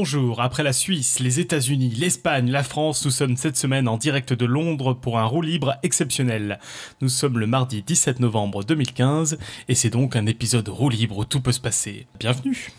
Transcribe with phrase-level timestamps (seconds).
[0.00, 4.32] Bonjour, après la Suisse, les États-Unis, l'Espagne, la France, nous sommes cette semaine en direct
[4.32, 6.60] de Londres pour un roue libre exceptionnel.
[7.00, 11.24] Nous sommes le mardi 17 novembre 2015 et c'est donc un épisode roue libre où
[11.24, 12.06] tout peut se passer.
[12.20, 12.70] Bienvenue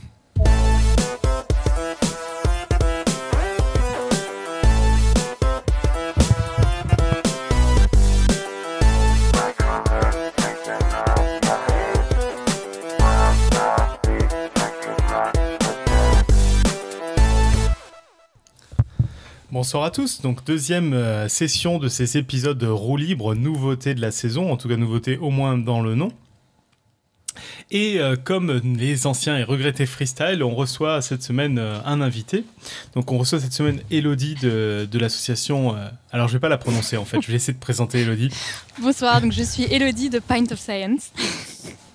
[19.61, 24.09] Bonsoir à tous, donc deuxième euh, session de ces épisodes roue libre, nouveauté de la
[24.09, 26.13] saison, en tout cas nouveauté au moins dans le nom.
[27.69, 32.45] Et euh, comme les anciens et regrettés freestyle, on reçoit cette semaine euh, un invité.
[32.95, 35.75] Donc on reçoit cette semaine Elodie de, de l'association...
[36.13, 38.29] alors je vais pas la prononcer en fait, je vais essayer de présenter Elodie.
[38.81, 41.11] Bonsoir, donc je suis Elodie de Pint of Science.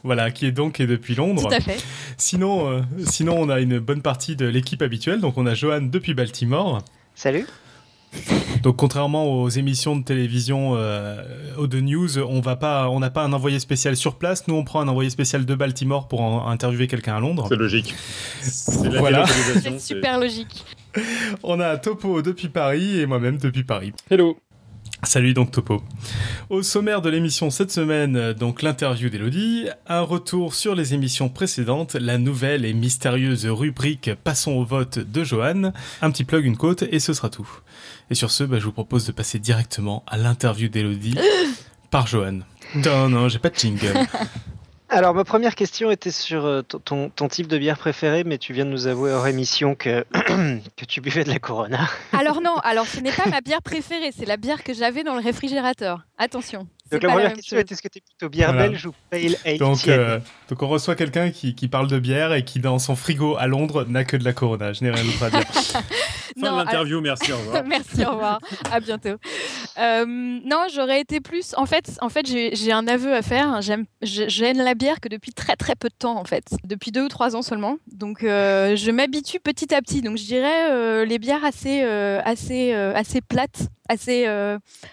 [0.02, 1.48] Voilà, qui est donc et depuis Londres.
[1.48, 1.82] Tout à fait.
[2.18, 5.22] Sinon, sinon, on a une bonne partie de l'équipe habituelle.
[5.22, 6.82] Donc on a Johan depuis Baltimore.
[7.14, 7.46] Salut.
[8.62, 11.22] Donc contrairement aux émissions de télévision euh,
[11.58, 14.48] ou de news, on va pas, on n'a pas un envoyé spécial sur place.
[14.48, 17.46] Nous, on prend un envoyé spécial de Baltimore pour interviewer quelqu'un à Londres.
[17.48, 17.94] C'est logique.
[18.98, 19.26] voilà.
[19.26, 20.64] C'est super logique.
[21.42, 23.92] On a Topo depuis Paris et moi-même depuis Paris.
[24.10, 24.38] Hello.
[25.04, 25.82] Salut donc Topo.
[26.50, 31.94] Au sommaire de l'émission cette semaine, donc l'interview d'Elodie, un retour sur les émissions précédentes,
[31.94, 36.82] la nouvelle et mystérieuse rubrique Passons au vote de Johan, un petit plug, une côte
[36.82, 37.48] et ce sera tout.
[38.10, 41.16] Et sur ce, bah, je vous propose de passer directement à l'interview d'Elodie
[41.90, 42.40] par Johan.
[42.74, 43.98] Non, non, j'ai pas de jingle.
[44.90, 48.64] Alors, ma première question était sur euh, ton, type de bière préférée, mais tu viens
[48.64, 50.04] de nous avouer hors émission que,
[50.76, 51.88] que tu buvais de la Corona.
[52.12, 55.14] Alors non, alors ce n'est pas ma bière préférée, c'est la bière que j'avais dans
[55.14, 56.02] le réfrigérateur.
[56.18, 56.68] Attention.
[56.92, 59.56] Donc la première question est est-ce que tu es plutôt bière belge ou pale ale
[59.56, 62.94] donc, euh, donc on reçoit quelqu'un qui, qui, parle de bière et qui dans son
[62.94, 64.74] frigo à Londres n'a que de la Corona.
[64.74, 65.40] Je n'ai rien d'autre à dire.
[66.40, 67.64] fin de l'interview, merci, au revoir.
[67.66, 68.38] merci, au revoir.
[68.70, 69.16] À bientôt.
[69.78, 71.54] Euh, non, j'aurais été plus.
[71.56, 73.62] En fait, en fait j'ai un aveu à faire.
[73.62, 76.54] J'aime la bière que depuis très très peu de temps, en fait.
[76.64, 77.78] Depuis deux ou trois ans seulement.
[77.90, 80.02] Donc euh, je m'habitue petit à petit.
[80.02, 84.26] Donc je dirais les bières assez, assez, assez plates, assez,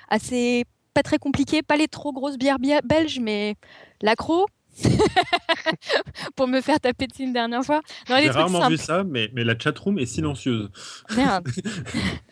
[0.10, 0.64] assez
[0.94, 3.56] pas très compliqué, pas les trop grosses bières belges, mais
[4.02, 4.48] l'accro.
[6.36, 7.82] pour me faire taper dessus une dernière fois.
[8.08, 10.70] J'ai rarement vu ça, mais, mais la chatroom est silencieuse.
[11.16, 11.48] Merde.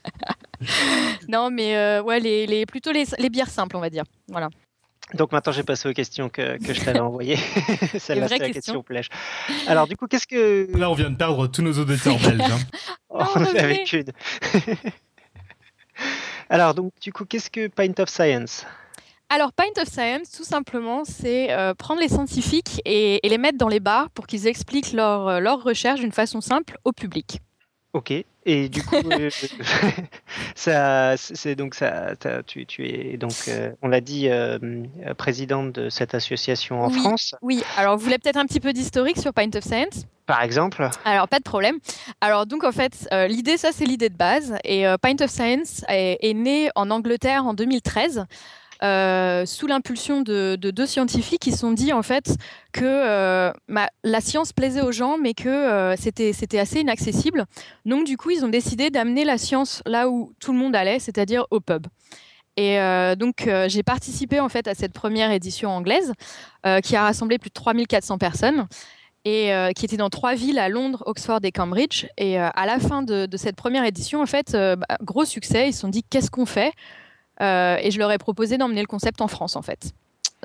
[1.27, 4.03] non, mais euh, ouais, les, les, plutôt les, les, bières simples, on va dire.
[4.29, 4.49] Voilà.
[5.15, 7.37] Donc maintenant, j'ai passé aux questions que, que je t'avais envoyées.
[7.97, 9.09] Celle-là, c'est la question plèche.
[9.67, 10.69] Alors, du coup, qu'est-ce que.
[10.77, 12.41] Là, on vient de perdre tous nos auditeurs belges.
[12.41, 12.59] Hein.
[13.09, 14.05] oh, on avec une.
[16.49, 18.65] Alors, donc, du coup, qu'est-ce que Pint of Science?
[19.29, 23.67] Alors, Pint of Science, tout simplement, c'est euh, prendre les scientifiques et, les mettre dans
[23.67, 27.39] les bars pour qu'ils expliquent leur, euh, leur recherche d'une façon simple au public.
[27.93, 28.13] Ok.
[28.45, 29.29] Et du coup, euh,
[30.55, 32.13] ça, c'est donc ça.
[32.45, 33.49] Tu, tu, es donc,
[33.81, 34.29] on l'a dit,
[35.17, 37.35] présidente de cette association en France.
[37.41, 37.63] Oui.
[37.77, 40.05] Alors, vous voulez peut-être un petit peu d'historique sur Pint of Science?
[40.29, 41.79] Par exemple Alors, pas de problème.
[42.21, 44.57] Alors, donc, en fait, euh, l'idée, ça, c'est l'idée de base.
[44.63, 48.25] Et euh, Pint of Science est, né en Angleterre en 2013.
[48.81, 52.37] Euh, sous l'impulsion de, deux scientifiques qui se sont dit en fait
[52.71, 53.51] que
[54.03, 57.45] la science plaisait aux gens mais que c'était assez inaccessible.
[57.85, 60.99] Donc du coup ils ont décidé d'amener la science là où tout le monde allait,
[60.99, 61.87] c'est-à-dire au pub.
[62.55, 62.77] Et
[63.17, 66.13] donc j'ai participé en fait à cette première édition anglaise
[66.83, 68.67] qui a rassemblé plus de 3400 personnes
[69.25, 72.05] et euh, qui était dans trois villes à Londres, Oxford et Cambridge.
[72.17, 75.69] Et euh, à la fin de, cette première édition, en fait, euh, bah, gros succès.
[75.69, 76.73] Ils se sont dit qu'est-ce qu'on fait?
[77.39, 79.91] Et je leur ai proposé d'emmener le concept en France, en fait.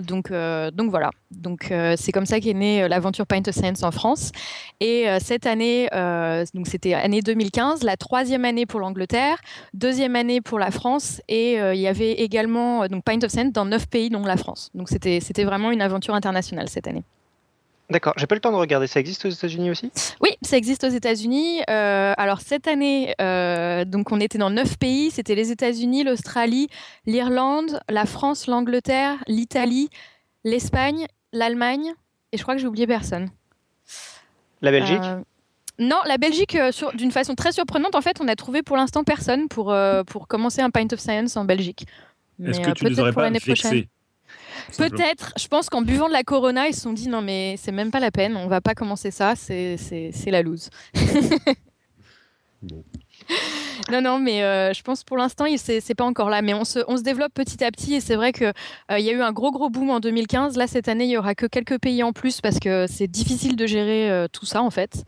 [0.02, 1.10] Donc, donc voilà.
[1.30, 4.32] Donc c'est comme ça qu'est née l'aventure Paint of Science en France.
[4.80, 5.88] Et cette année,
[6.52, 9.36] donc c'était année 2015, la troisième année pour l'Angleterre,
[9.72, 13.66] deuxième année pour la France, et il y avait également donc Paint of Science dans
[13.66, 14.70] neuf pays, dont la France.
[14.74, 17.04] Donc c'était vraiment une aventure internationale cette année.
[17.90, 18.86] D'accord, j'ai pas le temps de regarder.
[18.86, 19.90] Ça existe aux États-Unis aussi?
[20.20, 21.60] Oui, ça existe aux États-Unis.
[21.68, 25.10] Euh, alors cette année, euh, donc on était dans neuf pays.
[25.10, 26.68] C'était les États-Unis, l'Australie,
[27.04, 29.90] l'Irlande, la France, l'Angleterre, l'Italie,
[30.44, 31.92] l'Espagne, l'Allemagne,
[32.32, 33.28] et je crois que j'ai oublié personne.
[34.62, 35.02] La Belgique?
[35.02, 35.20] Euh,
[35.78, 36.56] Non, la Belgique,
[36.94, 39.74] d'une façon très surprenante, en fait, on a trouvé pour l'instant personne pour,
[40.06, 41.84] pour commencer un Pint of Science en Belgique.
[42.42, 43.88] Est-ce que tu nous aurais pas vexé?
[44.76, 45.32] Peut-être.
[45.38, 47.90] Je pense qu'en buvant de la Corona, ils se sont dit non mais c'est même
[47.90, 49.76] pas la peine, on va pas commencer ça, c'est
[50.26, 50.70] la loose.
[53.90, 56.42] Non, non, mais euh, je pense pour l'instant, c'est pas encore là.
[56.42, 58.52] Mais on se, on se développe petit à petit et c'est vrai qu'il
[58.90, 60.56] euh, y a eu un gros, gros boom en 2015.
[60.56, 63.56] Là, cette année, il y aura que quelques pays en plus parce que c'est difficile
[63.56, 65.04] de gérer euh, tout ça en fait.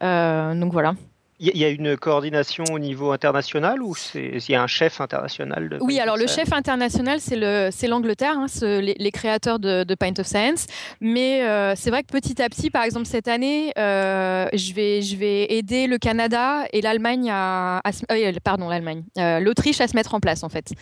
[0.00, 0.94] donc voilà.
[1.38, 5.68] Il y a une coordination au niveau international ou il y a un chef international
[5.68, 10.66] de Oui, alors le chef international, c'est l'Angleterre, hein, les, créateurs de, Pint of Science.
[11.02, 15.02] Mais euh, c'est vrai que petit à petit, par exemple cette année, euh, je, vais,
[15.02, 20.14] je vais aider le Canada et l'Allemagne à, euh, pardon l'Allemagne, l'Autriche à se mettre
[20.14, 20.72] en place en fait.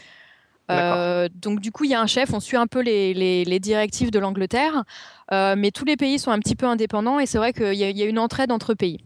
[0.69, 3.13] donc du coup, il y a un chef, on suit un peu les,
[3.45, 4.85] les directives de l'Angleterre,
[5.33, 8.03] mais tous les pays sont un petit peu indépendants et c'est vrai qu'il y, y,
[8.03, 9.01] a une entraide entre pays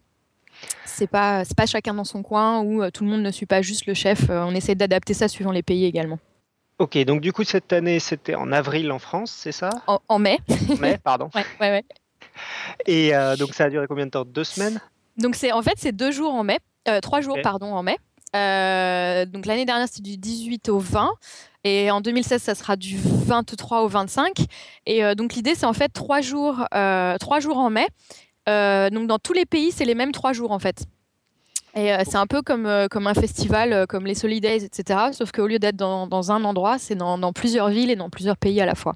[0.85, 3.63] c'est pas pas chacun dans son coin ou euh, tout le monde ne suit pas
[3.63, 4.31] juste le chef.
[4.31, 6.19] Euh, on essaie d'adapter ça suivant les pays également.
[6.79, 9.71] Ok, donc du coup cette année c'était en avril en France, c'est ça?
[9.87, 10.39] En, mai.
[10.81, 11.31] mai, pardon.
[11.35, 11.85] ouais, ouais, ouais.
[12.87, 14.25] Et euh, donc ça a duré combien de temps?
[14.25, 14.81] Deux semaines?
[15.17, 16.59] Donc c'est en fait c'est deux jours en mai,
[17.03, 17.97] trois jours pardon en mai.
[18.33, 21.11] donc l'année dernière c'était du 18 au 20
[21.65, 24.45] et en 2016 ça sera du 23 au 25
[24.87, 27.89] et donc l'idée c'est en fait trois jours trois jours en mai
[28.91, 30.87] donc dans tous les pays, c'est les mêmes trois jours en fait.
[31.75, 34.99] Et euh, c'est un peu comme, euh, comme un festival, comme les Solidays, etc.
[35.13, 38.61] Sauf qu'au lieu d'être dans, un endroit, c'est dans, plusieurs villes et dans plusieurs pays
[38.61, 38.95] à la fois.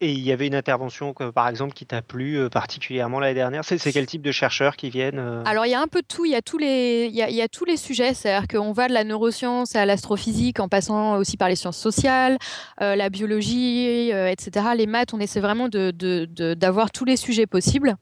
[0.00, 3.64] Et il y avait une intervention, par exemple, qui t'a plu particulièrement l'année dernière?
[3.64, 6.24] C'est quel type de chercheurs qui viennent Alors, il y a un peu de tout.
[6.24, 8.12] Il y a tous les, il y a, tous les sujets.
[8.12, 12.36] C'est-à-dire qu'on va de la neuroscience à l'astrophysique, en passant aussi par les sciences sociales,
[12.80, 14.66] la biologie, etc.
[14.76, 17.96] Les maths, on essaie vraiment d'avoir de, de, tous les sujets possibles.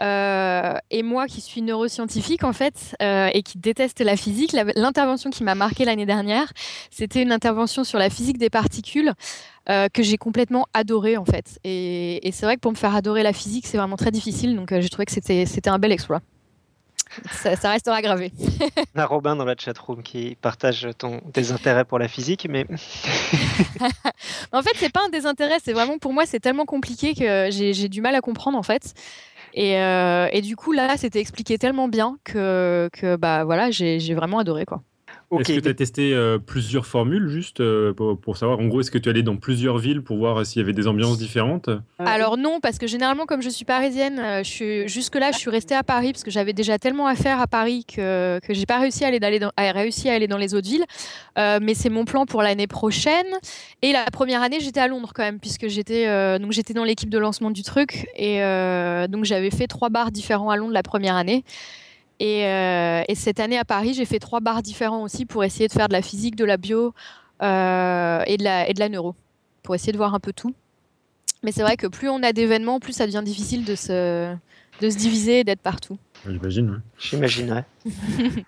[0.00, 5.30] Euh, et moi qui suis neuroscientifique en fait euh, et qui déteste la physique, l'intervention
[5.30, 6.52] qui m'a marqué l'année dernière,
[6.90, 9.14] c'était une intervention sur la physique des particules
[9.70, 11.58] euh, que j'ai complètement adorée en fait.
[11.64, 14.68] Et, c'est vrai que pour me faire adorer la physique, c'est vraiment très difficile, donc
[14.78, 16.20] j'ai trouvé que c'était un bel exploit.
[17.30, 18.32] Ça, restera gravé.
[18.94, 22.66] On a Robin dans la chatroom qui partage ton désintérêt pour la physique, mais.
[24.52, 27.88] en fait, c'est pas un désintérêt, c'est vraiment pour moi, c'est tellement compliqué que j'ai
[27.88, 28.94] du mal à comprendre en fait.
[29.58, 34.38] Euh, et, du coup, là, c'était expliqué tellement bien que, que bah, voilà, j'ai vraiment
[34.38, 34.66] adoré.
[34.66, 34.82] quoi.
[35.32, 38.92] Est-ce que tu as testé euh, plusieurs formules juste euh, pour, savoir En gros, est-ce
[38.92, 41.68] que tu es allé dans plusieurs villes pour voir s'il y avait des ambiances différentes?
[41.98, 45.82] Alors non, parce que généralement, comme je suis parisienne, je jusque-là, je suis restée à
[45.82, 49.04] Paris parce que j'avais déjà tellement à faire à Paris que, que j'ai pas réussi
[49.04, 50.84] à aller, dans, à, réussi à aller dans les autres villes.
[51.36, 53.26] mais c'est mon plan pour l'année prochaine.
[53.82, 57.10] Et la première année, j'étais à Londres quand même, puisque j'étais donc j'étais dans l'équipe
[57.10, 58.06] de lancement du truc.
[58.16, 58.38] Et
[59.08, 61.42] donc j'avais fait trois bars différents à Londres la première année.
[62.22, 65.72] Euh, et, cette année à Paris, j'ai fait trois bars différents aussi pour essayer de
[65.72, 66.94] faire de la physique, de la bio
[67.42, 69.14] euh, et, de la, et de la neuro,
[69.62, 70.54] pour essayer de voir un peu tout.
[71.42, 74.34] Mais c'est vrai que plus on a d'événements, plus ça devient difficile de se,
[74.80, 75.98] de se diviser et d'être partout.
[76.26, 76.82] J'imagine.
[76.98, 77.64] J'imagine,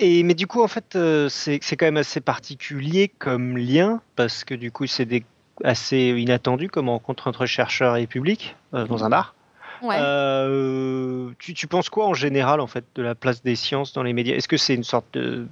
[0.00, 4.44] Et mais du coup, en fait, euh, c'est quand même assez particulier comme lien parce
[4.44, 5.24] que du coup, c'est
[5.64, 9.34] assez inattendu comme rencontre entre chercheurs et public dans un bar.
[9.82, 14.12] Euh, tu, penses quoi en général en fait de la place des sciences dans les
[14.12, 14.34] médias?
[14.34, 15.46] Est-ce que c'est une sorte de,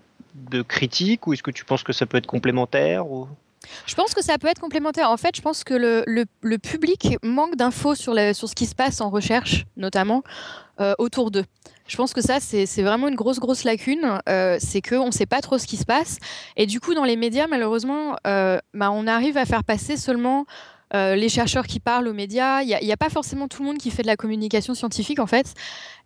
[0.63, 3.29] critique ou est-ce que tu penses que ça peut être complémentaire ou...
[3.87, 5.11] Je pense que ça peut être complémentaire.
[5.11, 9.01] En fait, je pense que le, public manque d'infos sur, sur ce qui se passe
[9.01, 10.23] en recherche, notamment
[10.81, 11.45] euh, autour d'eux.
[11.89, 14.21] Je pense que ça, c'est vraiment une grosse, grosse lacune.
[14.29, 16.19] Euh, c'est qu'on ne sait pas trop ce qui se passe.
[16.57, 20.47] Et du coup, dans les médias, malheureusement, bah, on arrive à faire passer seulement
[20.95, 22.63] euh, les chercheurs qui parlent aux médias.
[22.63, 25.27] Il n'y a, pas forcément tout le monde qui fait de la communication scientifique en
[25.27, 25.55] fait.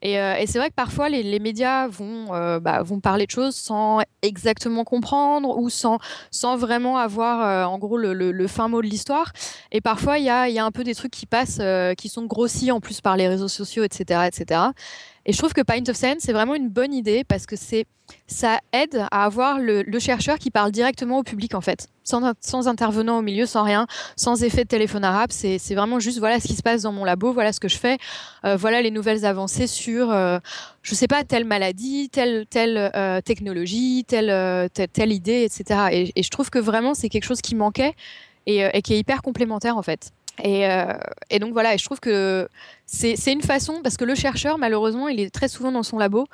[0.02, 4.00] Et, euh, c'est vrai que parfois les, médias euh, bah, vont, parler de choses sans
[4.23, 5.99] exactement comprendre ou sans,
[6.57, 9.33] vraiment avoir en gros le, fin mot de l'histoire.
[9.71, 11.61] Et parfois il y a, un peu des trucs qui passent,
[11.97, 14.23] qui sont grossis en plus par les réseaux sociaux, etc.
[14.26, 14.61] etc.
[15.27, 17.55] Et je trouve que Pint of Science, c'est vraiment une bonne idée parce que
[18.27, 22.69] ça aide à avoir le, chercheur qui parle directement au public, en fait, sans, sans
[22.69, 23.87] intervenant au milieu, sans rien,
[24.17, 25.31] sans effet de téléphone arabe.
[25.31, 27.77] C'est, vraiment juste voilà ce qui se passe dans mon labo, voilà ce que je
[27.77, 27.99] fais,
[28.45, 30.39] euh, voilà les nouvelles avancées sur, euh,
[30.83, 36.11] je sais pas, telle maladie, telle, telle euh, technologie, telle, telle, idée, etc.
[36.17, 37.95] Et, je trouve que vraiment, c'est quelque chose qui manquait
[38.47, 40.12] et qui est hyper complémentaire, en fait.
[40.45, 40.99] Euh,
[41.31, 42.49] et, donc voilà, et je trouve que
[42.87, 46.27] c'est une façon, parce que le chercheur, malheureusement, il est très souvent dans son labo.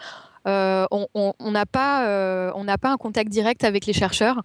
[0.47, 4.43] Euh, on n'a pas, euh, pas un contact direct avec les chercheurs.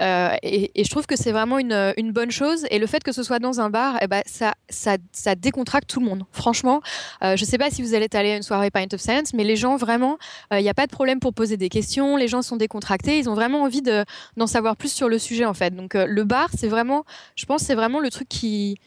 [0.00, 2.66] et, je trouve que c'est vraiment une, bonne chose.
[2.70, 5.90] Et le fait que ce soit dans un bar, eh ben, ça, ça, ça, décontracte
[5.90, 6.22] tout le monde.
[6.30, 6.80] Franchement,
[7.20, 9.42] je ne sais pas si vous allez aller à une soirée Pint of Science, mais
[9.42, 10.18] les gens, vraiment,
[10.52, 12.16] il n'y a pas de problème pour poser des questions.
[12.16, 13.18] Les gens sont décontractés.
[13.18, 15.74] Ils ont vraiment envie d'en savoir plus sur le sujet, en fait.
[15.74, 17.04] Donc, le bar, c'est vraiment,
[17.34, 18.78] je pense, c'est vraiment le truc qui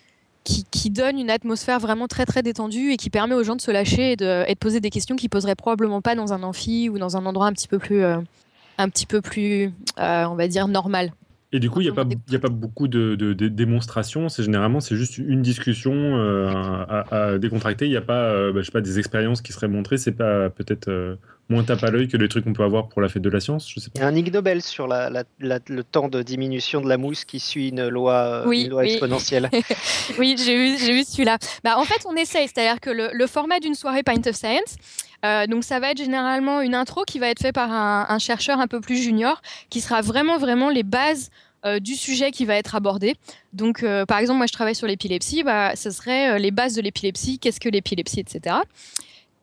[0.43, 3.71] qui, donne une atmosphère vraiment très très détendue et qui permet aux gens de se
[3.71, 7.17] lâcher et de, poser des questions qu'ils poseraient probablement pas dans un amphi ou dans
[7.17, 8.17] un endroit un petit peu plus, euh,
[8.77, 11.13] un petit peu plus, euh, on va dire normal.
[11.51, 14.27] Et du coup, il n'y a, pas, a pas beaucoup de, démonstrations.
[14.27, 16.51] C'est généralement, c'est juste une discussion euh,
[17.12, 17.85] à, décontracter.
[17.85, 19.97] Il n'y a pas, bah, je sais pas, des expériences qui seraient montrées.
[19.97, 21.17] C'est pas peut-être
[21.50, 23.39] moins tape à l'œil que les trucs qu'on peut avoir pour la fête de la
[23.39, 23.69] science.
[23.69, 24.00] Je sais pas.
[24.00, 27.39] Il y a un Ig Nobel sur le temps de diminution de la mousse qui
[27.39, 28.45] suit une loi,
[28.83, 29.50] exponentielle.
[30.19, 31.38] oui, j'ai vu celui-là.
[31.63, 32.47] Bah, en fait, on essaye.
[32.47, 34.75] C'est-à-dire que le, format d'une soirée Pint of Science,
[35.50, 38.59] donc ça va être généralement une intro qui va être faite par un, un, chercheur
[38.59, 41.29] un peu plus junior, qui sera vraiment vraiment les bases
[41.65, 43.15] euh, du sujet qui va être abordé.
[43.53, 45.43] Donc, euh, par exemple, moi, je travaille sur l'épilepsie.
[45.43, 48.57] Bah, ce serait euh, les bases de l'épilepsie, qu'est-ce que l'épilepsie, etc.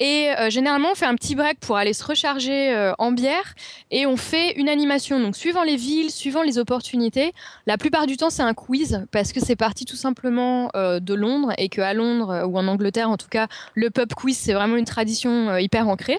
[0.00, 3.54] Et généralement, on fait un petit break pour aller se recharger en bière
[3.90, 5.20] et on fait une animation.
[5.20, 7.34] Donc, suivant les villes, suivant les opportunités,
[7.66, 11.52] la plupart du temps, c'est un quiz parce que c'est parti tout simplement de Londres
[11.58, 14.86] et qu'à Londres ou en Angleterre, en tout cas, le pub quiz, c'est vraiment une
[14.86, 16.18] tradition hyper ancrée.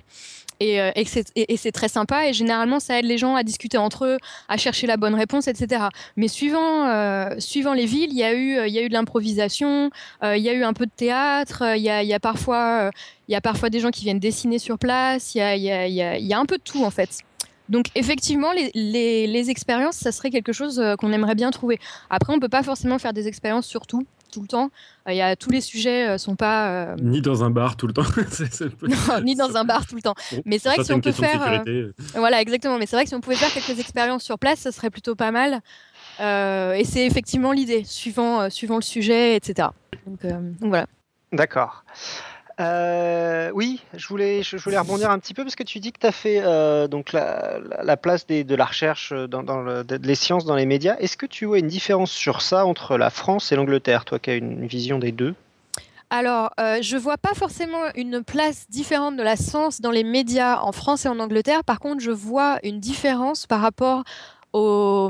[0.62, 2.28] Euh, et, c'est très sympa.
[2.28, 5.48] Et généralement, ça aide les gens à discuter entre eux, à chercher la bonne réponse,
[5.48, 5.86] etc.
[6.16, 7.30] Mais suivant, euh,
[7.76, 9.90] les villes, il y a eu, de l'improvisation,
[10.24, 12.92] euh, il y a eu un peu de théâtre, il y a, parfois,
[13.70, 16.92] des gens qui viennent dessiner sur place, il y a, un peu de tout en
[16.92, 17.20] fait.
[17.70, 18.72] Donc effectivement, les,
[19.28, 21.80] les expériences, ça serait quelque chose qu'on aimerait bien trouver.
[22.10, 24.72] Après, on ne peut pas forcément faire des expériences sur tout tout le temps.
[25.08, 27.88] Il y a, tous les sujets euh, sont pas euh, ni dans un bar tout
[27.88, 28.04] le temps.
[28.82, 30.16] non, ni dans un bar tout le temps.
[30.46, 32.78] mais c'est vrai que si on peut faire, euh, voilà, exactement.
[32.78, 35.16] Mais c'est vrai que si on pouvait faire quelques expériences sur place, ça serait plutôt
[35.16, 35.62] pas mal.
[36.20, 39.70] et c'est effectivement l'idée, suivant, suivant le sujet, etc.
[40.08, 40.20] donc
[40.62, 40.88] voilà.
[41.32, 41.86] D'accord.
[42.62, 46.00] Euh, oui, je voulais, je, voulais rebondir un petit peu parce que tu dis que
[46.00, 50.68] tu as fait euh, donc la, place de la recherche dans, les sciences dans les
[50.68, 50.96] médias.
[51.00, 54.30] Est-ce que tu vois une différence sur ça entre la France et l'Angleterre, toi qui
[54.30, 55.34] as une vision des deux?
[56.12, 60.60] Alors, euh, je vois pas forcément une place différente de la science dans les médias
[60.60, 61.64] en France et en Angleterre.
[61.64, 64.04] Par contre, je vois une différence par rapport
[64.54, 65.10] au,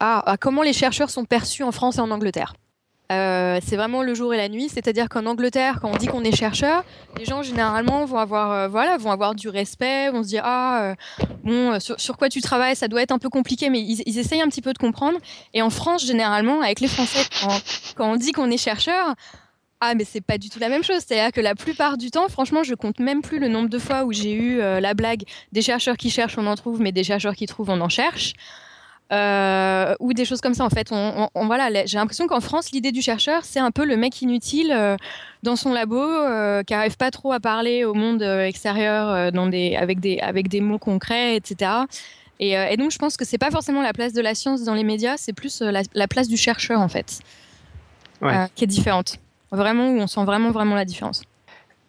[0.00, 2.54] à comment les chercheurs sont perçus en France et en Angleterre.
[3.14, 4.68] Euh, c'est vraiment le jour et la nuit.
[4.68, 6.84] C'est-à-dire qu'en Angleterre, quand on dit qu'on est chercheur,
[7.18, 10.82] les gens généralement vont avoir, euh, voilà, vont avoir du respect, vont se dire ah
[10.82, 10.94] euh,
[11.44, 14.48] bon sur, quoi tu travailles, ça doit être un peu compliqué, mais ils, essayent un
[14.48, 15.18] petit peu de comprendre.
[15.52, 17.24] Et en France, généralement, avec les Français,
[17.96, 19.14] quand, on dit qu'on est chercheur,
[19.80, 21.02] ah mais c'est pas du tout la même chose.
[21.06, 24.04] C'est-à-dire que la plupart du temps, franchement, je compte même plus le nombre de fois
[24.04, 27.34] où j'ai eu la blague des chercheurs qui cherchent, on en trouve, mais des chercheurs
[27.34, 28.34] qui trouvent, on en cherche.
[29.12, 30.64] Euh, ou des choses comme ça.
[30.64, 33.96] En fait, on, voilà, j'ai l'impression qu'en France, l'idée du chercheur, c'est un peu le
[33.96, 34.96] mec inutile euh,
[35.42, 39.76] dans son labo euh, qui n'arrive pas trop à parler au monde extérieur dans des,
[39.76, 41.70] avec, des, avec des mots concrets, etc.
[42.40, 44.84] Et, donc, je pense que c'est pas forcément la place de la science dans les
[44.84, 47.20] médias, c'est plus la, place du chercheur, en fait,
[48.54, 49.18] qui est différente.
[49.52, 51.22] Vraiment, où on sent vraiment, vraiment la différence.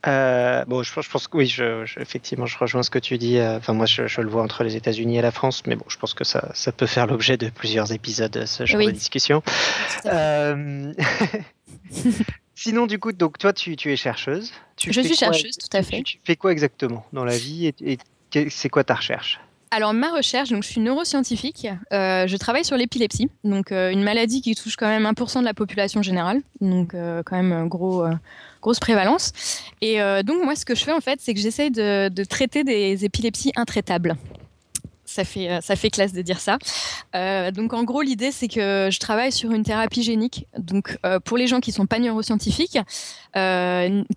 [0.07, 3.37] Euh, bon, je, pense que oui, je, effectivement, je rejoins ce que tu dis.
[3.37, 5.97] Euh, enfin, moi, je, le vois entre les États-Unis et la France, mais bon, je
[5.97, 9.41] pense que ça, ça peut faire l'objet de plusieurs épisodes, ce genre de discussion.
[10.05, 10.93] Euh,
[12.55, 14.51] sinon, du coup, donc toi, tu, tu es chercheuse.
[14.77, 16.03] Tu je suis chercheuse, tout à fait.
[16.03, 17.97] Tu, fais quoi exactement dans la vie et
[18.49, 19.39] c'est quoi ta recherche?
[19.75, 24.03] Alors ma recherche, donc je suis neuroscientifique, euh, je travaille sur l'épilepsie, donc euh, une
[24.03, 28.05] maladie qui touche quand même 1% de la population générale, donc euh, quand même gros,
[28.61, 29.33] grosse prévalence.
[29.81, 33.03] Et donc moi ce que je fais en fait, c'est que j'essaye de, traiter des
[33.03, 34.15] épilepsies intraitables
[35.15, 36.57] ça fait, euh, ça fait classe de dire ça.
[37.15, 40.45] Euh, donc en gros, l'idée, c'est que je travaille sur une thérapie génique.
[40.57, 42.77] Donc euh, pour les gens qui sont pas neuroscientifiques,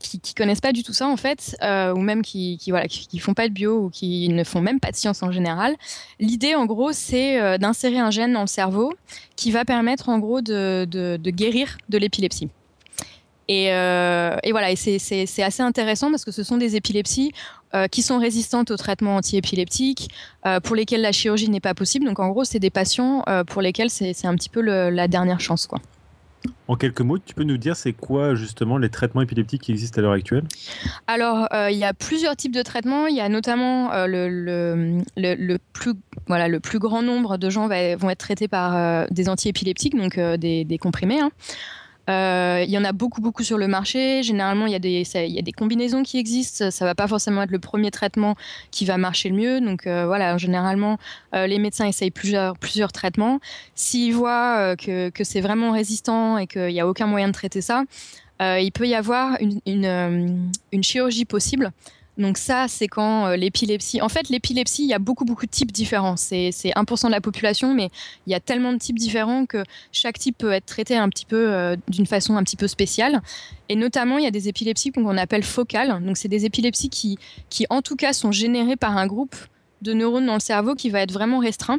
[0.01, 3.19] qui, qui connaissent pas du tout ça en fait, ou même qui, qui voilà, qui,
[3.19, 5.75] font pas de bio ou qui ne font même pas de science en général,
[6.21, 8.93] l'idée en gros, c'est d'insérer un gène dans le cerveau
[9.35, 12.49] qui va permettre en gros de, guérir de l'épilepsie.
[13.49, 17.33] Et, et, voilà, et c'est assez intéressant parce que ce sont des épilepsies
[17.91, 20.11] qui sont résistantes aux traitements antiépileptiques,
[20.47, 22.07] euh, pour lesquels la chirurgie n'est pas possible.
[22.07, 25.09] Donc en gros, c'est des patients euh, pour lesquels c'est un petit peu le, la
[25.09, 25.67] dernière chance.
[25.67, 25.81] Quoi.
[26.69, 29.99] En quelques mots, tu peux nous dire c'est quoi justement les traitements épileptiques qui existent
[29.99, 30.45] à l'heure actuelle?
[31.07, 33.07] Alors, il y a plusieurs types de traitements.
[33.07, 35.95] Il y a notamment le, le, le, plus,
[36.27, 40.19] voilà, le plus grand nombre de gens va, vont être traités par des antiépileptiques, donc
[40.19, 41.21] des, des, comprimés.
[41.21, 41.31] Hein.
[42.09, 44.23] Euh, il y en a beaucoup, beaucoup sur le marché.
[44.23, 46.71] Généralement, il y, a des, y a des combinaisons qui existent.
[46.71, 48.35] Ça ne va pas forcément être le premier traitement
[48.71, 49.61] qui va marcher le mieux.
[49.61, 50.99] Donc euh, voilà, généralement,
[51.35, 52.57] euh, les médecins essayent plusieurs,
[52.93, 53.41] traitements.
[53.75, 57.85] S'ils voient que, c'est vraiment résistant et qu'il n'y a aucun moyen de traiter ça,
[58.41, 59.37] il peut y avoir
[59.67, 60.51] une
[60.83, 61.73] chirurgie possible.
[62.19, 64.03] Donc ça, c'est quand euh, l'épilepsie...
[64.03, 66.17] En fait, l'épilepsie, il y a beaucoup, beaucoup de types différents.
[66.17, 67.91] C'est 1% de la population, mais
[68.27, 71.25] il y a tellement de types différents que chaque type peut être traité un petit
[71.25, 73.23] peu euh, d'une façon un petit peu spéciale.
[73.69, 76.05] Et notamment, il y a des épilepsies qu'on appelle focales.
[76.05, 77.19] Donc c'est des épilepsies qui,
[77.51, 79.37] qui, en tout cas, sont générées par un groupe
[79.83, 81.79] de neurones dans le cerveau qui va être vraiment restreint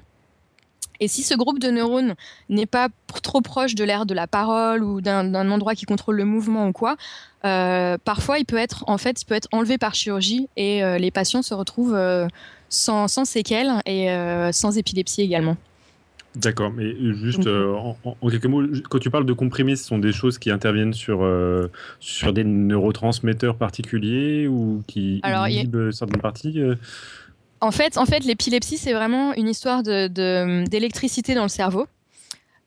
[1.02, 2.16] Et si ce groupe de neurones
[2.48, 2.88] n'est pas
[3.22, 6.72] trop proche de l'air de la parole ou d'un endroit qui contrôle le mouvement ou
[6.72, 6.96] quoi,
[7.46, 10.98] euh, parfois il peut être en fait il peut être enlevé par chirurgie et euh,
[10.98, 12.28] les patients se retrouvent euh,
[12.68, 14.08] sans, sans, séquelles et
[14.52, 15.58] sans épilepsie également.
[16.36, 17.98] D'accord, mais juste en,
[18.30, 21.28] quelques mots, quand tu parles de comprimés, ce sont des choses qui interviennent sur,
[22.00, 26.62] sur des neurotransmetteurs particuliers ou qui inhibent certaines parties
[27.62, 31.88] en fait, en fait l'épilepsie, c'est vraiment une histoire d'électricité de, dans le cerveau.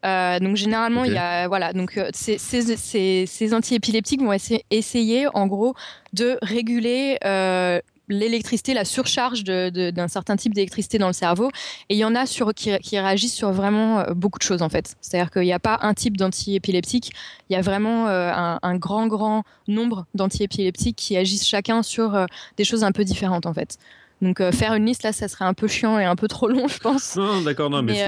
[0.04, 4.32] Euh, donc généralement, il y a voilà, donc euh, ces, ces, ces, antiépileptiques vont
[4.70, 5.74] essayer, en gros
[6.12, 11.50] de réguler euh, l'électricité, la surcharge d'un certain type d'électricité dans le cerveau.
[11.88, 14.96] Et il y en a sur, qui, réagissent sur vraiment beaucoup de choses en fait.
[15.00, 17.12] C'est-à-dire qu'il n'y a pas un type d'antiépileptique,
[17.48, 22.64] il y a vraiment un, un, grand grand nombre d'antiépileptiques qui agissent chacun sur des
[22.64, 23.78] choses un peu différentes en fait.
[24.22, 26.46] Donc euh, faire une liste là, ça serait un peu chiant et un peu trop
[26.46, 27.16] long, je pense.
[27.16, 28.06] Non, d'accord, non, mais,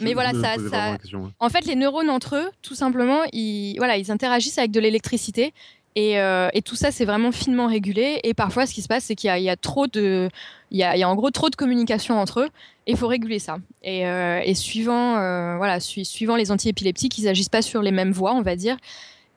[0.00, 0.96] mais, voilà, ça, ça...
[1.40, 5.52] En fait, les neurones entre eux, tout simplement, ils, voilà, ils interagissent avec de l'électricité.
[5.96, 8.20] Et, euh, et, tout ça, c'est vraiment finement régulé.
[8.22, 10.28] Et parfois, ce qui se passe, c'est qu'il y, y, a trop de,
[10.70, 12.48] il y a, il y a en gros trop de communication entre eux.
[12.86, 13.58] Et il faut réguler ça.
[13.82, 15.14] Et, euh, et suivant,
[15.56, 18.76] voilà, suivant les antiépileptiques, ils n'agissent pas sur les mêmes voies, on va dire.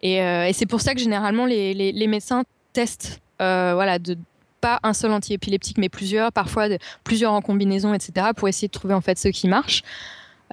[0.04, 4.16] Et, et c'est pour ça que généralement les, les, les médecins testent, voilà, de,
[4.62, 6.68] pas un seul antiépileptique, mais plusieurs, parfois
[7.04, 9.84] plusieurs en combinaison, etc., pour essayer de trouver en fait ce qui marche.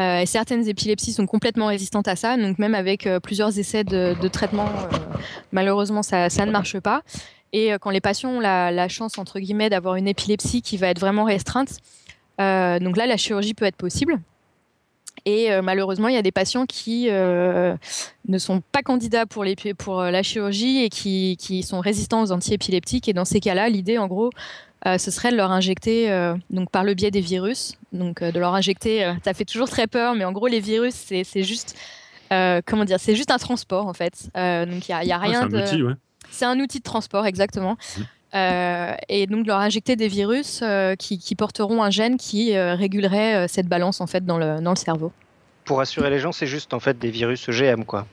[0.01, 3.83] Euh, et certaines épilepsies sont complètement résistantes à ça, donc même avec euh, plusieurs essais
[3.83, 4.97] de, traitement, euh,
[5.51, 7.03] malheureusement, ça, ça, ne marche pas.
[7.53, 10.89] Et quand les patients ont la, la chance, entre guillemets, d'avoir une épilepsie qui va
[10.89, 11.79] être vraiment restreinte,
[12.39, 14.21] donc là, la chirurgie peut être possible.
[15.25, 17.77] Et euh, malheureusement, il y a des patients qui euh,
[18.27, 22.23] ne sont pas candidats pour, les, pour euh, la chirurgie et qui, qui, sont résistants
[22.23, 23.09] aux antiépileptiques.
[23.09, 24.31] Et dans ces cas-là, l'idée, en gros,
[24.87, 26.09] ce serait de leur injecter,
[26.51, 30.15] donc par le biais des virus, donc de leur injecter, ça fait toujours très peur,
[30.15, 31.77] mais en gros, les virus, c'est juste,
[32.31, 34.31] comment dire, c'est juste un transport, en fait.
[34.35, 35.85] donc, il n'y a, y a, rien de...
[35.85, 35.95] Ouais.
[36.31, 37.77] C'est un outil de transport, exactement.
[38.35, 43.49] Euh, et donc leur injecter des virus euh, qui, porteront un gène qui euh, régulerait
[43.49, 45.13] cette balance en fait dans le, dans le cerveau.
[45.65, 48.07] Pour rassurer les gens, c'est juste en fait des virus EGM quoi.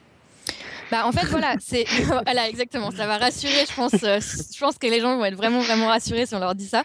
[0.92, 1.86] Bah, en fait, voilà, c'est
[2.26, 2.92] voilà, exactement.
[2.92, 3.92] Ça va rassurer, je pense.
[3.92, 6.84] je pense que les gens vont être vraiment, vraiment rassurés si on leur dit ça.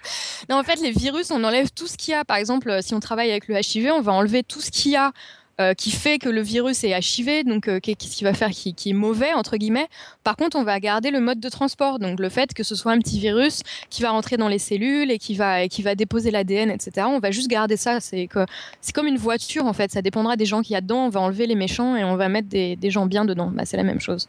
[0.48, 2.24] Non, en fait, les virus, on enlève tout ce qu'il y a.
[2.24, 4.96] Par exemple, si on travaille avec le HIV, on va enlever tout ce qu'il y
[4.96, 5.12] a
[5.60, 8.74] euh, qui fait que le virus est HIV, donc euh, qu'est-ce qui va faire qui,
[8.86, 9.88] est mauvais, entre guillemets.
[10.24, 12.92] Par contre, on va garder le mode de transport, donc le fait que ce soit
[12.92, 16.30] un petit virus qui va rentrer dans les cellules et qui va, qui va déposer
[16.30, 17.06] l'ADN, etc.
[17.10, 17.98] On va juste garder ça.
[18.00, 19.92] C'est comme une voiture, en fait.
[19.92, 21.04] Ça dépendra des gens qu'il y a dedans.
[21.04, 23.50] On va enlever les méchants et on va mettre des, gens bien dedans.
[23.54, 24.28] Bah, c'est la même chose.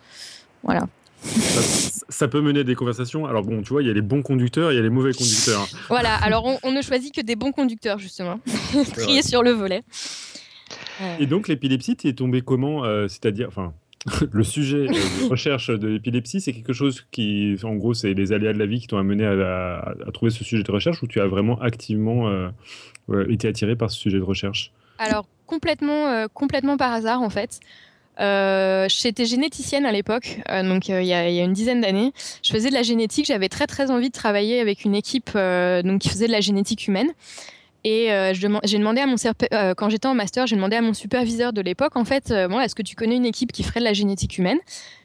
[0.63, 0.81] Voilà.
[2.09, 3.25] Ça, peut mener à des conversations.
[3.25, 5.13] Alors bon, tu vois, il y a les bons conducteurs, il y a les mauvais
[5.13, 5.65] conducteurs.
[5.87, 8.41] Voilà, alors on, ne choisit que des bons conducteurs, justement.
[8.95, 9.83] Trier sur le volet.
[11.19, 13.73] Et donc, l'épilepsie, tu es tombé comment euh, C'est-à-dire, enfin,
[14.31, 18.53] le sujet de recherche de l'épilepsie, c'est quelque chose qui, en gros, c'est les aléas
[18.53, 21.27] de la vie qui t'ont amené à, trouver ce sujet de recherche ou tu as
[21.27, 24.71] vraiment activement euh, été attiré par ce sujet de recherche?
[24.97, 27.59] Alors, complètement, euh, complètement par hasard, en fait.
[28.19, 32.11] J'étais généticienne à l'époque, donc il y, a une dizaine d'années.
[32.43, 36.01] Je faisais de la génétique, j'avais très très envie de travailler avec une équipe donc,
[36.01, 37.09] qui faisait de la génétique humaine.
[37.83, 39.15] Et euh, j'ai demandé à mon
[39.53, 42.47] euh, quand j'étais en master, j'ai demandé à mon superviseur de l'époque, en fait, euh,
[42.47, 44.59] bon, est-ce que tu connais une équipe qui ferait de la génétique humaine?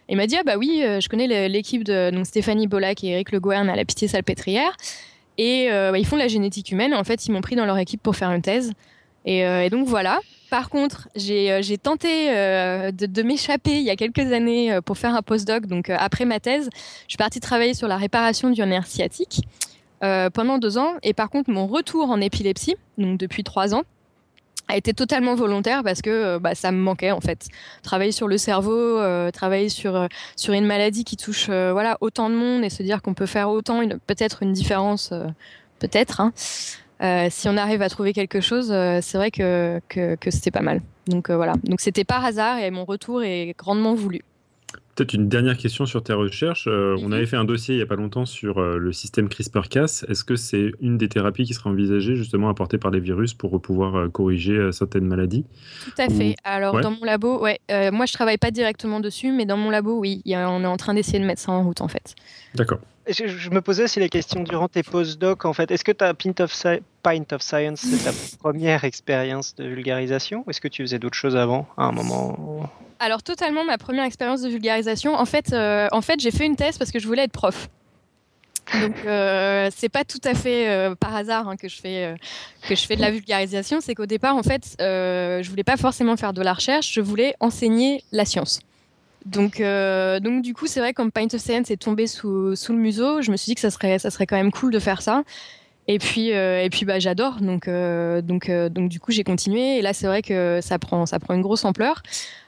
[0.08, 3.08] Et il m'a dit, ah bah oui, je connais l'équipe de donc, Stéphanie Bollac et
[3.08, 4.76] Eric Le Gouen à la Pitié-Salpêtrière.
[5.36, 6.94] Et bah, ils font de la génétique humaine.
[6.94, 8.72] En fait, ils m'ont pris dans leur équipe pour faire une thèse.
[9.24, 10.20] Et, et donc voilà.
[10.48, 15.22] Par contre, j'ai tenté de, de m'échapper il y a quelques années pour faire un
[15.22, 15.66] postdoc.
[15.66, 19.40] Donc après ma thèse, je suis partie travailler sur la réparation du nerf sciatique.
[20.04, 20.94] Euh, pendant deux ans.
[21.02, 23.82] Et par contre, mon retour en épilepsie, donc depuis trois ans,
[24.68, 27.46] a été totalement volontaire parce que euh, bah, ça me manquait en fait.
[27.82, 30.06] Travailler sur le cerveau, euh, travailler sur,
[30.36, 33.48] sur une maladie qui touche voilà, autant de monde et se dire qu'on peut faire
[33.48, 35.14] autant, peut-être une différence,
[35.78, 36.20] peut-être.
[36.20, 36.32] Hein.
[37.30, 40.82] si on arrive à trouver quelque chose, c'est vrai que, que, que c'était pas mal.
[41.06, 41.54] Donc voilà.
[41.64, 44.22] Donc c'était par hasard et mon retour est grandement voulu.
[44.96, 46.66] Peut-être une dernière question sur tes recherches.
[46.68, 47.12] Euh, on mhm.
[47.12, 50.04] avait fait un dossier il n'y a pas longtemps sur euh, le système CRISPR-Cas.
[50.08, 53.60] Est-ce que c'est une des thérapies qui sera envisagée justement apportée par les virus pour
[53.60, 55.44] pouvoir euh, corriger certaines maladies?
[55.84, 56.34] Tout à fait.
[56.44, 57.60] Alors dans mon labo, ouais,
[57.92, 60.94] moi je travaille pas directement dessus, mais dans mon labo, oui, on est en train
[60.94, 62.14] d'essayer de mettre ça en route en fait.
[62.54, 62.78] D'accord.
[63.08, 65.70] Je, me posais aussi la question durant tes postdocs, en fait.
[65.70, 66.52] Est-ce que ta Pint of,
[67.04, 71.16] Pint of Science, c'est ta première expérience de vulgarisation Ou est-ce que tu faisais d'autres
[71.16, 75.14] choses avant, à un moment alors totalement ma première expérience de vulgarisation.
[75.14, 77.68] En fait, euh, en fait j'ai fait une thèse parce que je voulais être prof.
[78.74, 82.16] Donc euh, c'est pas tout à fait euh, par hasard hein, que je fais euh,
[82.68, 86.16] que je fais de la vulgarisation, c'est qu'au départ en fait je voulais pas forcément
[86.16, 88.60] faire de la recherche, je voulais enseigner la science.
[89.24, 92.78] Donc donc du coup c'est vrai quand Pint of Science est tombé sous, sous le
[92.78, 95.00] museau, je me suis dit que ça serait ça serait quand même cool de faire
[95.00, 95.22] ça.
[95.88, 99.92] Et puis et puis bah j'adore donc donc donc du coup j'ai continué et là
[99.92, 102.02] c'est vrai que ça prend ça prend une grosse ampleur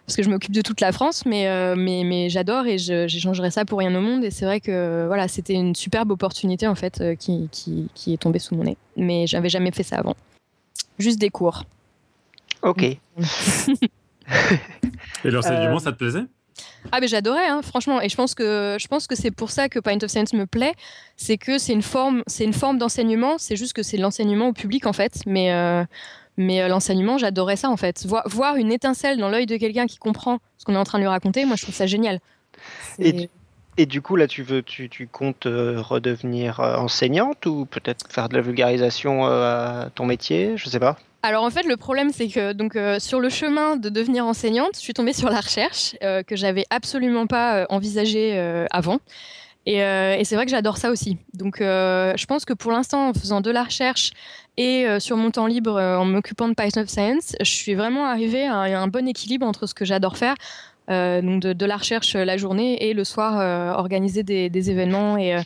[0.08, 3.06] parce que je m'occupe de toute la France, mais, euh, mais, mais j'adore et je
[3.06, 4.24] j'échangerais ça pour rien au monde.
[4.24, 8.14] Et c'est vrai que voilà, c'était une superbe opportunité en fait euh, qui, qui, qui
[8.14, 8.78] est tombée sous mon nez.
[8.96, 10.16] Mais j'avais jamais fait ça avant.
[10.98, 11.64] Juste des cours.
[12.62, 12.82] Ok.
[15.24, 16.24] Et l'enseignement, Euh, ça te plaisait?
[16.90, 18.00] Ah mais j'adorais, hein, franchement.
[18.00, 20.46] Et je pense que je pense que c'est pour ça que Pint of Science me
[20.46, 20.72] plaît,
[21.18, 23.36] c'est que c'est une forme, c'est une forme d'enseignement.
[23.36, 25.84] C'est juste que c'est de l'enseignement au public en fait, mais euh,
[26.38, 28.06] mais euh, l'enseignement, j'adorais ça en fait.
[28.06, 30.96] Voir, voir une étincelle dans l'œil de quelqu'un qui comprend ce qu'on est en train
[30.98, 32.20] de lui raconter, moi je trouve ça génial.
[32.98, 33.28] Et du-
[33.80, 38.10] Et du coup, là, tu veux, tu, tu comptes euh, redevenir euh, enseignante ou peut-être
[38.10, 40.54] faire de la vulgarisation à ton métier?
[40.56, 40.96] Je sais pas.
[41.22, 44.70] Alors en fait, le problème, c'est que donc euh, sur le chemin de devenir enseignante,
[44.74, 48.36] je suis tombée sur la recherche euh, que j'avais absolument pas euh, envisagée
[48.72, 48.98] avant.
[49.68, 51.18] Et, euh, et c'est vrai que j'adore ça aussi.
[51.34, 54.12] Donc euh, je pense que pour l'instant, en faisant de la recherche
[54.56, 58.06] et euh, sur mon temps libre, en m'occupant de Python of Science, je suis vraiment
[58.06, 60.36] arrivée à un, bon équilibre entre ce que j'adore faire,
[60.88, 65.36] donc de, la recherche la journée et le soir organiser des, événements et,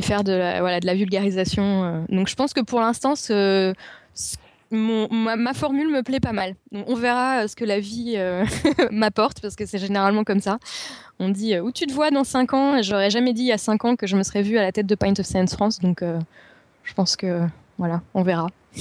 [0.00, 2.06] faire de la, vulgarisation.
[2.08, 3.74] Donc je pense que pour l'instant, ce,
[4.14, 4.36] ce-
[4.70, 6.54] mon- ma, ma formule me plaît pas mal.
[6.72, 8.44] Donc, on verra euh, ce que la vie euh,
[8.90, 10.58] m'apporte, parce que c'est généralement comme ça.
[11.18, 13.48] On dit euh, où tu te vois dans 5 ans, et j'aurais jamais dit il
[13.48, 15.26] y a 5 ans que je me serais vue à la tête de Pint of
[15.26, 16.18] Science France, donc euh,
[16.84, 17.40] je pense que
[17.78, 18.46] voilà, on verra.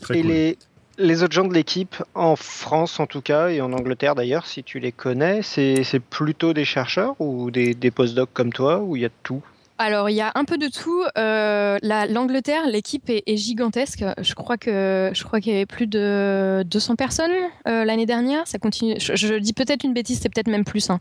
[0.00, 0.30] Très et cool.
[0.30, 0.58] les,
[0.98, 4.62] les autres gens de l'équipe, en France en tout cas, et en Angleterre d'ailleurs, si
[4.62, 9.02] tu les connais, c'est plutôt des chercheurs ou des, des postdocs comme toi, où il
[9.02, 9.42] y a de tout?
[9.82, 11.02] Alors, il y a un peu de tout.
[11.16, 14.04] Euh, la- L'Angleterre, l'équipe est, gigantesque.
[14.20, 17.30] Je crois qu'il y avait plus de 200 personnes
[17.66, 18.46] euh, l'année dernière.
[18.46, 18.96] Ça continue.
[18.98, 20.90] Je, dis peut-être une bêtise, c'est peut-être même plus.
[20.90, 20.98] hein.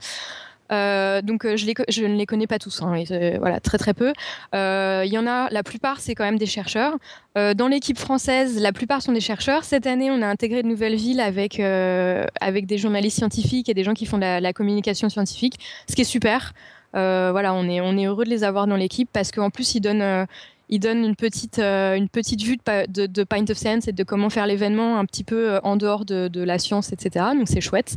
[0.72, 4.14] Euh, donc je, ne les connais pas tous, hein, et c'est- voilà très très peu.
[4.54, 6.96] Il y en a, la plupart c'est quand même des chercheurs.
[7.36, 9.64] Dans l'équipe française, la plupart sont des chercheurs.
[9.66, 13.84] Cette année, on a intégré de nouvelles villes avec avec des journalistes scientifiques et des
[13.84, 15.56] gens qui font de la communication scientifique,
[15.90, 16.54] ce qui est super.
[16.96, 19.76] Euh, voilà, on est, on est heureux de les avoir dans l'équipe parce qu'en plus,
[19.76, 20.26] ils donnent, euh,
[20.70, 23.92] ils donnent une, petite, euh, une petite vue de, de, de Pint of Science et
[23.92, 27.26] de comment faire l'événement un petit peu en dehors de, la science, etc.
[27.36, 27.96] Donc, c'est chouette.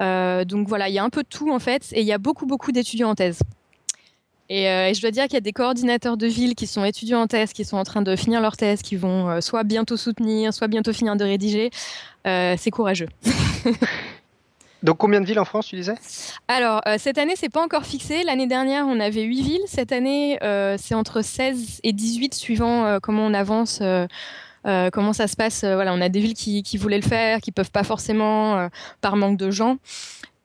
[0.00, 2.18] Donc, voilà, il y a un peu de tout en fait et il y a
[2.18, 3.40] beaucoup, beaucoup d'étudiants en thèse.
[4.50, 7.20] Et, et je dois dire qu'il y a des coordinateurs de ville qui sont étudiants
[7.20, 10.54] en thèse, qui sont en train de finir leur thèse, qui vont soit bientôt soutenir,
[10.54, 11.70] soit bientôt finir de rédiger.
[12.24, 13.08] C'est courageux.
[14.82, 15.94] Donc combien de villes en France, tu disais?
[16.46, 18.22] Alors, euh, cette année, c'est pas encore fixé.
[18.22, 19.60] L'année dernière, on avait 8 villes.
[19.66, 23.82] Cette année, euh, c'est entre 16 et 18, suivant euh, comment on avance,
[24.64, 25.64] comment ça se passe.
[25.64, 28.68] Voilà, on a des villes qui, qui voulaient le faire, qui peuvent pas forcément
[29.00, 29.78] par manque de gens.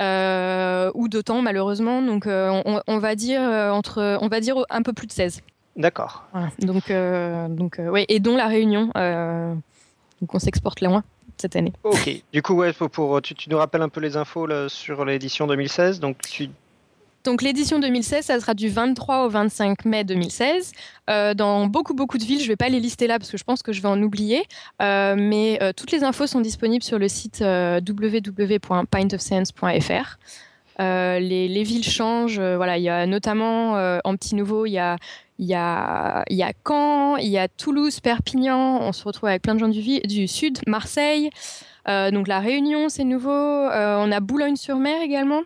[0.02, 4.92] ou de temps malheureusement donc on, on va dire entre on va dire un peu
[4.94, 5.42] plus de 16
[5.78, 6.26] D'accord.
[6.34, 6.50] Voilà.
[6.60, 6.92] donc
[7.56, 8.92] donc ouais et dont la Réunion
[10.22, 11.04] donc on s'exporte loin
[11.44, 12.10] cette année Ok.
[12.34, 15.06] Du coup, ouais, pour, pour- tu, tu nous rappelles un peu les infos là, sur
[15.06, 16.00] l'édition 2016.
[16.00, 16.50] Donc tu
[17.26, 20.72] Donc l'édition 2016, ça sera du 23 au 25 mai 2016.
[21.10, 23.38] Euh, dans beaucoup, beaucoup de villes, je ne vais pas les lister là parce que
[23.38, 24.44] je pense que je vais en oublier.
[24.82, 30.18] Euh, mais euh, toutes les infos sont disponibles sur le site euh, www.pintofscience.fr.
[30.80, 32.40] Euh, les, les villes changent.
[32.40, 34.96] euh, voilà, il y a notamment euh, en petit nouveau, il y a,
[35.44, 38.80] il y, a, y a Caen, il y a Toulouse, Perpignan.
[38.82, 41.30] On se retrouve avec plein de gens du, sud, Marseille.
[41.90, 43.30] Euh, donc la Réunion, c'est nouveau.
[43.30, 45.42] Euh, on a Boulogne-sur-Mer également.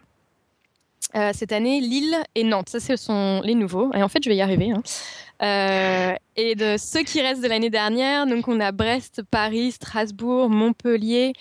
[1.16, 2.70] Euh, cette année, Lille et Nantes.
[2.70, 3.92] Ça, ce sont les nouveaux.
[3.96, 4.72] Et en fait, je vais y arriver.
[4.72, 6.16] hein.
[6.36, 11.34] Et de ceux qui restent de l'année dernière, donc on a Brest, Paris, Strasbourg, Montpellier,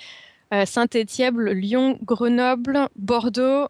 [0.64, 3.68] Saint-Étienne, Lyon, Grenoble, Bordeaux.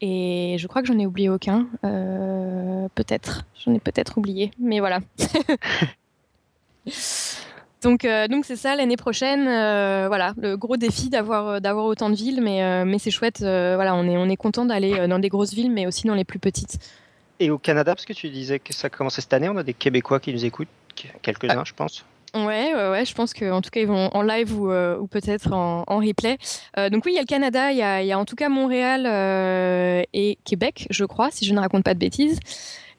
[0.00, 1.66] Et je crois que j'en ai oublié aucun.
[1.84, 3.44] Euh, peut-être.
[3.64, 4.50] J'en ai peut-être oublié.
[4.58, 5.00] Mais voilà.
[7.82, 9.46] Donc, euh, donc c'est ça l'année prochaine.
[9.46, 13.42] euh, voilà, le gros défi d'avoir d'avoir autant de villes, mais euh, mais c'est chouette.
[13.42, 16.14] euh, voilà, on est on est content d'aller dans des grosses villes, mais aussi dans
[16.14, 16.78] les plus petites.
[17.38, 19.74] et au Canada, parce que tu disais que ça commençait cette année, on a des
[19.74, 20.68] Québécois qui nous écoutent,
[21.22, 22.04] quelques-uns, je pense.
[22.44, 25.06] Ouais, ouais, ouais, je pense qu'en tout cas, ils vont en live ou, euh, ou
[25.06, 26.36] peut-être en, en replay.
[26.76, 28.24] Euh, donc oui, il y a le Canada, il y a, il y a en
[28.26, 32.38] tout cas Montréal euh, et Québec, je crois, si je ne raconte pas de bêtises.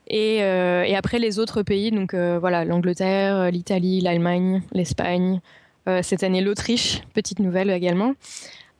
[0.08, 5.42] Et, euh, et après les autres pays, donc euh, voilà, l'Angleterre, l'Italie, l'Allemagne, l'Espagne,
[5.88, 8.14] euh, cette année l'Autriche, petite nouvelle également,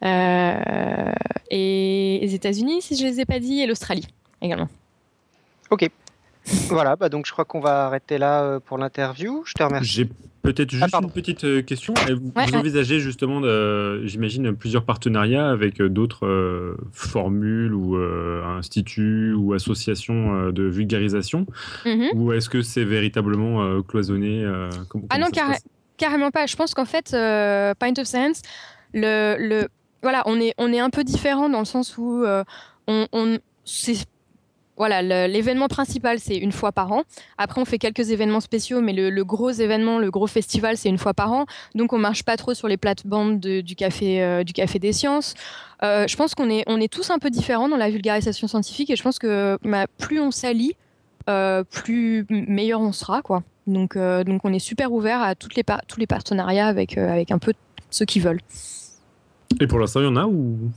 [0.04, 1.12] Euh,
[1.50, 4.08] et les États-Unis, si je ne les ai pas dit, et l'Australie
[4.42, 4.70] également.
[5.72, 5.90] Ok.
[6.70, 9.44] Voilà, bah donc je crois qu'on va arrêter là pour l'interview.
[9.46, 10.08] Je te remercie.
[10.42, 11.94] Peut-être juste une petite question.
[12.08, 13.42] Vous, envisagez justement,
[14.06, 21.46] j'imagine, plusieurs partenariats avec d'autres formules ou instituts ou associations de vulgarisation?
[21.86, 22.16] Mm-hmm.
[22.16, 24.46] Ou est-ce que c'est véritablement cloisonné
[25.10, 25.28] Ah non,
[25.98, 26.46] carrément pas.
[26.46, 28.42] Je pense qu'en fait, Pint of Science,
[28.94, 29.68] le, le,
[30.02, 32.24] voilà, on est, on est un peu différent dans le sens où
[32.88, 33.38] on, on
[34.78, 37.04] voilà, l'événement principal, c'est une fois par an.
[37.38, 41.00] Après, on fait quelques événements spéciaux, mais le, gros événement, le gros festival, c'est une
[41.00, 41.46] fois par an.
[41.74, 45.34] Donc, on marche pas trop sur les plates-bandes du, café, euh, du Café des Sciences.
[45.84, 48.90] Euh, je pense qu'on est, on est tous un peu différents dans la vulgarisation scientifique
[48.92, 50.76] et je pense que bah, plus on s'allie,
[51.30, 53.24] euh, plus meilleur on sera.
[53.24, 53.44] Quoi.
[53.66, 57.40] Donc, donc, on est super ouvert à toutes les tous les partenariats avec, avec un
[57.40, 57.54] peu
[57.90, 58.42] ceux qui veulent.
[59.60, 60.72] Et pour l'instant, il y en a ou.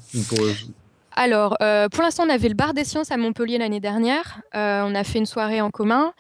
[1.23, 4.41] Alors, euh, pour l'instant, on avait le bar des sciences à Montpellier l'année dernière.
[4.55, 6.15] Euh, on a fait une soirée en commun.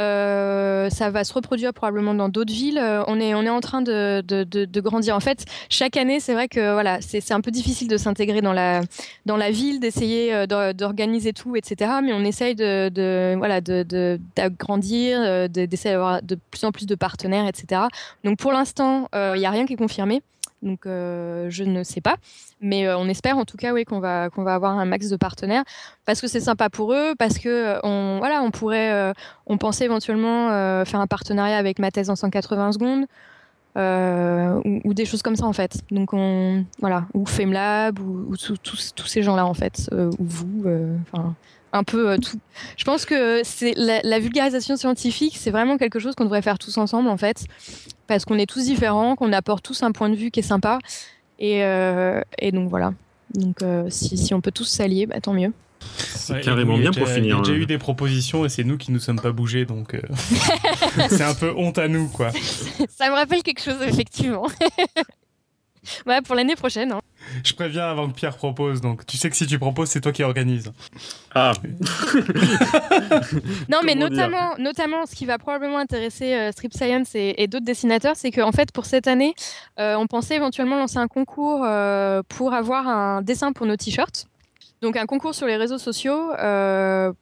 [0.00, 2.80] Euh, ça va se reproduire probablement dans d'autres villes.
[3.08, 5.14] on, est, en train de, grandir.
[5.14, 8.54] En fait, chaque année, c'est vrai que voilà, c'est un peu difficile de s'intégrer dans
[8.54, 8.80] la,
[9.26, 11.90] dans la ville, d'essayer d'organiser tout, etc.
[12.02, 17.82] Mais on essaye de, voilà, d'agrandir, d'essayer d'avoir de plus en plus de partenaires, etc.
[18.24, 20.22] Donc pour l'instant, il n'y a rien qui est confirmé.
[20.62, 22.16] Donc euh, je ne sais pas,
[22.60, 25.08] mais euh, on espère en tout cas oui qu'on va qu'on va avoir un max
[25.08, 25.62] de partenaires
[26.04, 29.12] parce que c'est sympa pour eux, parce que euh, on voilà on pourrait
[29.46, 30.48] on pensait éventuellement
[30.84, 33.06] faire un partenariat avec ma thèse en 180 secondes.
[33.76, 35.82] Ou, des choses comme ça en fait.
[35.92, 40.64] Donc on voilà ou FemLab ou, ou tous ces gens là en fait ou vous.
[41.02, 41.36] Enfin
[41.72, 42.38] un peu tout.
[42.76, 46.76] Je pense que c'est la, vulgarisation scientifique, c'est vraiment quelque chose qu'on devrait faire tous
[46.78, 47.46] ensemble en fait
[48.06, 50.78] parce qu'on est tous différents, qu'on apporte tous un point de vue qui est sympa.
[51.38, 52.94] Et, euh, et donc voilà.
[53.34, 55.52] Donc euh, si, si, on peut tous s'allier, bah, tant mieux.
[55.96, 57.40] C'est carrément bien pour finir.
[57.42, 60.00] Déjà eu des propositions et c'est nous qui nous sommes pas bougés, donc euh,
[61.08, 62.30] c'est un peu honte à nous, quoi.
[62.88, 64.46] Ça me rappelle quelque chose, effectivement.
[66.06, 66.92] ouais, pour l'année prochaine.
[66.92, 67.00] Hein.
[67.44, 70.12] Je préviens avant que Pierre propose, donc tu sais que si tu proposes, c'est toi
[70.12, 70.72] qui organise.
[71.34, 71.52] Ah.
[73.68, 78.16] non, mais notamment, notamment, ce qui va probablement intéresser euh, Strip Science et, d'autres dessinateurs,
[78.16, 79.34] c'est qu'en fait, pour cette année,
[79.78, 84.26] euh, on pensait éventuellement lancer un concours euh, pour avoir un dessin pour nos t-shirts.
[84.80, 86.30] Donc un concours sur les réseaux sociaux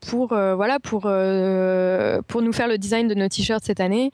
[0.07, 1.11] pour voilà pour
[2.29, 4.12] pour nous faire le design de nos t-shirts cette année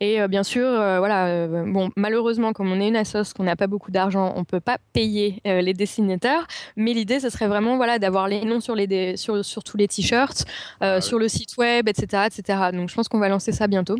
[0.00, 3.44] et euh, bien sûr, euh, voilà, euh, bon, malheureusement, comme on est une assoce, qu'on
[3.44, 6.46] n'a pas beaucoup d'argent, on peut pas payer les dessinateurs.
[6.76, 9.88] Mais l'idée, ce serait vraiment, voilà, d'avoir les noms sur les sur, sur tous les
[9.88, 10.44] t-shirts,
[10.80, 12.70] ah sur le site web, etc., etc.
[12.72, 13.96] Donc, je pense qu'on va lancer ça bientôt.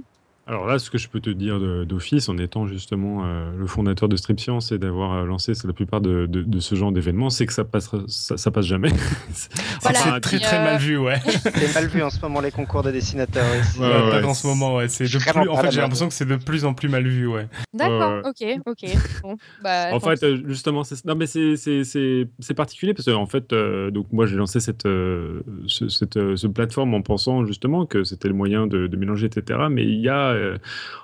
[0.47, 4.11] Alors là, ce que je peux te dire d'office, en étant justement euh, le fondateur
[4.11, 7.47] de Strip Science et d'avoir euh, lancé la plupart de, de, ce genre d'événements, c'est
[7.47, 8.91] que ça, passera, ça, passe jamais.
[9.33, 11.19] c'est très très mal vu, ouais.
[11.25, 13.43] c'est mal vu en ce moment les concours de dessinateurs.
[13.81, 14.89] Ouais, pas en ce moment, ouais.
[14.89, 17.27] C'est de plus, en fait, j'ai l'impression que c'est de plus en plus mal vu,
[17.27, 17.49] ouais.
[17.73, 18.91] D'accord, ok, ok.
[19.23, 24.13] Bon, bah, en fait, euh, justement, non mais c'est particulier parce que en fait, donc
[24.13, 28.87] moi j'ai lancé cette, ce, cette, plateforme en pensant justement que c'était le moyen de,
[28.87, 29.59] de mélanger, etc.
[29.71, 30.59] Mais il y a euh,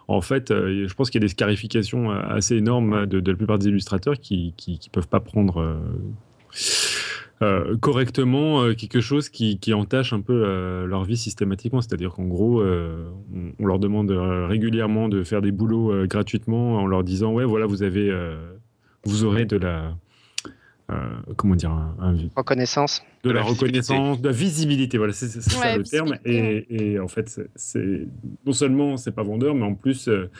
[0.09, 3.37] en fait, euh, je pense qu'il y a des scarifications euh, assez énormes de, la
[3.37, 5.81] plupart des illustrateurs qui ne peuvent pas prendre
[7.81, 11.81] correctement quelque chose qui, entache un peu leur vie systématiquement.
[11.81, 17.33] C'est-à-dire qu'en gros, on, leur demande régulièrement de faire des boulots gratuitement en leur disant
[17.33, 18.15] ouais voilà vous avez
[19.05, 19.97] vous aurez de la
[21.37, 23.03] comment dire, un, reconnaissance.
[23.23, 26.17] De, la, reconnaissance, de la visibilité, voilà, c'est ça le terme.
[26.25, 28.07] Et, en fait, c'est
[28.47, 30.31] non seulement c'est pas vendeur, mais en plus euh,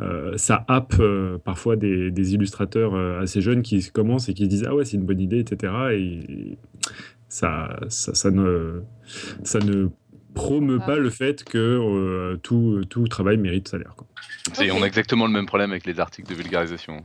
[0.00, 1.00] euh, ça happe
[1.44, 5.06] parfois des, illustrateurs assez jeunes qui commencent et qui se disent ah ouais c'est une
[5.06, 5.72] bonne idée, etc.
[5.92, 6.58] Et,
[7.30, 8.80] ça, ça, ne
[9.44, 9.88] ça ne
[10.32, 13.94] promeut pas le fait que tout, tout travail mérite salaire.
[13.96, 14.06] Quoi.
[14.72, 17.04] On a exactement le même problème avec les articles de vulgarisation.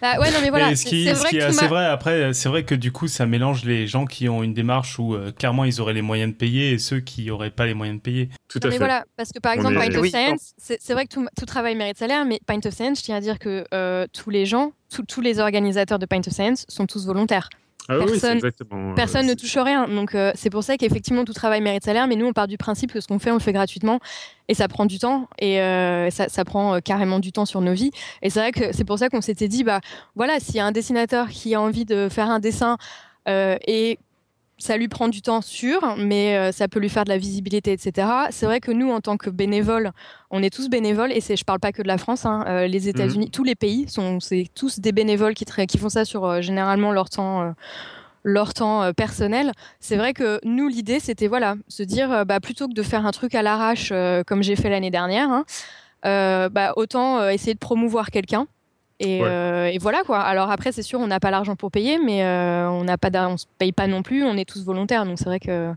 [0.00, 0.74] Bah ouais, non, mais voilà.
[0.76, 4.42] C'est vrai, vrai, après, c'est vrai que du coup, ça mélange les gens qui ont
[4.42, 7.50] une démarche où euh, clairement ils auraient les moyens de payer et ceux qui n'auraient
[7.50, 8.28] pas les moyens de payer.
[8.48, 11.46] Tout à mais voilà, parce que par exemple, Pint of Science, c'est vrai que tout,
[11.46, 14.46] travail mérite salaire, mais Pint of Science, je tiens à dire que euh, tous les
[14.46, 14.72] gens,
[15.08, 17.48] tous les organisateurs de Pint of Science sont tous volontaires.
[17.88, 19.86] Ah personne, euh, personne ne touche rien.
[19.88, 22.56] Donc euh, c'est pour ça qu'effectivement tout travail mérite salaire, mais nous on part du
[22.56, 24.00] principe que ce qu'on fait, on le fait gratuitement
[24.48, 27.72] et ça prend du temps et euh, ça, ça, prend carrément du temps sur nos
[27.72, 27.90] vies.
[28.22, 29.80] Et c'est vrai que c'est pour ça qu'on s'était dit, bah
[30.14, 32.76] voilà, s'il y a un dessinateur qui a envie de faire un dessin
[33.28, 33.98] et
[34.58, 37.72] ça lui prend du temps sûr, mais euh, ça peut lui faire de la visibilité,
[37.72, 38.08] etc.
[38.30, 39.92] C'est vrai que nous, en tant que bénévoles,
[40.30, 42.88] on est tous bénévoles, et je parle pas que de la France, hein, euh, les
[42.88, 43.30] États-Unis, mhm.
[43.30, 46.92] tous les pays, sont, c'est tous des bénévoles qui, qui font ça sur euh, généralement
[46.92, 47.54] leur temps
[48.28, 49.52] leur temps personnel.
[49.78, 53.12] C'est vrai que nous, l'idée, c'était voilà, se dire, bah, plutôt que de faire un
[53.12, 53.92] truc à l'arrache
[54.26, 55.44] comme j'ai fait l'année dernière, hein,
[56.02, 58.48] bah, autant essayer de promouvoir quelqu'un.
[58.98, 59.28] Et, Ouais.
[59.28, 60.20] euh, et voilà quoi.
[60.20, 63.10] Alors après, c'est sûr, on n'a pas l'argent pour payer, mais euh, on n'a pas,
[63.28, 64.24] on se paye pas non plus.
[64.24, 65.72] On est tous volontaires, donc c'est vrai que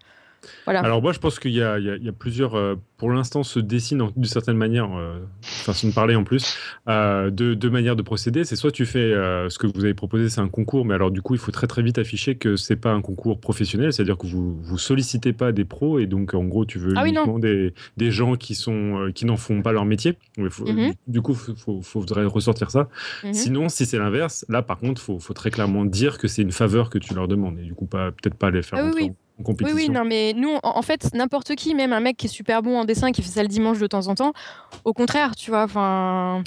[0.65, 0.79] voilà.
[0.81, 2.75] Alors moi, je pense qu'il y, a- il y a- il y a plusieurs, euh,
[2.97, 6.55] pour l'instant, se dessinent en- d'une certaine manière, euh, façon de parler en plus,
[6.87, 8.43] euh, deux, deux manières de procéder.
[8.43, 11.11] C'est soit tu fais euh, ce que vous avez proposé, c'est un concours, mais alors
[11.11, 14.17] du coup, il faut très très vite afficher que c'est pas un concours professionnel, c'est-à-dire
[14.17, 17.09] que vous vous sollicitez pas des pros et donc en gros, tu veux Ah oui,
[17.09, 20.17] uniquement des, des gens qui sont euh, qui n'en font pas leur métier.
[20.37, 20.93] Il Mhm.
[21.07, 22.89] Du coup, faut- faudrait ressortir ça.
[23.23, 23.33] Mhm.
[23.33, 26.51] Sinon, si c'est l'inverse, là par contre, faut, faut très clairement dire que c'est une
[26.51, 29.11] faveur que tu leur demandes et du coup, pas peut-être pas les faire Ah oui.
[29.45, 32.25] En, Oui, oui, non, mais nous, en, en fait, n'importe qui, même un mec qui
[32.27, 34.33] est super bon en dessin, qui fait ça le dimanche de temps en temps,
[34.85, 36.43] au contraire, tu vois, enfin,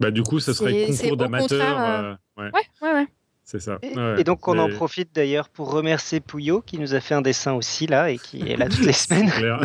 [0.00, 1.48] Bah, du coup, ça serait concours d'amateurs.
[1.48, 3.06] contraire, euh, ouais, ouais, ouais, ouais.
[3.44, 3.78] c'est ça.
[3.82, 7.14] Et, Ouais, et donc on en profite d'ailleurs pour remercier Pouillot qui nous a fait
[7.14, 9.28] un dessin aussi là et qui est là toutes les semaines.
[9.30, 9.60] c'est clair.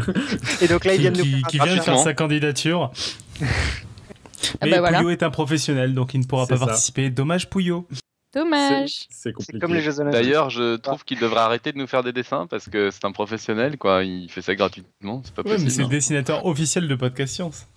[0.61, 2.91] Et donc là il qui, vient de nous qui- vient de faire sa candidature.
[4.59, 4.97] Ah Mais bah voilà.
[4.97, 6.65] Pouillot est un professionnel, donc il ne pourra pas ça.
[6.65, 7.09] participer.
[7.11, 7.87] Dommage Pouillot.
[8.33, 9.05] Dommage.
[9.09, 9.59] C'est- compliqué.
[9.59, 10.21] Comme les Jeux Olympiques.
[10.21, 13.11] D'ailleurs, je trouve qu'il devrait arrêter de nous faire des dessins parce que c'est un
[13.11, 14.03] professionnel, quoi.
[14.03, 15.83] Il fait ça gratuitement, c'est pas Ouais, mais c'est possible.
[15.83, 17.67] le dessinateur officiel de Podcast Science.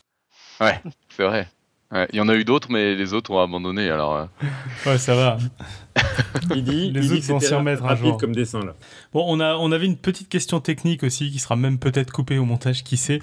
[0.61, 0.73] hein.
[1.09, 1.49] C'est vrai.
[1.95, 3.89] Ouais, Il y en a eu d'autres, mais les autres ont abandonné.
[3.89, 4.25] Alors, euh,
[4.87, 5.39] Ouais, ça va.
[6.57, 8.17] Il dit, Les il autres vont c'était s'y remettre un rapide jour.
[8.19, 8.75] comme dessin là.
[9.13, 12.37] Bon, on, a, on avait une petite question technique aussi qui sera même peut-être coupée
[12.39, 13.21] au montage, qui sait.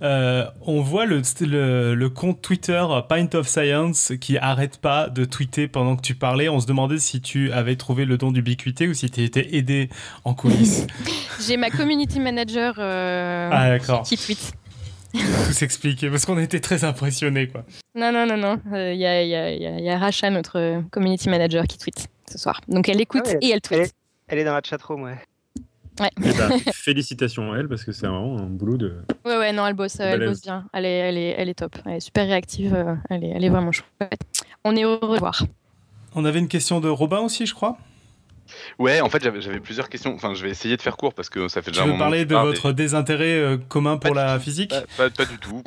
[0.00, 5.26] Euh, on voit le, le, le compte Twitter Pint of Science qui arrête pas de
[5.26, 6.48] tweeter pendant que tu parlais.
[6.48, 9.90] On se demandait si tu avais trouvé le don d'ubiquité ou si tu étais aidé
[10.24, 10.86] en coulisses.
[11.46, 14.54] J'ai ma community manager euh, ah, qui tweet.
[15.46, 17.64] Tout s'expliquer parce qu'on était très impressionnés, quoi.
[17.94, 18.60] Non, non, non, non.
[18.72, 21.78] Il y, a, y, a, y, a, y a Racha, notre euh, community manager, qui
[21.78, 22.60] tweet ce soir.
[22.68, 23.80] Donc elle écoute Ah ouais, et elle Elle tweet.
[23.80, 23.92] est,
[24.28, 25.18] elle est dans la chatroom, ouais.
[26.00, 28.96] Eh ben, félicitations à elle parce que c'est vraiment un boulot de.
[29.24, 30.66] Ouais, ouais, non, elle bosse, euh, elle bosse bien.
[30.72, 31.76] Elle est, elle, est, elle est top.
[31.86, 32.74] Elle est super réactive.
[32.74, 34.20] euh, Elle est, elle est vraiment chouette.
[34.64, 35.44] On est heureux de voir.
[36.16, 37.78] On avait une question de Robin aussi, je crois.
[38.78, 40.14] Ouais, en fait, j'avais plusieurs questions.
[40.14, 41.92] Enfin, je vais essayer de faire court parce que ça fait Tu déjà un veux
[41.92, 42.04] moment.
[42.04, 44.70] parler de votre désintérêt euh, commun pour Pas la du physique?
[44.96, 45.62] Pas, pas- pas du tout.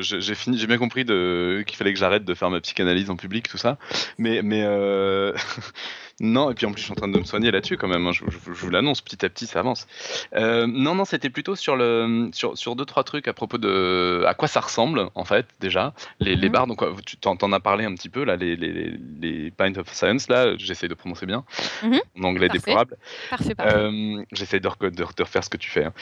[0.00, 3.16] j'ai fini, j'ai bien compris de, qu'il fallait que j'arrête de faire ma psychanalyse en
[3.16, 3.78] public, tout ça.
[4.18, 5.32] Mais, mais euh,
[6.20, 6.50] non.
[6.50, 8.06] Et puis en plus, je suis en train de me soigner là-dessus quand même.
[8.06, 8.12] hein.
[8.12, 9.86] Je, je- je vous l'annonce, petit à petit, ça avance.
[10.34, 14.24] Euh, non, non, c'était plutôt sur le, sur, sur deux trois trucs à propos de
[14.26, 16.52] à quoi ça ressemble en fait déjà les, les Mhm.
[16.52, 16.66] bars.
[16.66, 19.92] Donc tu t'en, t'en as parlé un petit peu là, les, les, les, Pint of
[19.92, 20.56] Science là.
[20.56, 21.44] J'essaie de prononcer bien
[21.82, 22.00] Mhm.
[22.20, 22.58] en anglais Parfait.
[22.60, 22.96] déplorable.
[23.30, 23.74] Parfait, parfait.
[23.76, 25.92] Euh, J'essaie de, de, de refaire ce que tu fais hein.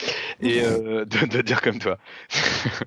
[0.40, 1.98] et euh, de, de dire comme toi.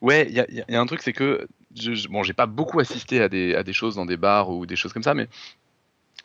[0.00, 1.46] Ouais, il y a, il y a un truc, c'est que
[1.76, 4.50] je, je- bon, j'ai pas beaucoup assisté à des, à des choses dans des bars
[4.50, 5.28] ou des choses comme ça, mais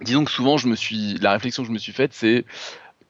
[0.01, 2.45] disons que souvent, je me suis, la réflexion que je me suis faite, c'est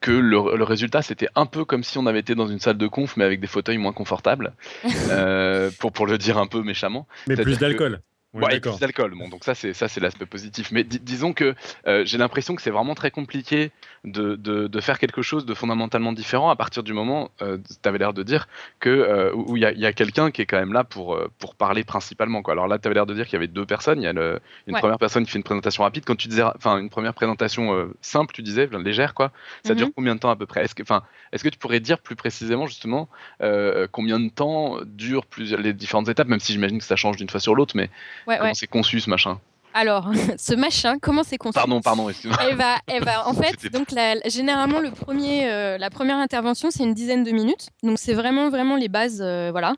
[0.00, 2.78] que le, le résultat, c'était un peu comme si on avait été dans une salle
[2.78, 4.54] de conf, mais avec des fauteuils moins confortables,
[5.10, 7.06] euh, pour, pour le dire un peu méchamment.
[7.26, 8.00] Mais plus que- d'alcool.
[8.32, 8.74] On est Ouais, et d'accord.
[8.74, 9.14] plus d'alcool.
[9.16, 10.70] Bon, donc ça c'est ça c'est l'aspect positif.
[10.70, 11.56] Mais di- disons que
[11.88, 13.72] euh, j'ai l'impression que c'est vraiment très compliqué
[14.04, 17.88] de, de, de faire quelque chose de fondamentalement différent à partir du moment, euh, tu
[17.88, 18.46] avais l'air de dire
[18.78, 20.84] que euh, où il y a, il y a quelqu'un qui est quand même là
[20.84, 22.52] pour euh, pour parler principalement quoi.
[22.52, 24.00] Alors là, tu avais l'air de dire qu'il y avait deux personnes.
[24.00, 24.38] Il y a le-
[24.68, 24.80] une Ouais.
[24.80, 26.04] première personne qui fait une présentation rapide.
[26.06, 29.32] Quand tu disais, enfin une première présentation euh, simple, tu disais légère quoi.
[29.64, 29.92] Ça dure Mhm.
[29.96, 30.62] combien de temps à peu près?
[30.64, 33.08] Est-ce que enfin est-ce que tu pourrais dire plus précisément justement
[33.42, 37.28] euh, combien de temps durent les différentes étapes, même si j'imagine que ça change d'une
[37.28, 37.90] fois sur l'autre, mais
[38.26, 38.54] Ouais, comment ouais.
[38.54, 39.38] c'est conçu ce machin
[39.74, 42.38] Alors, ce machin, comment c'est conçu Pardon, pardon, excuse-moi.
[42.48, 46.70] Elle va, elle va, en fait, donc la- généralement le premier, euh, la première intervention
[46.70, 49.74] c'est une dizaine de minutes, donc c'est vraiment vraiment les bases, euh, voilà.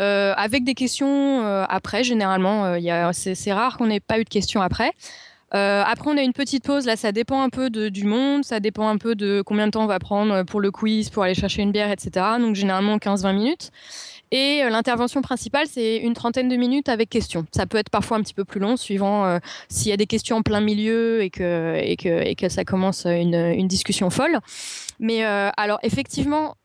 [0.00, 4.24] Euh, avec des questions après, généralement, il y a- c'est rare qu'on n'ait pas eu
[4.24, 4.90] de questions après.
[5.52, 6.86] Après, on a une petite pause.
[6.86, 9.72] Là, ça dépend un peu de- du monde, ça dépend un peu de combien de
[9.72, 12.10] temps on va prendre pour le quiz, pour aller chercher une bière, etc.
[12.40, 13.70] Donc, généralement 15-20 minutes.
[14.32, 17.44] Et euh, l'intervention principale, c'est une trentaine de minutes avec questions.
[17.52, 20.06] Ça peut être parfois un petit peu plus long, suivant euh, s'il y a des
[20.06, 24.40] questions en plein milieu et que, ça commence une, discussion folle.
[24.98, 26.56] Mais euh, alors, effectivement.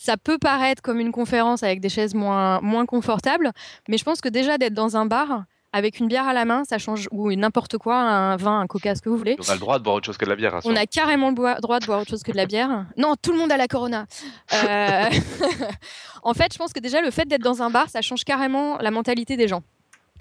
[0.00, 3.50] Ça peut paraître comme une conférence avec des chaises moins confortables,
[3.88, 6.64] mais je pense que déjà d'être dans un bar avec une bière à la main,
[6.64, 9.36] ça change, ou n'importe quoi, un vin, un coca, ce que vous voulez.
[9.46, 10.60] On a le droit de boire autre chose que de la bière.
[10.64, 12.86] On a carrément le droit de boire autre chose que de la bière.
[12.96, 14.06] Non, tout le monde a la Corona.
[14.54, 15.04] Euh,
[16.22, 18.78] en fait, je pense que déjà le fait d'être dans un bar, ça change carrément
[18.78, 19.62] la mentalité des gens.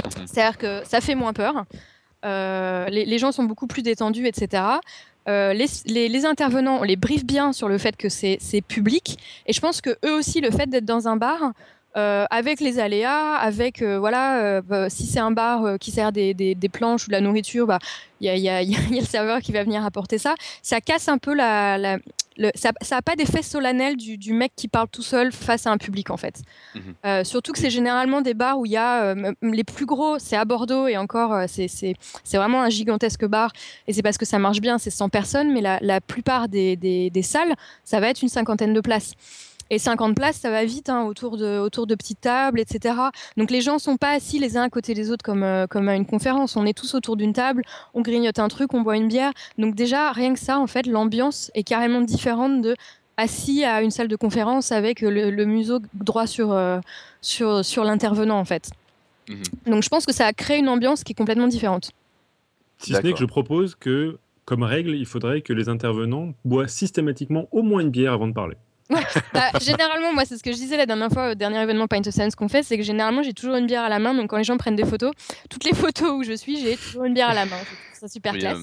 [0.05, 0.27] Mhm.
[0.27, 1.65] C'est-à-dire que ça fait moins peur.
[2.25, 4.63] Euh, les, les gens sont beaucoup plus détendus, etc.
[5.29, 8.61] Euh, les, les- les intervenants, on les briefe bien sur le fait que c'est c'est
[8.61, 9.17] public.
[9.45, 11.51] Et je pense que eux aussi, le fait d'être dans un bar,
[11.97, 17.05] avec les aléas, avec voilà, bah, si c'est un bar qui sert des, des, planches
[17.05, 17.79] ou de la nourriture, bah
[18.21, 20.35] il y, y, a, le serveur qui va venir apporter ça.
[20.61, 21.97] Ça casse un peu la, la
[22.53, 25.77] ça n'a pas d'effet solennel du, du, mec qui parle tout seul face à un
[25.77, 26.41] public en fait.
[26.75, 27.23] Mhm.
[27.23, 30.45] surtout que c'est généralement des bars où il y a les plus gros, c'est à
[30.45, 31.95] Bordeaux et encore c'est
[32.33, 33.51] vraiment un gigantesque bar
[33.87, 36.75] et c'est parce que ça marche bien, c'est 100 personnes, mais la, la plupart des,
[36.75, 39.13] des, des, salles, ça va être une cinquantaine de places.
[39.69, 42.95] Et 50 places, ça va vite, hein, autour, de, autour de petites tables, etc.
[43.35, 45.67] Donc les gens ne sont pas assis les uns à côté des autres comme, euh,
[45.67, 46.55] comme à une conférence.
[46.55, 47.63] On est tous autour d'une table,
[47.93, 49.31] on grignote un truc, on boit une bière.
[49.57, 52.75] Donc déjà, rien que ça, en fait, l'ambiance est carrément différente de
[53.17, 56.79] assis à une salle de conférence avec le, museau droit sur, euh,
[57.21, 58.69] sur, sur l'intervenant, en fait.
[59.27, 59.43] Mhm.
[59.71, 61.91] Donc je pense que ça a créé une ambiance qui est complètement différente.
[62.77, 66.67] Si ce n'est que je propose que, comme règle, il faudrait que les intervenants boivent
[66.67, 68.55] systématiquement au moins une bière avant de parler.
[69.33, 71.99] Bah, généralement, moi, c'est ce que je disais la dernière fois au dernier événement Pint
[72.05, 74.13] of Science qu'on fait, c'est que généralement, j'ai toujours une bière à la main.
[74.13, 75.11] Donc, quand les gens prennent des photos,
[75.49, 77.57] toutes les photos où je suis, j'ai toujours une bière à la main.
[77.93, 78.59] C'est super classe.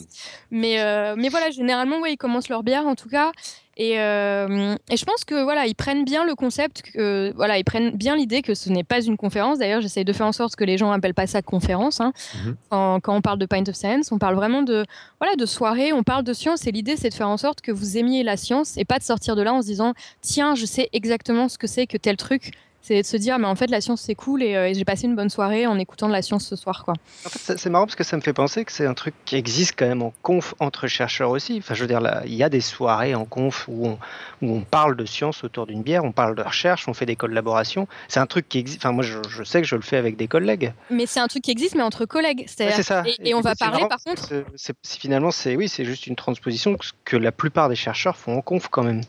[0.50, 3.32] Mais, euh, mais voilà, généralement, ouais, ils commencent leur bière en tout cas.
[3.76, 7.64] Et, euh, et, je pense que voilà, ils prennent bien le concept, que, voilà, ils
[7.64, 9.58] prennent bien l'idée que ce n'est pas une conférence.
[9.58, 12.00] D'ailleurs, j'essaye de faire en sorte que les gens n'appellent pas ça conférence.
[12.00, 12.12] Hein.
[12.44, 12.56] Mhm.
[12.70, 14.84] quand, quand, on parle de Pint of Science, on parle vraiment de
[15.20, 16.66] voilà de soirée, on parle de science.
[16.66, 19.04] Et l'idée, c'est de faire en sorte que vous aimiez la science et pas de
[19.04, 22.16] sortir de là en se disant tiens, je sais exactement ce que c'est que tel
[22.16, 22.52] truc
[22.84, 25.06] c'est de se dire mais en fait la science c'est cool euh, et, j'ai passé
[25.06, 26.92] une bonne soirée en écoutant de la science ce soir quoi.
[27.24, 29.36] En fait c'est marrant parce que ça me fait penser que c'est un truc qui
[29.36, 31.56] existe quand même en conf entre chercheurs aussi.
[31.58, 33.98] Enfin je veux dire il y a des soirées en conf où on,
[34.42, 37.16] où on parle de science autour d'une bière, on parle de recherche, on fait des
[37.16, 37.88] collaborations.
[38.08, 38.80] C'est un truc qui existe.
[38.80, 40.74] Enfin moi je, je, sais que je le fais avec des collègues.
[40.90, 42.44] Mais c'est un truc qui existe mais entre collègues.
[42.48, 43.02] c'est ça.
[43.06, 44.44] Et, et, on va parler par contre.
[44.82, 48.68] finalement c'est oui c'est juste une transposition que la plupart des chercheurs font en conf
[48.68, 49.00] quand même.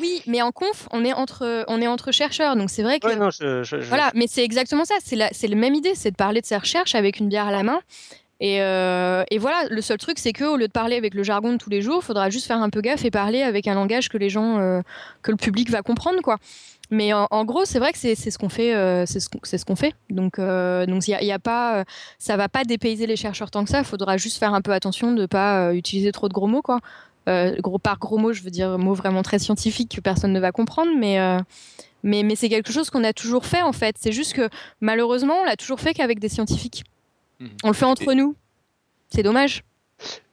[0.00, 3.14] Oui, mais en conf, on est entre, on est entre chercheurs, donc c'est vrai que.
[3.14, 4.94] non, je, Voilà, mais c'est exactement ça.
[5.04, 7.46] C'est la, c'est la même idée, c'est de parler de ses recherches avec une bière
[7.46, 7.80] à la main.
[8.40, 11.22] Et, euh, et voilà, le seul truc, c'est que au lieu de parler avec le
[11.22, 13.66] jargon de tous les jours, il faudra juste faire un peu gaffe et parler avec
[13.66, 14.82] un langage que les gens, euh,
[15.22, 16.36] que le public va comprendre, quoi.
[16.90, 19.58] Mais en, gros, c'est vrai que c'est, c'est ce qu'on fait, euh, c'est ce, c'est
[19.58, 19.94] ce qu'on fait.
[20.08, 21.84] Donc, donc il y, a pas,
[22.20, 23.80] ça va pas dépayser les chercheurs tant que ça.
[23.80, 26.78] Il faudra juste faire un peu attention de pas utiliser trop de gros mots, quoi.
[27.28, 30.40] Euh, gros, par gros mots, je veux dire mots vraiment très scientifiques que personne ne
[30.40, 31.38] va comprendre, mais, euh,
[32.02, 33.96] mais, mais c'est quelque chose qu'on a toujours fait en fait.
[33.98, 34.48] C'est juste que
[34.80, 36.84] malheureusement, on l'a toujours fait qu'avec des scientifiques.
[37.40, 37.50] Mhm.
[37.64, 38.36] On le fait entre nous.
[39.08, 39.64] C'est dommage.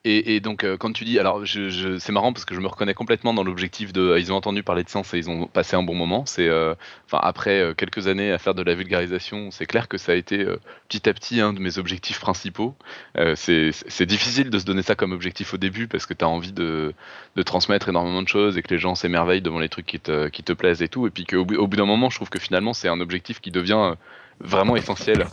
[0.06, 3.34] Et, donc, euh, quand tu dis, alors c'est marrant parce que je me reconnais complètement
[3.34, 5.84] dans l'objectif de, euh, ils ont entendu parler de science et ils ont passé un
[5.84, 6.26] bon moment.
[6.26, 10.12] C'est, euh, enfin, après quelques années à faire de la vulgarisation, c'est clair que ça
[10.12, 10.46] a été
[10.90, 12.76] petit à petit un de mes objectifs principaux.
[13.36, 16.52] c'est difficile de se donner ça comme objectif au début parce que tu as envie
[16.52, 16.94] de,
[17.38, 20.28] de, transmettre énormément de choses et que les gens s'émerveillent devant les trucs qui te,
[20.28, 21.08] qui te plaisent et tout.
[21.08, 23.52] Et puis qu'au au bout d'un moment, je trouve que finalement, c'est un objectif qui
[23.52, 23.96] devient
[24.40, 25.28] vraiment essentiel.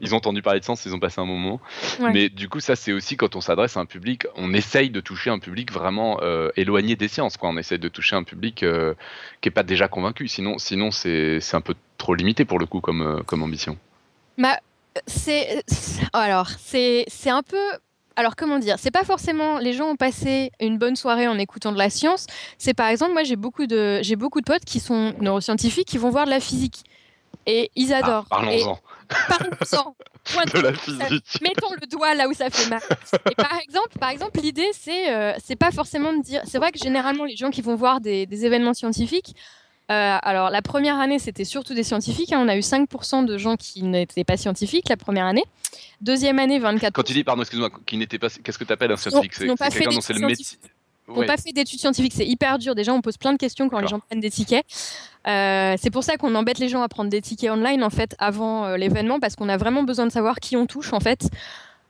[0.00, 1.60] Ils ont entendu parler de sens, ils ont passé un moment.
[2.00, 5.00] Mais du coup, ça, c'est aussi quand on s'adresse à un public, on essaye de
[5.00, 7.36] toucher un public vraiment euh, éloigné des sciences.
[7.36, 7.48] Quoi.
[7.50, 8.94] On essaye de toucher un public euh,
[9.40, 10.28] qui n'est pas déjà convaincu.
[10.28, 13.76] Sinon, sinon c'est un peu trop limité pour le coup comme, euh, comme ambition.
[14.36, 14.58] Bah,
[15.06, 15.62] c'est.
[16.12, 17.58] Alors, c'est un peu
[18.18, 21.70] alors comment dire, c'est pas forcément les gens ont passé une bonne soirée en écoutant
[21.70, 22.26] de la science.
[22.58, 25.98] C'est par exemple, moi j'ai beaucoup de j'ai beaucoup de potes qui sont neuroscientifiques qui
[25.98, 26.82] vont voir de la physique.
[27.46, 28.26] Et ils ah, adorent.
[28.26, 28.78] Parlons-en.
[29.28, 29.94] Parlons-en.
[30.54, 31.40] de la physique.
[31.40, 32.80] mettons le doigt là où ça fait mal.
[33.30, 36.42] Et par exemple, par exemple, l'idée c'est euh, c'est pas forcément de dire.
[36.44, 39.34] C'est vrai que généralement les gens qui vont voir des, des événements scientifiques.
[39.90, 42.32] Euh, alors la première année c'était surtout des scientifiques.
[42.32, 42.42] Hein.
[42.44, 45.44] on a eu 5% de gens qui n'étaient pas scientifiques la première année.
[46.02, 46.90] Deuxième année 24%.
[46.92, 48.28] Quand tu dis pardon excuse-moi qui n'étaient pas.
[48.28, 49.32] Qu'est-ce que tu appelles un scientifique?
[49.34, 50.58] C'est quelqu'un dont c'est le métier
[51.08, 52.12] n'ont pas fait d'études scientifiques.
[52.14, 52.74] C'est hyper dur.
[52.74, 54.64] Déjà, on pose plein de questions quand les gens prennent des tickets.
[55.26, 58.14] Euh, c'est pour ça qu'on embête les gens à prendre des tickets online en fait
[58.18, 61.28] avant euh, l'événement parce qu'on a vraiment besoin de savoir qui on touche en fait.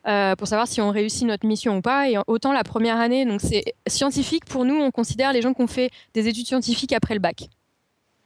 [0.06, 2.08] Euh, pour savoir si on réussit notre mission ou pas.
[2.08, 5.60] Et autant la première année, donc c'est scientifique pour nous, on considère les gens qui
[5.60, 7.48] ont fait des études scientifiques après le bac.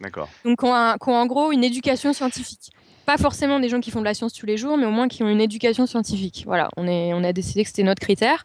[0.00, 0.28] D'accord.
[0.44, 2.70] Donc qui ont, en gros une éducation scientifique.
[3.04, 5.08] Pas forcément des gens qui font de la science tous les jours, mais au moins
[5.08, 6.44] qui ont une éducation scientifique.
[6.46, 8.44] Voilà, on, est, on a décidé que c'était notre critère.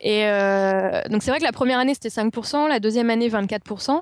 [0.00, 4.00] Et euh, donc c'est vrai que la première année c'était 5%, la deuxième année 24%.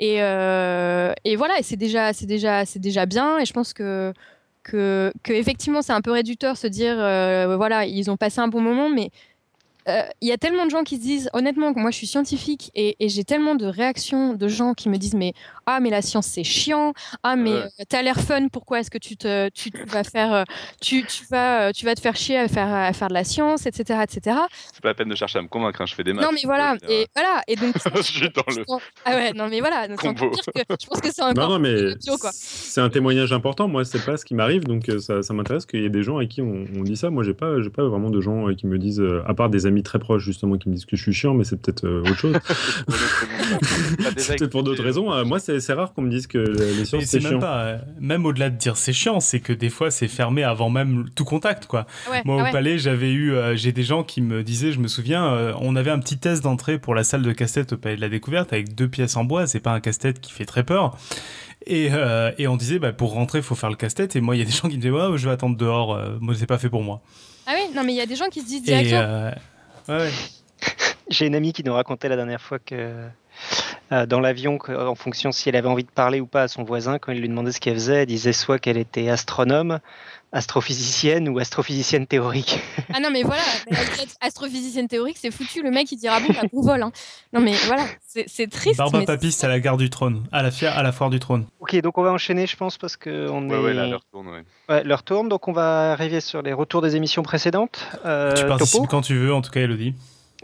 [0.00, 3.38] Et, euh, et voilà, et c'est déjà, c'est déjà, c'est déjà bien.
[3.38, 4.12] Et je pense que,
[4.62, 8.48] que, que effectivement c'est un peu réducteur se dire, euh, voilà, ils ont passé un
[8.48, 9.10] bon moment, mais
[9.88, 12.70] euh, il y a tellement de gens qui se disent, honnêtement, moi je suis scientifique
[12.74, 15.32] et, et j'ai tellement de réactions de gens qui me disent, mais
[15.66, 17.60] ah mais la science c'est chiant, ah mais Ouais.
[17.80, 20.44] euh, t'as l'air fun, pourquoi est-ce que tu te, tu, tu vas faire, euh,
[20.80, 23.24] tu, tu vas, euh, tu vas te faire chier à faire, à faire de la
[23.24, 24.36] science, etc., etc.
[24.72, 26.24] C'est pas la peine de chercher à me convaincre, hein, je fais des maths.
[26.24, 28.64] Non mais voilà, et voilà, et donc Je suis dans le
[29.04, 31.74] ah ouais, non mais voilà, donc que- je pense que c'est Non, encore non, mais
[32.20, 32.30] quoi.
[32.32, 33.68] c'est un témoignage important.
[33.68, 36.02] Moi, c'est pas ce qui m'arrive, donc euh, ça, ça m'intéresse qu'il y ait des
[36.02, 37.10] gens à qui on, on dit ça.
[37.10, 39.48] Moi, j'ai pas, j'ai pas vraiment de gens euh, qui me disent, euh, à part
[39.50, 41.84] des amis très proches justement, qui me disent que je suis chiant, mais c'est peut-être
[41.84, 42.36] euh, autre chose.
[44.16, 45.12] C'est peut-être pour d'autres raisons.
[45.12, 47.38] Euh, moi, c'est c'est rare qu'on me dise que les sciences c'est chiant.
[47.38, 50.70] pas, euh, même au-delà de dire c'est chiant, c'est que des fois c'est fermé avant
[50.70, 51.86] même tout contact, quoi.
[52.10, 52.52] Ouais, Moi, ah au ouais.
[52.52, 55.76] palais, j'avais eu, euh, j'ai des gens qui me disaient, je me souviens, euh, on
[55.76, 58.52] avait un petit test d'entrée pour la salle de casse-tête au palais de la découverte
[58.52, 59.46] avec deux pièces en bois.
[59.46, 60.96] C'est pas un casse-tête qui fait très peur.
[61.66, 64.16] Et, euh, et on disait, bah, pour rentrer, faut faire le casse-tête.
[64.16, 65.94] Et moi, il y a des gens qui me disaient, ouais, je vais attendre dehors.
[65.94, 67.00] euh, moi, c'est pas fait pour moi.
[67.46, 69.30] Ah oui, non mais il y a des gens qui se disent Et directement.
[69.88, 70.10] Ouais.
[71.08, 73.08] J'ai une amie qui nous racontait la dernière fois que
[73.92, 76.64] euh, dans l'avion, en fonction si elle avait envie de parler ou pas à son
[76.64, 79.80] voisin, quand il lui demandait ce qu'elle faisait, elle disait soit qu'elle était astronome,
[80.34, 82.58] astrophysicienne ou astrophysicienne théorique.
[82.96, 83.42] Ah non, mais voilà,
[84.20, 85.62] astrophysicienne théorique, c'est foutu.
[85.62, 86.82] Le mec, il dira bon, bah, bon vol.
[86.82, 86.92] hein.
[87.32, 87.84] Non, mais voilà,
[88.26, 88.76] c'est triste.
[88.78, 91.18] Barba mais Papiste à la gare du trône, à la, fière, à la foire du
[91.18, 91.46] trône.
[91.60, 93.60] Ok, donc on va enchaîner, je pense, parce que on Ouais, est...
[93.64, 94.44] ouais, là, leur tourne, ouais.
[94.68, 95.28] Ouais, leur tourne.
[95.28, 97.84] Donc on va arriver sur les retours des émissions précédentes.
[98.04, 99.94] Euh, tu participes Topo quand tu veux, en tout cas, Elodie.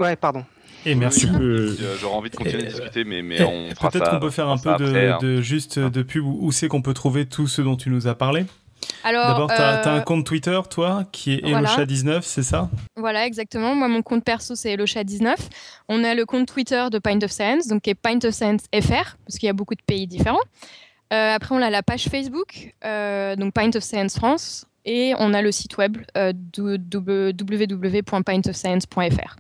[0.01, 0.45] Ouais, pardon.
[0.87, 1.27] Et merci.
[1.27, 3.99] Oui, euh, J'aurais envie de continuer à discuter, mais, mais Et on fera ça.
[3.99, 5.19] Peut-être qu'on peut faire un peu ça de, après, hein.
[5.21, 8.07] de juste de pub où où c'est qu'on peut trouver tout ce dont tu nous
[8.09, 8.47] as parlé.
[9.05, 11.69] D'abord, tu as, euh, un compte Twitter, toi, qui est voilà.
[11.69, 12.69] Elosha19, c'est ça?
[12.97, 13.75] Voilà, exactement.
[13.75, 15.35] Moi, mon compte perso, c'est Elosha19.
[15.89, 18.63] On a le compte Twitter de Pint of Science, donc qui est Pint of Science
[18.75, 20.41] FR, parce qu'il y a beaucoup de pays différents.
[21.13, 25.35] Euh, après, on a la page Facebook, euh, donc Pint of Science France, et on
[25.35, 29.37] a le site web euh, www.pintofscience.fr.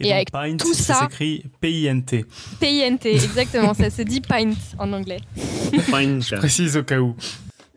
[0.00, 2.24] Et donc, avec Pint, tout ça- s'écrit P-I-N-T.
[2.60, 5.20] PINT, exactement, ça se dit Pint en anglais.
[5.82, 6.22] Fine.
[6.22, 7.14] Je précise au cas où.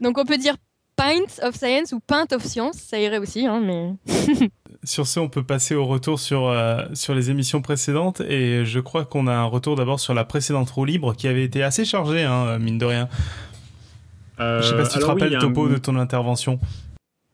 [0.02, 0.56] Donc on peut dire
[0.96, 3.94] Pint of Science ou Pint of Science, ça irait aussi, hein, mais
[4.84, 8.20] Sur ce, on peut passer au retour sur, euh, sur les émissions précédentes.
[8.22, 11.44] Et je crois qu'on a un retour d'abord sur la précédente roue libre qui avait
[11.44, 13.08] été assez chargée, hein, mine de rien.
[14.40, 16.60] je sais pas si tu te Euh, oui, rappelles, un- Topo, de ton intervention.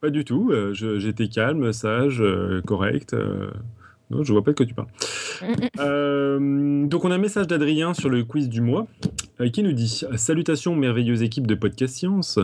[0.02, 0.50] Pas du tout.
[0.52, 3.16] euh, J'étais calme, sage, euh, correct.
[4.10, 4.88] Non, je vois pas de quoi tu parles.
[5.80, 8.88] Euh, donc on a un message d'Adrien sur le quiz du mois
[9.40, 12.40] euh, qui nous dit Salutations merveilleuse équipe de Podcast Science.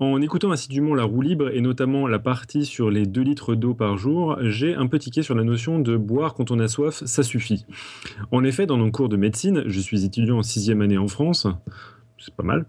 [0.00, 3.72] En écoutant assidûment la roue libre et notamment la partie sur les 2 litres d'eau
[3.72, 7.02] par jour, j'ai un peu tiqué sur la notion de boire quand on a soif,
[7.04, 7.64] ça suffit.
[8.32, 11.46] En effet, dans nos cours de médecine, je suis étudiant en sixième année en France,
[12.18, 12.66] c'est pas mal,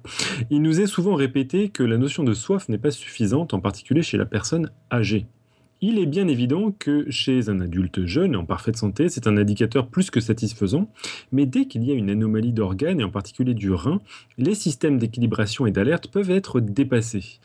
[0.50, 4.04] il nous est souvent répété que la notion de soif n'est pas suffisante, en particulier
[4.04, 5.28] chez la personne âgée.
[5.80, 9.38] Il est bien évident que chez un adulte jeune et en parfaite santé, c'est un
[9.38, 10.90] indicateur plus que satisfaisant,
[11.32, 14.02] mais dès qu'il y a une anomalie d'organes, et en particulier du rein,
[14.40, 17.40] les systèmes d'équilibration et d'alerte peuvent être dépassés.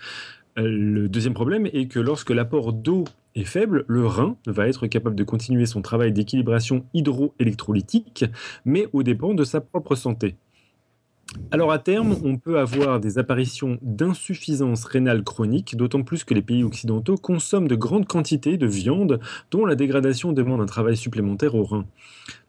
[0.59, 3.05] Euh, Le deuxième problème est que lorsque l'apport d'eau
[3.35, 8.25] est faible, le rein va être capable de continuer son travail d'équilibration hydroélectrolytique,
[8.65, 10.37] mais au dépens de sa propre santé.
[11.51, 16.43] Alors à terme, on peut avoir des apparitions d'insuffisance rénale chronique, d'autant plus que les
[16.43, 19.19] pays occidentaux consomment de grandes quantités de viande
[19.51, 21.87] dont la dégradation demande un travail supplémentaire au rein.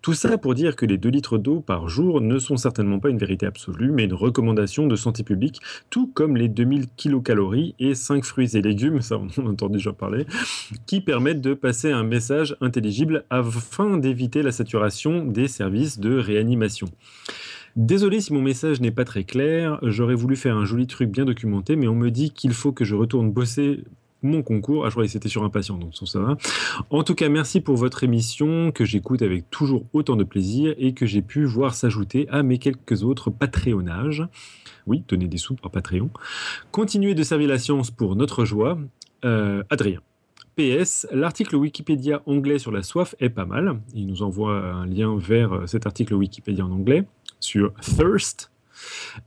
[0.02, 3.10] Tout ça pour dire que les 2 litres d'eau par jour ne sont certainement pas
[3.10, 7.96] une vérité absolue, mais une recommandation de santé publique, tout comme les 2000 kilocalories et
[7.96, 10.26] 5 fruits et légumes, ça on en a entendu déjà parler,
[10.86, 16.88] qui permettent de passer un message intelligible afin d'éviter la saturation des services de réanimation.
[17.76, 21.26] Désolé si mon message n'est pas très clair, j'aurais voulu faire un joli truc bien
[21.26, 23.84] documenté, mais on me dit qu'il faut que je retourne bosser
[24.22, 24.86] mon concours.
[24.86, 26.38] Ah, je crois que c'était sur Impatient, donc ça va.
[26.90, 30.94] En tout cas, merci pour votre émission que j'écoute avec toujours autant de plaisir et
[30.94, 34.24] que j'ai pu voir s'ajouter à mes quelques autres patreonnages.
[34.86, 36.10] Oui, donner des sous par Patreon.
[36.72, 38.78] Continuez de servir la science pour notre joie.
[39.26, 40.02] Euh, Adrien.
[40.56, 43.80] PS, l'article Wikipédia anglais sur la soif est pas mal.
[43.96, 47.06] Il nous envoie un lien vers euh, cet article Wikipédia en anglais
[47.44, 48.52] sur Thirst.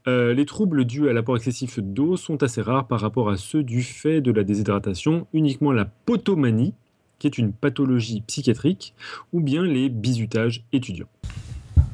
[0.07, 3.63] Euh, les troubles dus à l'apport excessif d'eau sont assez rares par rapport à ceux
[3.63, 6.75] du fait de la déshydratation, uniquement la potomanie,
[7.19, 8.95] qui est une pathologie psychiatrique,
[9.33, 11.09] ou bien les bizutages étudiants.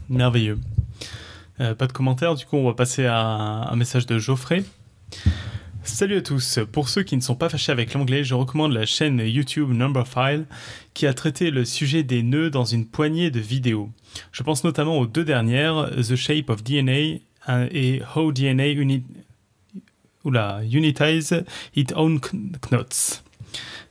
[0.08, 0.58] Merveilleux.
[1.60, 4.64] Euh, pas de commentaires, du coup on va passer à un message de Geoffrey.
[5.84, 6.60] Salut à tous.
[6.70, 10.46] Pour ceux qui ne sont pas fâchés avec l'anglais, je recommande la chaîne YouTube Numberphile
[10.94, 13.90] qui a traité le sujet des nœuds dans une poignée de vidéos.
[14.30, 17.18] Je pense notamment aux deux dernières, The Shape of DNA
[17.72, 19.02] et How DNA uni...
[20.24, 21.42] Oula, Unitize
[21.74, 23.22] Its Own Knots.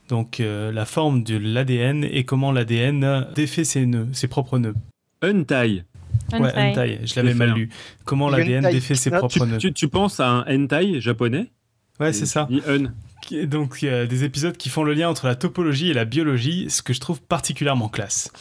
[0.08, 4.76] donc euh, la forme de l'ADN et comment l'ADN défait ses nœuds, ses propres nœuds.
[5.22, 5.84] Untie.
[6.32, 6.70] Ouais, Hentai.
[6.70, 7.70] hentai, je l'avais mal lu.
[8.06, 9.58] Comment l'ADN défait ses tu- propres nœuds.
[9.58, 11.52] Tu, tu penses à un hentai japonais?
[12.02, 12.48] Ouais, c'est ça.
[12.68, 12.92] Un.
[13.46, 16.06] Donc, il y a des épisodes qui font le lien entre la topologie et la
[16.06, 18.32] biologie, ce que je trouve particulièrement classe.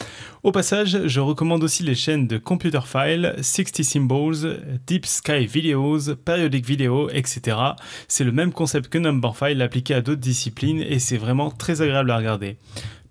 [0.41, 6.15] Au passage, je recommande aussi les chaînes de Computer File, 60 Symbols, Deep Sky Videos,
[6.25, 7.57] Periodic Video, etc.
[8.07, 11.83] C'est le même concept que Number File appliqué à d'autres disciplines et c'est vraiment très
[11.83, 12.57] agréable à regarder.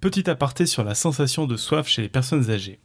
[0.00, 2.80] Petit aparté sur la sensation de soif chez les personnes âgées.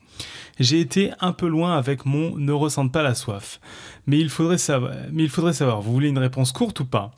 [0.59, 3.59] J'ai été un peu loin avec mon ne ressente pas la soif.
[4.05, 7.11] Mais il faudrait savoir, mais il faudrait savoir vous voulez une réponse courte ou pas?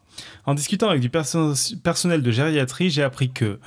[0.46, 1.54] En discutant avec du perso-
[1.84, 3.60] personnel de gériatrie, j'ai appris que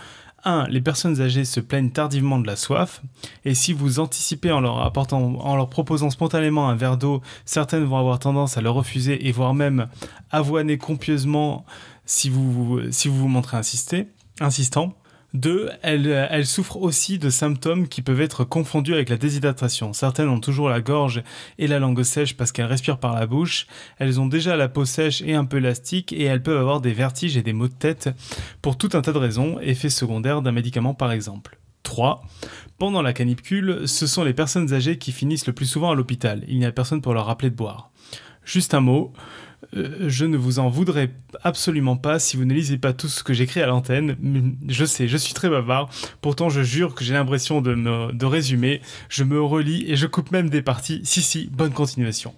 [0.44, 0.66] 1.
[0.68, 3.02] Les personnes âgées se plaignent tardivement de la soif,
[3.44, 8.56] et si vous anticipez en leur, proposant spontanément un verre d'eau, certaines vont avoir tendance
[8.56, 9.88] à le refuser et voire même
[10.30, 11.64] avoiner copieusement
[12.06, 13.56] si vous vous, montrez
[14.40, 14.94] insistant.
[15.34, 15.70] 2.
[15.82, 19.92] Elles, elles souffrent aussi de symptômes qui peuvent être confondus avec la déshydratation.
[19.92, 21.22] Certaines ont toujours la gorge
[21.58, 23.66] et la langue sèche parce qu'elles respirent par la bouche,
[23.98, 26.92] elles ont déjà la peau sèche et un peu élastique et elles peuvent avoir des
[26.92, 28.10] vertiges et des maux de tête
[28.62, 31.58] pour tout un tas de raisons, effets secondaires d'un médicament par exemple.
[31.82, 32.22] 3.
[32.78, 36.44] Pendant la canicule, ce sont les personnes âgées qui finissent le plus souvent à l'hôpital.
[36.48, 37.90] Il n'y a personne pour leur rappeler de boire.
[38.44, 39.12] Juste un mot,
[39.76, 41.10] euh, je ne vous en voudrais
[41.42, 44.56] absolument pas si vous ne lisez pas tout ce que j'écris à l'antenne.
[44.68, 45.90] Je sais, je suis très bavard.
[46.20, 48.80] Pourtant, je jure que j'ai l'impression de, me, de résumer.
[49.08, 51.00] Je me relis et je coupe même des parties.
[51.04, 52.34] Si, si, bonne continuation.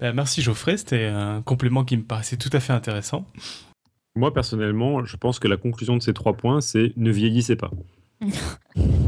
[0.00, 3.26] Ben, merci Geoffrey, c'était un complément qui me paraissait tout à fait intéressant.
[4.16, 7.70] Moi, personnellement, je pense que la conclusion de ces trois points, c'est ne vieillissez pas.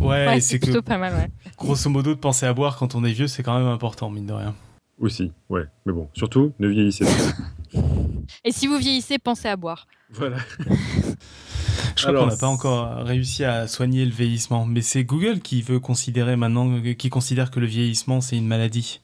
[0.01, 1.29] Ouais, c'est que plutôt pas mal, ouais.
[1.57, 4.27] grosso modo de penser à boire quand on est vieux, c'est quand même important, mine
[4.27, 4.55] de rien.
[5.03, 5.65] Aussi, ouais.
[5.85, 7.81] Mais bon, surtout, ne vieillissez pas.
[8.45, 9.87] Et si vous vieillissez, pensez à boire.
[10.11, 10.39] voilà.
[11.97, 15.61] Je crois qu'on n'a pas encore réussi à soigner le vieillissement, mais c'est Google qui
[15.63, 19.01] veut considérer maintenant, qui considère que le vieillissement c'est une maladie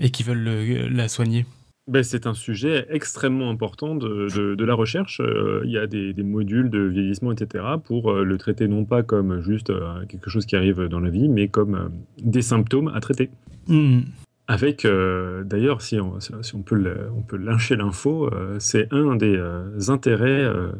[0.00, 1.46] et qui veulent le- la soigner.
[1.88, 5.20] Ben, c'est un sujet extrêmement important de, de- de la recherche.
[5.20, 8.84] Euh, Il y a des, des modules de vieillissement, etc., pour euh, le traiter non
[8.84, 11.88] pas comme juste euh, quelque chose qui arrive dans la vie, mais comme euh,
[12.18, 13.30] des symptômes à traiter.
[13.68, 14.00] Hmm.
[14.48, 18.88] Avec, euh, d'ailleurs, si on, si on peut, le- on peut lyncher l'info, euh, c'est
[18.92, 20.72] un des euh, intérêts euh,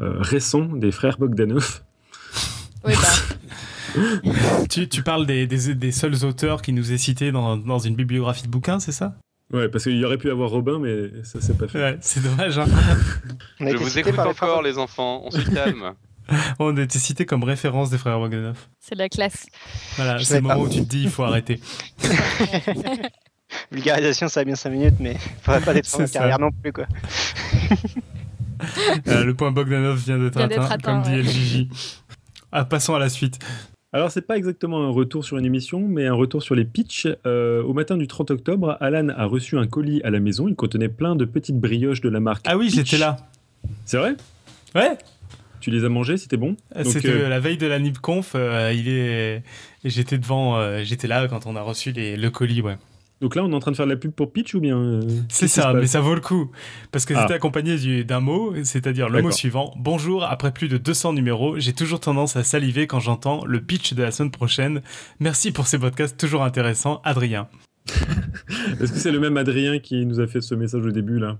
[0.00, 1.82] euh, récents des frères Bogdanov.
[2.84, 4.02] Oui, bah,
[4.70, 7.96] Tu, tu parles des, des, des seuls auteurs qui nous est cités dans, dans une
[7.96, 9.14] bibliographie de bouquins, c'est ça?
[9.52, 11.78] Ouais, parce qu'il y aurait pu avoir Robin, mais ça s'est pas fait.
[11.82, 12.58] Ouais, c'est dommage.
[12.58, 12.66] Hein.
[13.60, 15.92] Je vous cité écoute encore, les enfants, on se calme.
[16.58, 18.56] On a été cités comme référence des frères Bogdanov.
[18.78, 19.46] c'est la classe.
[19.96, 21.60] Voilà, c'est le moment où tu te dis il faut arrêter.
[23.72, 26.72] Vulgarisation, ça va bien 5 minutes, mais faudrait pas détruire C'est ma carrière non plus,
[26.72, 26.86] quoi.
[29.08, 31.16] Euh, le point Bogdanov vient d'être atteint, atteint, comme dit.
[31.16, 31.66] LJJ.
[32.52, 33.38] Ah, passons à la suite.
[33.92, 37.08] Alors, c'est pas exactement un retour sur une émission, mais un retour sur les pitchs.
[37.26, 40.46] Euh, au matin du 30 octobre, Alan a reçu un colis à la maison.
[40.46, 42.44] Il contenait plein de petites brioches de la marque.
[42.46, 42.76] Ah oui, Pitch.
[42.76, 43.16] j'étais là.
[43.86, 44.14] C'est vrai?
[44.74, 44.98] Ouais,
[45.60, 46.56] Tu les as mangées, c'était bon?
[46.74, 48.32] Donc, c'était euh, la veille de la NIPConf.
[48.34, 49.42] euh, il est...
[49.84, 52.76] J'étais devant, euh, j'étais là quand on a reçu les, le colis, ouais.
[53.20, 54.76] donc là, on est en train de faire de la pub pour Pitch ou bien
[54.78, 56.50] euh, C'est ça, mais ça vaut le coup.
[56.92, 57.22] Parce que Ah.
[57.22, 59.74] c'était accompagné du- d'un mot, c'est-à-dire le mot suivant.
[59.78, 63.92] Bonjour, après plus de 200 numéros, j'ai toujours tendance à saliver quand j'entends le pitch
[63.94, 64.82] de la semaine prochaine.
[65.18, 67.48] Merci pour ces podcasts toujours intéressants, Adrien.
[68.80, 71.38] Est-ce que c'est le même Adrien qui nous a fait ce message au début là?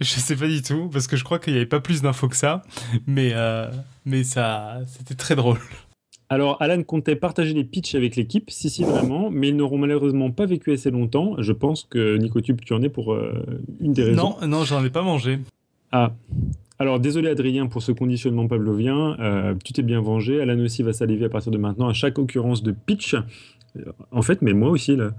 [0.00, 2.28] Je sais pas du tout, parce que je crois qu'il n'y avait pas plus d'infos
[2.28, 2.62] que ça,
[3.06, 3.68] mais, euh,
[4.04, 5.58] mais ça, c'était très drôle.
[6.32, 10.30] Alors, Alan comptait partager les pitchs avec l'équipe, si, si, vraiment, mais ils n'auront malheureusement
[10.30, 11.34] pas vécu assez longtemps.
[11.38, 13.44] Je pense que Nicotube, tu en es pour euh,
[13.80, 14.36] une des raisons.
[14.40, 15.40] Non, non, j'en ai pas mangé.
[15.90, 16.12] Ah.
[16.78, 19.16] Alors, désolé Adrien pour ce conditionnement pavlovien.
[19.18, 20.40] Euh, tu t'es bien vengé.
[20.40, 23.16] Alan aussi va saliver à partir de maintenant à chaque occurrence de pitch.
[24.10, 25.12] En fait, mais moi aussi, là.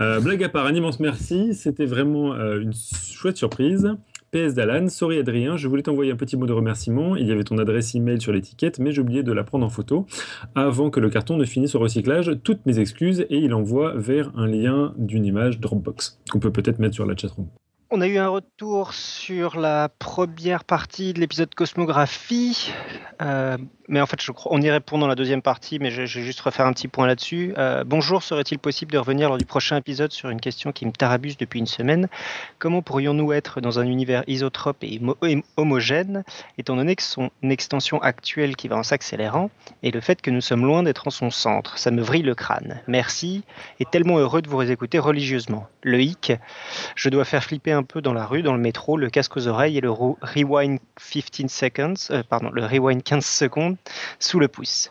[0.00, 1.54] Euh, blague à part, un immense merci.
[1.54, 3.96] C'était vraiment euh, une chouette surprise.
[4.32, 7.14] PS d'Alan, sorry Adrien, je voulais t'envoyer un petit mot de remerciement.
[7.14, 10.06] Il y avait ton adresse email sur l'étiquette, mais oublié de la prendre en photo
[10.56, 12.32] avant que le carton ne finisse au recyclage.
[12.42, 16.80] Toutes mes excuses et il envoie vers un lien d'une image Dropbox qu'on peut peut-être
[16.80, 17.46] mettre sur la chatroom.
[17.96, 22.72] On a eu un retour sur la première partie de l'épisode Cosmographie,
[23.22, 26.40] euh, mais en fait, on y répond dans la deuxième partie, mais je, vais juste
[26.40, 27.54] refaire un petit point là-dessus.
[27.56, 30.90] Euh, bonjour, serait-il possible de revenir lors du prochain épisode sur une question qui me
[30.90, 32.08] tarabuse depuis une semaine?
[32.58, 36.24] Comment pourrions-nous être dans un univers isotrope et homo- hom- homogène,
[36.58, 39.50] étant donné que son extension actuelle qui va en s'accélérant
[39.84, 41.78] et le fait que nous sommes loin d'être en son centre?
[41.78, 42.80] Ça me vrille le crâne.
[42.88, 43.44] Merci,
[43.78, 45.68] et tellement heureux de vous écouter religieusement.
[45.82, 46.02] Le
[46.96, 49.46] je dois faire flipper un peu dans la rue, dans le métro, le casque aux
[49.46, 53.76] oreilles et le rewind 15 seconds, euh, pardon, le rewind 15 secondes
[54.18, 54.90] sous le pouce.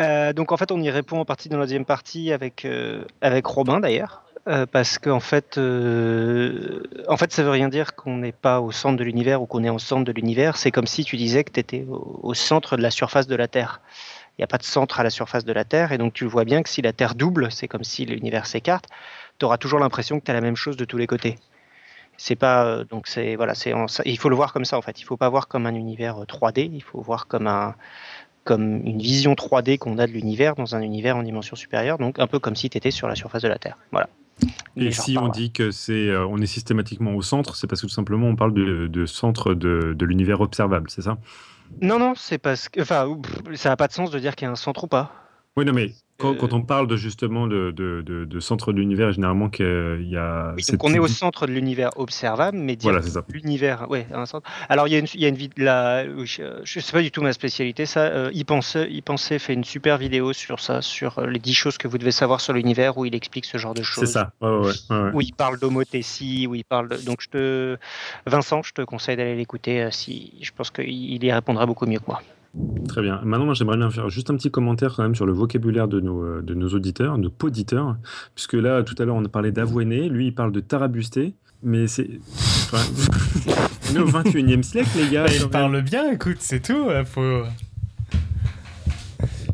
[0.00, 3.04] Euh, donc en fait, on y répond en partie dans la deuxième partie avec, euh,
[3.20, 4.22] avec Robin d'ailleurs.
[4.46, 8.96] Euh, parce qu'en fait, en fait, ça veut rien dire qu'on n'est pas au centre
[8.96, 10.56] de l'univers ou qu'on est au centre de l'univers.
[10.56, 13.36] C'est comme si tu disais que tu étais au, au centre de la surface de
[13.36, 13.82] la Terre.
[14.38, 16.24] Il n'y a pas de centre à la surface de la Terre, et donc tu
[16.24, 18.86] vois bien que si la Terre double, c'est comme si l'univers s'écarte,
[19.38, 21.36] tu auras toujours l'impression que tu as la même chose de tous les côtés.
[22.18, 23.72] C'est pas euh, donc c'est voilà, c'est
[24.04, 25.00] il faut le voir comme ça en fait.
[25.00, 27.74] Il faut pas voir comme un univers euh, 3D, il faut voir comme un
[28.44, 32.18] comme une vision 3D qu'on a de l'univers dans un univers en dimension supérieure, donc
[32.18, 33.78] un peu comme si tu étais sur la surface de la Terre.
[33.92, 34.08] Voilà.
[34.76, 37.86] Et si on dit que c'est, euh, on est systématiquement au centre, c'est parce que
[37.86, 41.18] tout simplement on parle de, de centre de, de l'univers observable, c'est ça?
[41.82, 42.80] Non, non, c'est parce que.
[42.80, 43.06] Enfin,
[43.54, 45.12] ça n'a pas de sens de dire qu'il y a un centre ou pas.
[45.56, 48.72] Oui, non, mais quand, Euh, quand on parle de justement de, de, de- de centre
[48.72, 50.52] de l'univers, généralement qu'il y a.
[50.56, 54.26] Oui, donc on est au centre de l'univers observable, mais dire Voilà, l'univers, ouais, un
[54.26, 54.48] centre.
[54.68, 57.22] Alors il y a une, il y a une la, je, sais pas du tout
[57.22, 58.00] ma spécialité, ça.
[58.00, 61.88] Euh, il pensait fait une super vidéo sur ça, sur euh, les 10 choses que
[61.88, 64.04] vous devez savoir sur l'univers, où il explique ce genre de choses.
[64.04, 64.32] C'est ça.
[64.40, 65.10] Ouais, ouais, ouais.
[65.14, 66.88] Où il parle d'homothétie, où il parle.
[66.88, 66.96] De...
[66.96, 67.76] Donc je te,
[68.26, 69.82] Vincent, je te conseille d'aller l'écouter.
[69.82, 72.22] euh, si, je pense qu'il il y répondra beaucoup mieux que moi.
[72.88, 73.20] Très bien.
[73.24, 76.00] Maintenant, moi, j'aimerais bien faire juste un petit commentaire quand même sur le vocabulaire de
[76.00, 77.96] nos, euh, de nos auditeurs, nos poditeurs,
[78.34, 81.86] puisque là, tout à l'heure, on a parlé d'avoiner, lui, il parle de tarabusté, mais
[81.86, 82.08] c'est.
[82.72, 82.82] Enfin,
[83.92, 85.24] on est au 21 e siècle, les gars.
[85.24, 85.50] Bah, quand il même.
[85.50, 86.88] parle bien, écoute, c'est tout.
[86.88, 87.42] euh, Faut...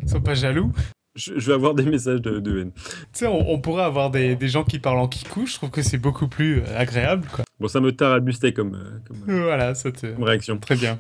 [0.02, 0.70] Ils sont pas jaloux.
[1.16, 2.72] Je, je vais avoir des messages de, de haine.
[2.74, 2.80] Tu
[3.12, 5.46] sais, on, on pourrait avoir des, des gens qui parlent en kikou.
[5.46, 7.44] Je trouve que c'est beaucoup plus euh, agréable, quoi.
[7.60, 10.06] Bon, ça me tarabustait comme, euh, comme, euh, Voilà, ça te...
[10.08, 10.58] comme réaction.
[10.58, 10.98] Très bien.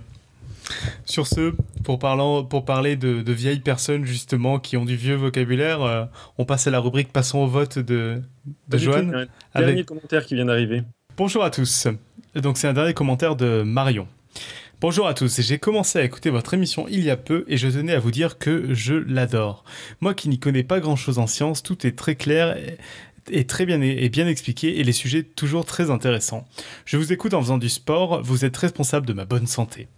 [1.04, 1.52] Sur ce,
[1.82, 6.04] pour, parlant, pour parler de, de vieilles personnes justement qui ont du vieux vocabulaire, euh,
[6.38, 8.20] on passe à la rubrique Passons au vote de,
[8.68, 9.28] de Joanne.
[9.52, 10.82] avec- Dernier commentaire qui vient d'arriver.
[11.16, 11.86] Bonjour à tous.
[12.34, 14.08] Donc c'est un dernier commentaire de Marion.
[14.80, 17.68] Bonjour à tous, j'ai commencé à écouter votre émission il y a peu et je
[17.68, 19.64] tenais à vous dire que je l'adore.
[20.00, 22.56] Moi qui n'y connais pas grand chose en science, tout est très clair
[23.30, 26.44] et- très bien, bien expliqué et les sujets toujours très intéressants.
[26.84, 29.88] Je vous écoute en faisant du sport, vous êtes responsable de ma bonne santé.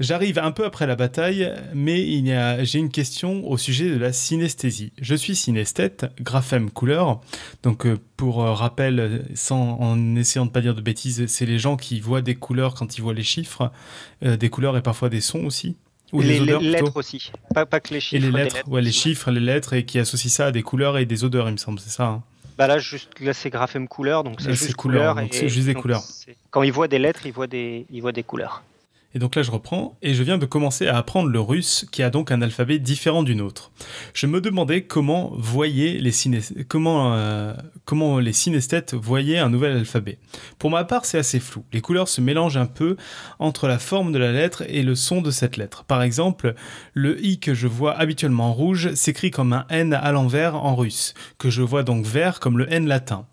[0.00, 3.90] J'arrive un peu après la bataille, mais il y a, j'ai une question au sujet
[3.90, 4.92] de la synesthésie.
[5.00, 7.20] Je suis synesthète, graphème couleur.
[7.64, 11.58] Donc, euh, pour euh, rappel, sans, en essayant de pas dire de bêtises, c'est les
[11.58, 13.72] gens qui voient des couleurs quand ils voient les chiffres,
[14.24, 15.76] euh, des couleurs et parfois des sons aussi?
[16.12, 18.24] Ou les, odeurs les lettres aussi, pas, pas que les Et chiffres.
[18.24, 20.96] les des lettres, ouais, les chiffres, les lettres, et qui associent ça à des couleurs
[20.96, 22.04] et des odeurs, il me semble, c'est ça.
[22.06, 22.22] hein?
[22.56, 25.26] Bah là, juste, là c'est graphème couleur, donc c'est Là, juste couleur, couleur.
[25.26, 26.02] donc c'est juste des couleurs.
[26.50, 28.62] Quand il voit des lettres, il voit des, il voit des couleurs.
[29.14, 32.02] Et donc là, je reprends, et je viens de commencer à apprendre le russe, qui
[32.02, 33.72] a donc un alphabet différent du nôtre.
[34.12, 36.12] Je me demandais comment voyaient les
[36.74, 37.54] euh,
[37.86, 40.18] comment les synesthètes voyaient un nouvel alphabet.
[40.58, 41.64] Pour ma part, c'est assez flou.
[41.72, 42.96] Les couleurs se mélangent un peu
[43.38, 45.84] entre la forme de la lettre et le son de cette lettre.
[45.84, 46.54] Par exemple,
[46.92, 50.76] le i que je vois habituellement en rouge s'écrit comme un n à l'envers en
[50.76, 53.26] russe, que je vois donc vert comme le n latin.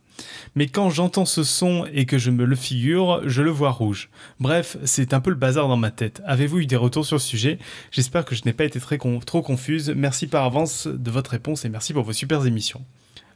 [0.55, 4.09] Mais quand j'entends ce son et que je me le figure, je le vois rouge.
[4.39, 6.21] Bref, c'est un peu le bazar dans ma tête.
[6.25, 7.59] Avez-vous eu des retours sur ce sujet?
[7.91, 8.79] J'espère que je n'ai pas été
[9.25, 9.89] trop confuse.
[9.95, 12.83] Merci par avance de votre réponse et merci pour vos super émissions.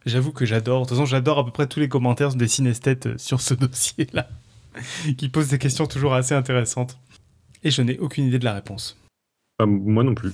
[0.06, 3.08] J'avoue que j'adore, de toute façon j'adore à peu près tous les commentaires des synesthètes
[3.08, 4.30] euh, sur ce dossier-là,
[5.18, 6.98] qui posent des questions toujours assez intéressantes.
[7.64, 8.98] Et je n'ai aucune idée de la réponse.
[9.66, 10.32] Moi non plus.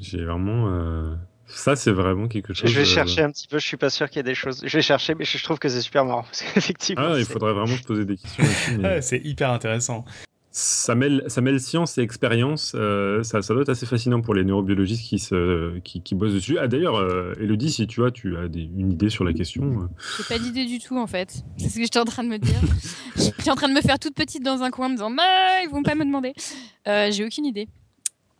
[0.00, 0.68] J'ai vraiment.
[0.68, 1.14] euh,
[1.54, 2.68] Ça, c'est vraiment quelque chose.
[2.70, 4.34] Je vais euh, chercher un petit peu, je suis pas sûr qu'il y ait des
[4.34, 4.62] choses.
[4.64, 6.22] Je vais chercher, mais je trouve que c'est super marrant.
[6.30, 8.76] Parce qu'effectivement, Ah, il faudrait vraiment se poser des questions là-dessus.
[8.78, 10.04] mais- Ouais, c'est hyper intéressant.
[10.50, 12.72] ça, mêle, ça mêle science et expérience.
[12.74, 16.34] euh, ça, ça doit être assez fascinant pour les neurobiologistes qui, se, qui, qui bossent
[16.34, 16.58] dessus.
[16.58, 19.62] Ah, d'ailleurs, euh, Elodie, si tu as, tu as des- une idée sur la question.
[19.64, 19.86] euh,
[20.18, 21.42] J'ai pas d'idée du tout en fait.
[21.58, 22.60] C'est ce que j'étais en train de me dire.
[23.16, 25.22] j'étais en train de me faire toute petite dans un coin en me disant bah
[25.64, 26.32] ils vont pas me demander.
[26.88, 27.68] Euh, J'ai aucune idée.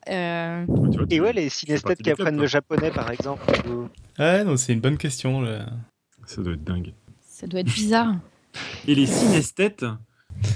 [0.08, 0.64] Euh,
[1.10, 1.48] Et ouais, les
[1.82, 3.42] partie qui apprennent le japonais, par exemple.
[3.68, 3.88] ou-
[4.18, 5.40] Ouais, non, c'est une bonne question.
[5.42, 5.60] le-
[6.26, 6.92] Ça doit être dingue.
[7.28, 8.14] ça doit être bizarre.
[8.88, 9.84] Et les synesthètes,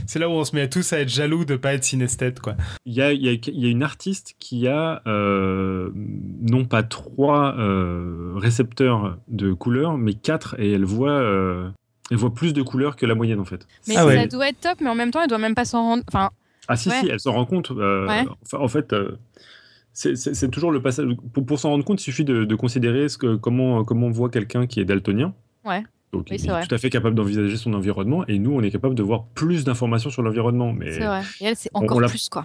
[0.07, 2.57] C'est là où on se met tous à être jaloux de pas être synesthète, quoi.
[2.87, 6.65] il y a, il y, a, il y a une artiste qui a euh, non
[6.65, 11.69] pas trois euh, récepteurs de couleurs, mais quatre, et elle voit, euh,
[12.11, 13.67] elle voit plus de couleurs que la moyenne en fait.
[13.87, 14.27] Mais Ah ça ouais.
[14.29, 16.03] doit être top, mais en même temps, elle doit même pas s'en rendre.
[16.09, 16.31] Enfin,
[16.69, 17.01] Ah si, Ouais.
[17.01, 17.71] si, elle s'en rend compte.
[17.71, 18.25] euh, Ouais.
[18.45, 19.13] enfin, en fait, euh,
[19.93, 21.07] c'est- toujours le passage.
[21.33, 24.11] Pour, pour s'en rendre compte, il suffit de, de considérer ce que, comment, comment on
[24.11, 25.35] voit quelqu'un qui est daltonien.
[25.65, 25.83] Ouais.
[26.13, 28.71] Donc, Oui, il est tout à fait capable d'envisager son environnement, et nous, on est
[28.71, 30.73] capable de voir plus d'informations sur l'environnement.
[30.73, 31.21] Mais c'est vrai.
[31.41, 32.45] Et elle, c'est on encore l'a- plus quoi.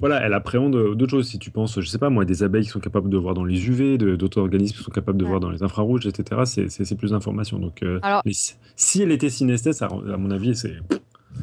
[0.00, 1.28] voilà, elle appréhende euh, d'autres choses.
[1.28, 3.44] Si tu penses, je sais pas moi, des abeilles qui sont capables de voir dans
[3.44, 5.28] les UV, d'autres organismes qui sont capables de Ouais.
[5.30, 7.58] voir dans les infrarouges, etc., c'est- plus d'informations.
[7.58, 10.74] Donc, euh, Alors- mais si, si elle était synesthète, ça, à mon avis, c'est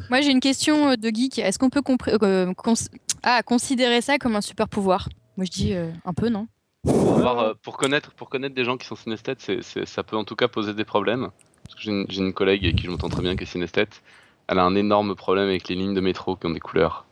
[0.08, 1.38] Moi, j'ai une question euh, de geek.
[1.38, 1.82] Est-ce qu'on peut
[2.22, 2.74] euh, cons-
[3.22, 5.08] ah, considérer ça comme un super pouvoir?
[5.36, 6.48] Moi, je dis euh, un peu, non?
[6.82, 10.24] Pour, euh, connaître, pour connaître des gens qui sont synesthètes, c'est, c'est- ça peut en
[10.24, 11.28] tout cas poser des problèmes.
[11.64, 13.46] Parce que j'ai une, j'ai une collègue avec qui je m'entends très bien qui est
[13.46, 14.02] synesthète.
[14.48, 17.06] Elle a un énorme problème avec les lignes de métro qui ont des couleurs.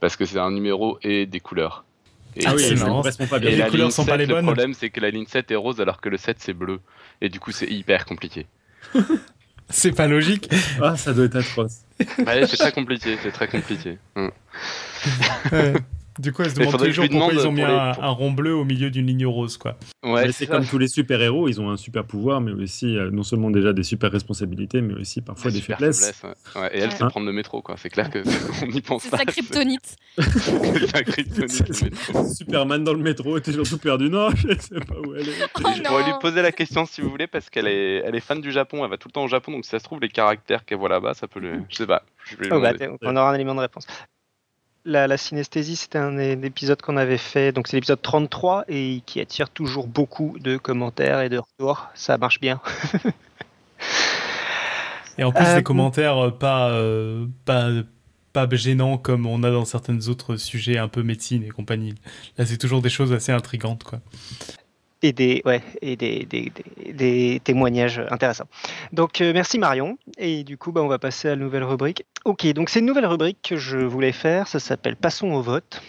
[0.00, 1.84] Parce que c'est un numéro et des couleurs.
[2.36, 2.98] Et, Ah oui, c'est ça marrant.
[3.02, 3.50] correspond pas et bien.
[3.50, 4.44] les la couleurs ligne sont pas 7, les le bonnes.
[4.44, 6.80] problème c'est que la ligne 7 est rose alors que le 7 c'est bleu.
[7.20, 8.46] Et du coup c'est hyper compliqué.
[9.70, 10.48] C'est pas logique.
[10.82, 11.82] Ah, ça doit être atroce.
[12.18, 13.98] Ouais, c'est très compliqué, c'est très compliqué.
[16.18, 17.52] Du coup, elle se demande faudrait tous les que je jours lui pourquoi ils ont
[17.52, 19.76] mis pour les- un, rond bleu au milieu d'une ligne rose, quoi.
[20.02, 23.22] Ouais, c'est comme tous les super-héros, ils ont un super pouvoir, mais aussi euh, non
[23.22, 26.12] seulement déjà des super responsabilités, mais aussi parfois des faiblesses.
[26.12, 26.22] faiblesse,
[26.56, 26.60] ouais.
[26.62, 26.94] Ouais, Et elle, Ouais.
[26.98, 27.76] c'est prendre le métro, quoi.
[27.78, 28.18] C'est clair que
[28.64, 29.18] on n'y pense C'est pas.
[29.18, 29.96] sa kryptonite.
[30.18, 32.24] C'est sa kryptonite, le métro.
[32.34, 34.10] Superman dans le métro, toujours tout perdu.
[34.10, 35.32] Non, je sais pas où elle est.
[35.56, 38.20] Oh Je pourrais lui poser la question si vous voulez, parce qu'elle est, elle est
[38.20, 40.00] fan du Japon, elle va tout le temps au Japon, donc si ça se trouve,
[40.00, 41.60] les caractères qu'elle voit là-bas, ça peut le.
[41.68, 42.02] Je sais pas.
[42.24, 43.86] Je vais Oh, bah, on aura un élément de réponse.
[44.88, 49.20] La, la synesthésie, c'était un épisode qu'on avait fait, donc c'est l'épisode 33 et qui
[49.20, 51.88] attire toujours beaucoup de commentaires et de retours.
[51.92, 52.58] Ça marche bien.
[55.18, 57.68] Et en plus, Euh, des commentaires euh, pas, euh, pas,
[58.32, 61.94] pas gênants comme on a dans certains autres sujets un peu médecine et compagnie.
[62.38, 64.00] Là, c'est toujours des choses assez intrigantes, quoi.
[65.02, 66.50] Et des, ouais, et des, des,
[66.92, 68.48] des- témoignages intéressants.
[68.92, 69.96] Donc euh, merci Marion.
[70.18, 72.04] Et du coup, bah, on va passer à la nouvelle rubrique.
[72.24, 74.48] Ok, donc c'est une nouvelle rubrique que je voulais faire.
[74.48, 75.80] Ça s'appelle Passons au vote.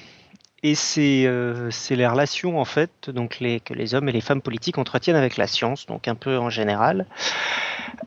[0.61, 4.41] Et c'est euh, les relations en fait donc les, que les hommes et les femmes
[4.41, 7.05] politiques entretiennent avec la science, donc un peu en général.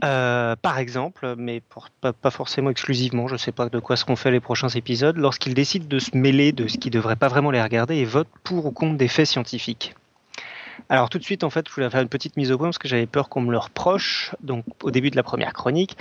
[0.04, 3.96] Euh, par exemple, mais pour- pas, pas forcément exclusivement, je ne sais pas de quoi
[3.96, 7.16] seront faits les prochains épisodes, lorsqu'ils décident de se mêler de ce qui ne devrait
[7.16, 9.94] pas vraiment les regarder et votent pour ou contre des faits scientifiques.
[10.88, 12.78] Alors tout de suite, en fait, je voulais faire une petite mise au point parce
[12.78, 14.34] que j'avais peur qu'on me le reproche.
[14.42, 15.96] Donc au début de la première chronique,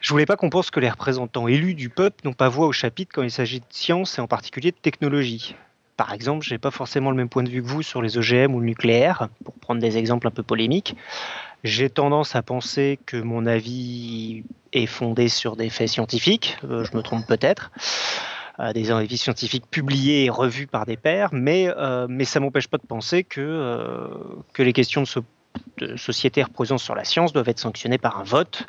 [0.00, 2.72] je voulais pas qu'on pense que les représentants élus du peuple n'ont pas voix au
[2.72, 5.54] chapitre quand il s'agit de science et en particulier de technologie.
[5.96, 8.54] Par exemple, j'ai pas forcément le même point de vue que vous sur les OGM
[8.54, 10.96] ou le nucléaire, pour prendre des exemples un peu polémiques.
[11.62, 16.96] J'ai tendance à penser que mon avis est fondé sur des faits scientifiques, euh, je
[16.96, 17.70] me trompe peut-être,
[18.74, 22.78] des avis scientifiques publiés et revus par des pairs, mais, euh, mais ça m'empêche pas
[22.78, 24.08] de penser que, euh,
[24.52, 25.24] que les questions de, so-
[25.78, 28.66] de société reposant sur la science doivent être sanctionnées par un vote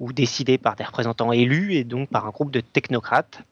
[0.00, 3.42] ou décidées par des représentants élus et donc par un groupe de technocrates.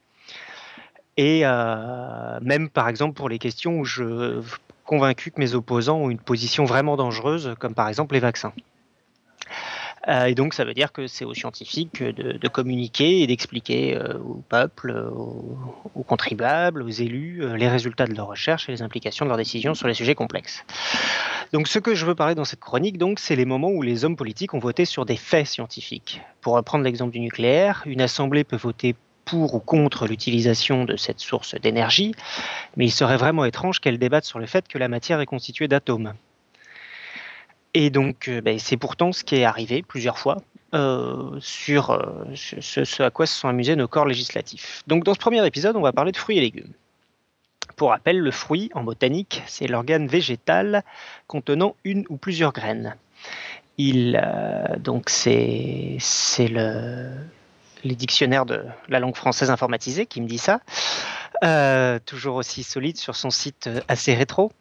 [1.17, 5.99] Et euh, même par exemple pour les questions où je suis convaincu que mes opposants
[5.99, 8.53] ont une position vraiment dangereuse, comme par exemple les vaccins.
[10.09, 14.19] Euh, et donc ça veut dire que c'est aux scientifiques de, communiquer et d'expliquer euh,
[14.19, 15.59] au peuple, aux,
[15.95, 19.39] aux contribuables, aux élus, euh, les résultats de leurs recherches et les implications de leurs
[19.39, 20.65] décisions sur les sujets complexes.
[21.53, 24.05] Donc ce que je veux parler dans cette chronique, donc, c'est les moments où les
[24.05, 26.21] hommes politiques ont voté sur des faits scientifiques.
[26.41, 28.95] Pour reprendre l'exemple du nucléaire, une assemblée peut voter
[29.25, 32.15] pour ou contre l'utilisation de cette source d'énergie,
[32.77, 35.67] mais il serait vraiment étrange qu'elle débatte sur le fait que la matière est constituée
[35.67, 36.15] d'atomes.
[37.79, 40.39] Et donc, euh, ben, c'est pourtant ce qui est arrivé plusieurs fois
[40.73, 44.83] euh, sur euh, ce, à quoi se sont amusés nos corps législatifs.
[44.87, 46.73] Donc, dans ce premier épisode, on va parler de fruits et légumes.
[47.77, 50.85] Pour rappel, le fruit, en botanique, c'est l'organe végétal
[51.27, 52.97] contenant une ou plusieurs graines.
[53.77, 54.19] Il,
[54.79, 57.11] donc, c'est c'est le,
[57.85, 60.61] les dictionnaires de la langue française informatisée qui me dit ça.
[61.45, 64.53] Euh, toujours aussi solide sur son site euh, assez rétro.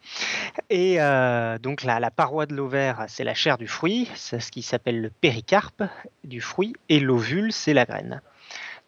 [0.68, 4.50] Et euh, donc la, la paroi de l'ovaire, c'est la chair du fruit, c'est ce
[4.52, 5.84] qui s'appelle le péricarpe
[6.24, 8.20] du fruit, et l'ovule, c'est la graine.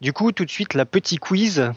[0.00, 1.72] Du coup, tout de suite, la petit quiz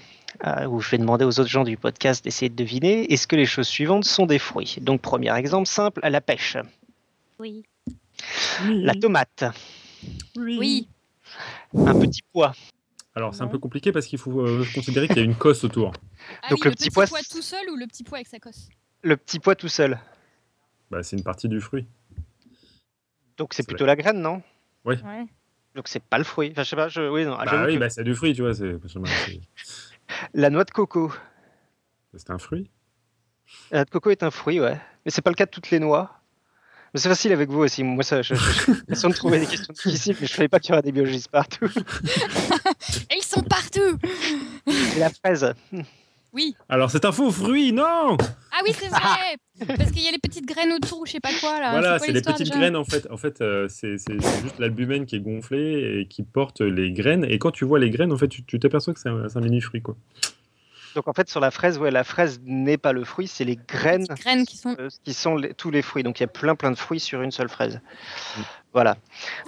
[0.46, 3.36] euh, où je vais demander aux autres gens du podcast d'essayer de deviner est-ce que
[3.36, 4.78] les choses suivantes sont des fruits?
[4.82, 6.58] Donc premier exemple simple, la pêche,
[7.40, 7.64] Oui.
[8.70, 9.46] la tomate,
[10.36, 10.88] Oui.
[11.74, 12.54] un petit pois,
[13.16, 15.64] Alors c'est un peu compliqué parce qu'il faut euh, considérer qu'il y a une cosse
[15.64, 15.92] autour.
[16.44, 18.28] Ah Donc oui, le le petit petit pois, tout seul ou le petit pois avec
[18.28, 18.70] sa cosse
[19.04, 20.00] le petit pois tout seul.
[20.92, 21.88] Bah, c'est une partie du fruit.
[23.38, 24.42] Donc c'est plutôt la graine, non?
[24.86, 24.98] Ouais.
[25.76, 26.50] Donc c'est pas le fruit.
[26.52, 27.10] Enfin, je sais pas, je...
[27.10, 28.54] oui, non, bah oui, que bah, c'est du fruit, tu vois.
[28.54, 29.40] C'est c'est-
[30.34, 31.12] La noix de coco.
[32.16, 32.70] c'est un fruit.
[33.72, 34.80] La noix de coco est un fruit, ouais.
[35.06, 36.20] Mais c'est pas le cas de toutes les noix.
[36.94, 37.84] Mais c'est facile avec vous aussi.
[37.84, 40.50] Moi, ça, je, je, je, j'ai l'impression de trouver des questions difficiles, mais je savais
[40.50, 41.70] pas qu'il y aurait des biologistes partout.
[43.72, 43.98] Partout
[44.98, 45.54] la fraise.
[46.34, 46.56] Oui.
[46.70, 48.16] Alors c'est un faux fruit, non
[48.54, 51.20] Ah oui, c'est vrai Parce qu'il y a les petites graines autour ou je sais
[51.20, 51.72] pas quoi là.
[51.72, 53.06] Voilà, c'est les petites graines en fait.
[53.12, 57.26] En fait, euh, c'est juste l'albumène qui est gonflé et qui porte les graines.
[57.26, 59.82] Et quand tu vois les graines, en fait, tu t'aperçois que c'est un, mini fruit,
[59.82, 59.96] quoi.
[60.96, 63.56] Donc en fait, sur la fraise, ouais, la fraise n'est pas le fruit, c'est les
[63.56, 64.76] graines Les graines qui sont.
[64.78, 66.04] euh, qui sont les- tous les fruits.
[66.04, 67.80] Donc il y a plein plein de fruits sur une seule fraise.
[68.74, 68.98] Voilà.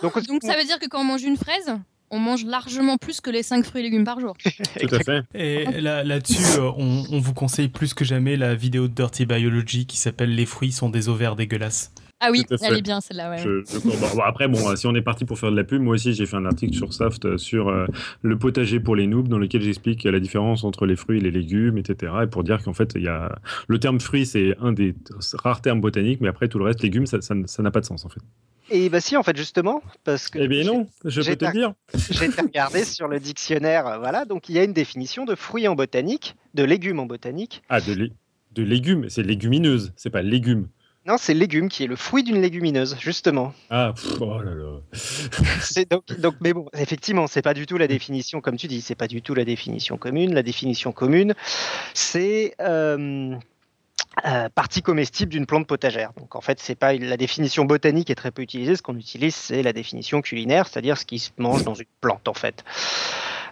[0.01, 1.77] Donc, Donc ça veut dire que quand on mange une fraise,
[2.13, 4.35] on mange largement plus que les 5 fruits et légumes par jour.
[4.79, 5.23] Tout à fait.
[5.33, 9.25] Et là- là-dessus, euh, on, on vous conseille plus que jamais la vidéo de Dirty
[9.25, 11.91] Biology qui s'appelle Les fruits sont des ovaires dégueulasses.
[12.25, 13.29] Ah oui, elle est bien celle-là.
[13.31, 13.37] Ouais.
[13.39, 14.15] Je- je comprends.
[14.15, 16.25] Bon, après, bon, si on est parti pour faire de la pub, moi aussi j'ai
[16.25, 17.85] fait un article sur Saft euh, sur euh,
[18.21, 21.31] le potager pour les noobs, dans lequel j'explique la différence entre les fruits et les
[21.31, 22.13] légumes, etc.
[22.23, 24.95] Et pour dire qu'en fait, il y a le terme fruit, c'est un des
[25.43, 27.85] rares termes botaniques, mais après tout le reste, légumes, ça ça- ça n'a pas de
[27.85, 28.21] sens en fait.
[28.69, 31.51] Et bah si, en fait, justement, parce que Eh bien non, je j'ai peux te
[31.51, 31.73] dire.
[32.09, 35.35] j'ai été regarder sur le dictionnaire, euh, voilà, donc il y a une définition de
[35.35, 37.61] fruits en botanique, de légumes en botanique.
[37.67, 38.13] Ah, de, lé-
[38.53, 40.67] de légumes, c'est légumineuse, c'est pas légumes.
[41.05, 43.53] Non, c'est légume qui est le fruit d'une légumineuse, justement.
[43.69, 44.79] Ah, pff, oh là là.
[45.61, 48.79] C'est donc, donc, mais bon, effectivement, c'est pas du tout la définition, comme tu dis,
[48.79, 50.33] c'est pas du tout la définition commune.
[50.33, 51.33] La définition commune,
[51.93, 53.35] c'est euh,
[54.25, 56.13] euh, partie comestible d'une plante potagère.
[56.17, 58.77] Donc en fait, c'est pas la définition botanique est très peu utilisée.
[58.77, 62.29] Ce qu'on utilise, c'est la définition culinaire, c'est-à-dire ce qui se mange dans une plante,
[62.29, 62.63] en fait.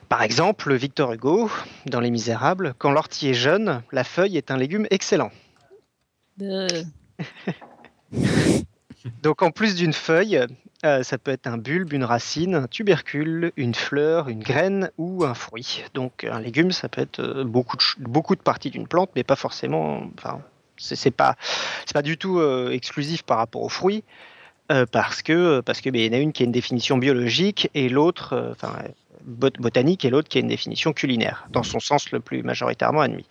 [0.07, 1.49] Par exemple, Victor Hugo,
[1.85, 5.31] dans Les Misérables, quand l'ortie est jeune, la feuille est un légume excellent.
[6.41, 6.67] Euh,
[9.23, 10.45] Donc en plus d'une feuille,
[10.85, 15.23] euh, ça peut être un bulbe, une racine, un tubercule, une fleur, une graine ou
[15.23, 15.83] un fruit.
[15.93, 20.03] Donc un légume, ça peut être euh, beaucoup de, parties d'une plante, mais pas forcément.
[20.17, 20.41] Enfin,
[20.77, 21.35] c'est pas,
[22.03, 24.03] du tout euh, exclusif par rapport aux fruits.
[24.91, 27.89] parce que parce que ben, y en a une qui a une définition biologique et
[27.89, 28.73] l'autre enfin
[29.25, 33.01] bot- botanique et l'autre qui a une définition culinaire dans son sens le plus majoritairement
[33.01, 33.25] admis.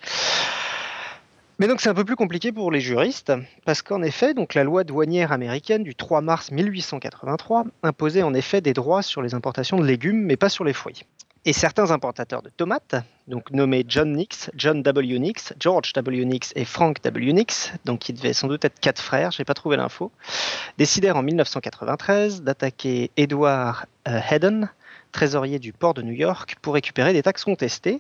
[1.61, 3.35] Mais donc c'est un peu plus compliqué pour les juristes
[3.67, 8.63] parce qu'en effet, donc la loi douanière américaine du 3 mars 1883 imposait en effet
[8.63, 11.05] des droits sur les importations de légumes, mais pas sur les fruits.
[11.45, 12.95] Et certains importateurs de tomates,
[13.29, 15.19] donc nommés John Nix, John W.
[15.19, 16.25] Nix, George W.
[16.25, 17.33] Nix et Frank W.
[17.35, 20.13] Nix, donc qui devaient sans doute être quatre frères, j'ai pas trouvé l'info,
[20.79, 24.71] décidèrent en 1993 d'attaquer Edward euh, Hedden,
[25.11, 27.99] trésorier du port de New York, pour récupérer des taxes contestées,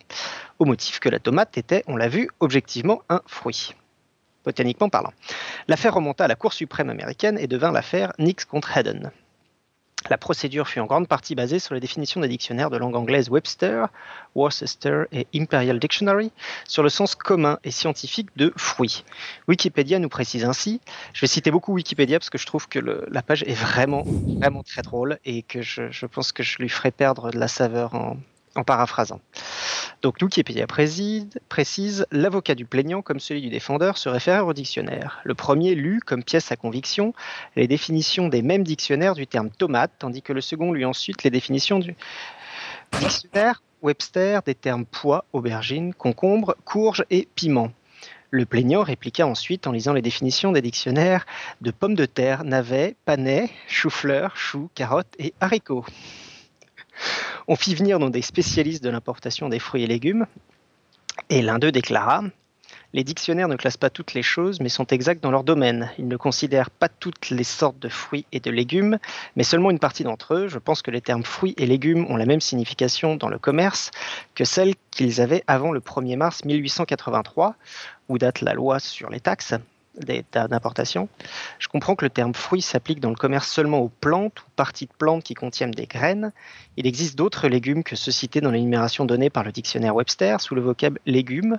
[0.59, 3.75] au motif que la tomate était, on l'a vu, objectivement un fruit
[4.45, 5.13] botaniquement parlant.
[5.69, 9.11] L'affaire remonta à la Cour suprême américaine et devint l'affaire Nix contre Hedden.
[10.11, 13.31] La procédure fut en grande partie basée sur les définitions des dictionnaires de langue anglaise
[13.31, 13.87] Webster,
[14.35, 16.33] Worcester et Imperial Dictionary
[16.67, 19.05] sur le sens commun et scientifique de fruit.
[19.47, 20.81] Wikipédia nous précise ainsi,
[21.13, 24.09] je vais citer beaucoup Wikipédia parce que je trouve que la page est vraiment,
[24.41, 27.49] vraiment très drôle et que je, je pense que je lui ferai perdre de la
[27.49, 28.17] saveur en,
[28.57, 29.21] en paraphrasant.
[30.03, 35.21] Donc Wikipédia précise, précise l'avocat du plaignant comme celui du défendeur se réfère au dictionnaire.
[35.25, 37.13] Le premier lut comme pièce à conviction
[37.57, 41.31] les définitions des mêmes dictionnaires du terme tomate, tandis que le second lut ensuite les
[41.31, 41.95] définitions du
[42.99, 47.73] dictionnaire Webster des termes pois, aubergine, concombre, courge et piment.
[48.31, 51.27] Le plaignant répliqua ensuite en lisant les définitions des dictionnaires
[51.63, 55.85] de pommes de terre, navets, panais, chou-fleur, choux, carottes et haricots.
[57.49, 60.27] On fit venir donc des spécialistes de l'importation des fruits et légumes,
[61.29, 62.23] et l'un d'eux déclara
[62.93, 65.91] Les dictionnaires ne classent pas toutes les choses, mais sont exacts dans leur domaine.
[65.99, 68.99] Ils ne considèrent pas toutes les sortes de fruits et de légumes,
[69.37, 70.49] mais seulement une partie d'entre eux.
[70.49, 73.91] Je pense que les termes fruits et légumes ont la même signification dans le commerce
[74.35, 77.55] que celle qu'ils avaient avant le 1er mars 1883,
[78.09, 79.55] où date la loi sur les taxes
[79.95, 81.09] d'importation.
[81.59, 84.87] Je comprends que le terme fruit s'applique dans le commerce seulement aux plantes ou parties
[84.87, 86.33] de plantes qui contiennent des graines.
[86.77, 90.55] Il existe d'autres légumes que ceux cités dans l'énumération donnée par le dictionnaire Webster sous
[90.55, 91.59] le vocable légumes,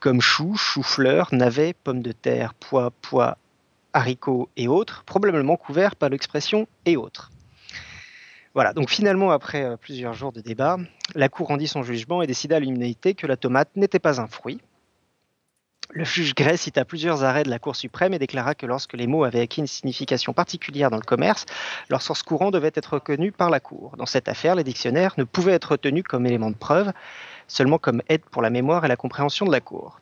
[0.00, 3.38] comme choux, chou-fleur, navets, pommes de terre, pois, pois,
[3.92, 7.30] haricots et autres, probablement couverts par l'expression et autres.
[8.54, 10.78] Voilà, donc finalement, après euh, plusieurs jours de débat,
[11.14, 14.26] la Cour rendit son jugement et décida à l'unanimité que la tomate n'était pas un
[14.26, 14.60] fruit.
[15.90, 19.06] Le juge Gray cita plusieurs arrêts de la Cour suprême et déclara que lorsque les
[19.06, 21.46] mots avaient acquis une signification particulière dans le commerce,
[21.88, 23.94] leur sens courant devait être reconnu par la Cour.
[23.96, 26.92] Dans cette affaire, les dictionnaires ne pouvaient être retenus comme élément de preuve,
[27.46, 29.98] seulement comme aide pour la mémoire et la compréhension de la Cour.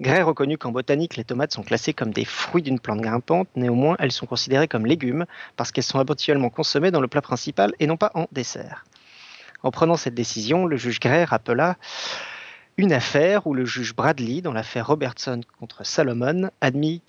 [0.00, 3.96] Gray reconnut qu'en botanique, les tomates sont classées comme des fruits d'une plante grimpante, néanmoins
[3.98, 7.88] elles sont considérées comme légumes parce qu'elles sont habituellement consommées dans le plat principal et
[7.88, 8.84] non pas en dessert.
[9.64, 11.76] En prenant cette décision, le juge Gray rappela
[12.78, 17.02] une affaire où le juge Bradley, dans l'affaire Robertson contre Salomon, admit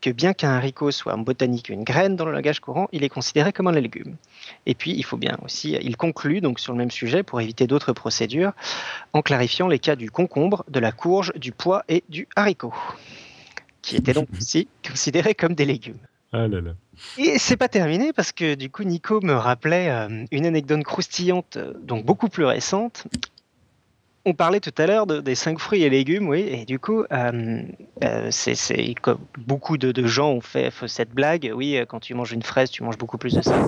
[0.00, 3.08] que bien qu'un haricot soit en botanique une graine dans le langage courant, il est
[3.08, 4.16] considéré comme un légume.
[4.66, 7.66] Et puis, il faut bien aussi, il conclut donc sur le même sujet pour éviter
[7.66, 8.52] d'autres procédures,
[9.12, 12.74] en clarifiant les cas du concombre, de la courge, du pois et du haricot,
[13.80, 16.00] qui étaient donc aussi considérés comme des légumes.
[16.32, 16.72] Ah là là.
[17.18, 21.58] Et c'est pas terminé parce que du coup Nico me rappelait euh, une anecdote croustillante,
[21.58, 23.06] euh, donc beaucoup plus récente.
[24.24, 27.02] On parlait tout à l'heure de- des cinq fruits et légumes, oui, et du coup,
[27.12, 27.62] euh,
[28.04, 31.50] euh, c'est comme beaucoup de, de gens ont fait, fait cette blague.
[31.54, 33.66] Oui, euh, quand tu manges une fraise, tu manges beaucoup plus de sel.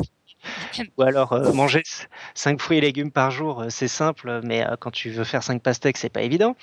[0.99, 1.83] Ou alors euh, manger
[2.35, 5.97] 5 fruits et légumes par jour, c'est simple, mais quand tu veux faire 5 pastèques,
[5.99, 6.57] c'est pas évident.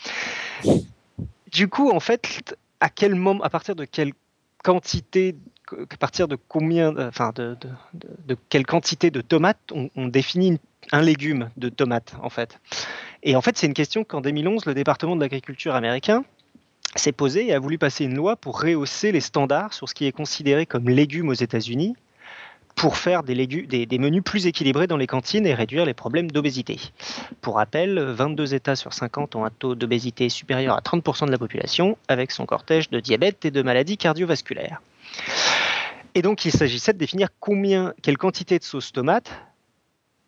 [1.52, 4.14] Du coup, en fait, à quel moment, à partir de quelle
[4.64, 5.36] quantité,
[5.72, 10.08] à partir de combien, enfin de, de, de, de, quelle quantité de tomates on, on
[10.08, 10.60] définit
[10.92, 12.60] un légume de tomates en fait?
[13.24, 16.24] Et en fait, c'est une question qu'en 2011, le département de l'agriculture américain
[16.96, 20.06] s'est posé et a voulu passer une loi pour rehausser les standards sur ce qui
[20.08, 21.96] est considéré comme légumes aux États-Unis
[22.76, 23.36] pour faire des,
[24.00, 26.80] menus plus équilibrés dans les cantines et réduire les problèmes d'obésité.
[27.42, 31.38] Pour rappel, 22 États sur 50 ont un taux d'obésité supérieur à 30% de la
[31.38, 34.82] population, avec son cortège de diabète et de maladies cardiovasculaires.
[36.16, 39.32] Et donc, il s'agissait de définir combien, quelle quantité de sauce tomate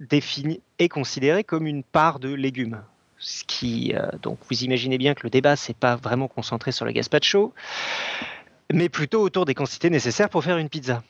[0.10, 2.82] définie, est considérée comme une part de légumes.
[3.64, 7.54] Euh, donc, vous imaginez bien que le débat c'est pas vraiment concentré sur le gazpacho,
[8.72, 11.04] mais plutôt autour des quantités nécessaires pour faire une pizza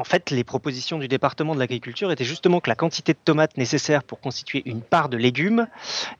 [0.00, 3.58] en fait, les propositions du département de l'agriculture étaient justement que la quantité de tomates
[3.58, 5.66] nécessaire pour constituer une part de légumes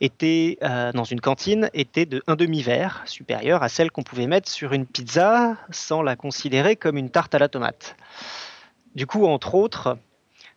[0.02, 4.50] était, euh, dans une cantine était de un demi-verre, supérieur à celle qu'on pouvait mettre
[4.50, 7.96] sur une pizza sans la considérer comme une tarte à la tomate.
[8.94, 9.96] Du coup, entre autres,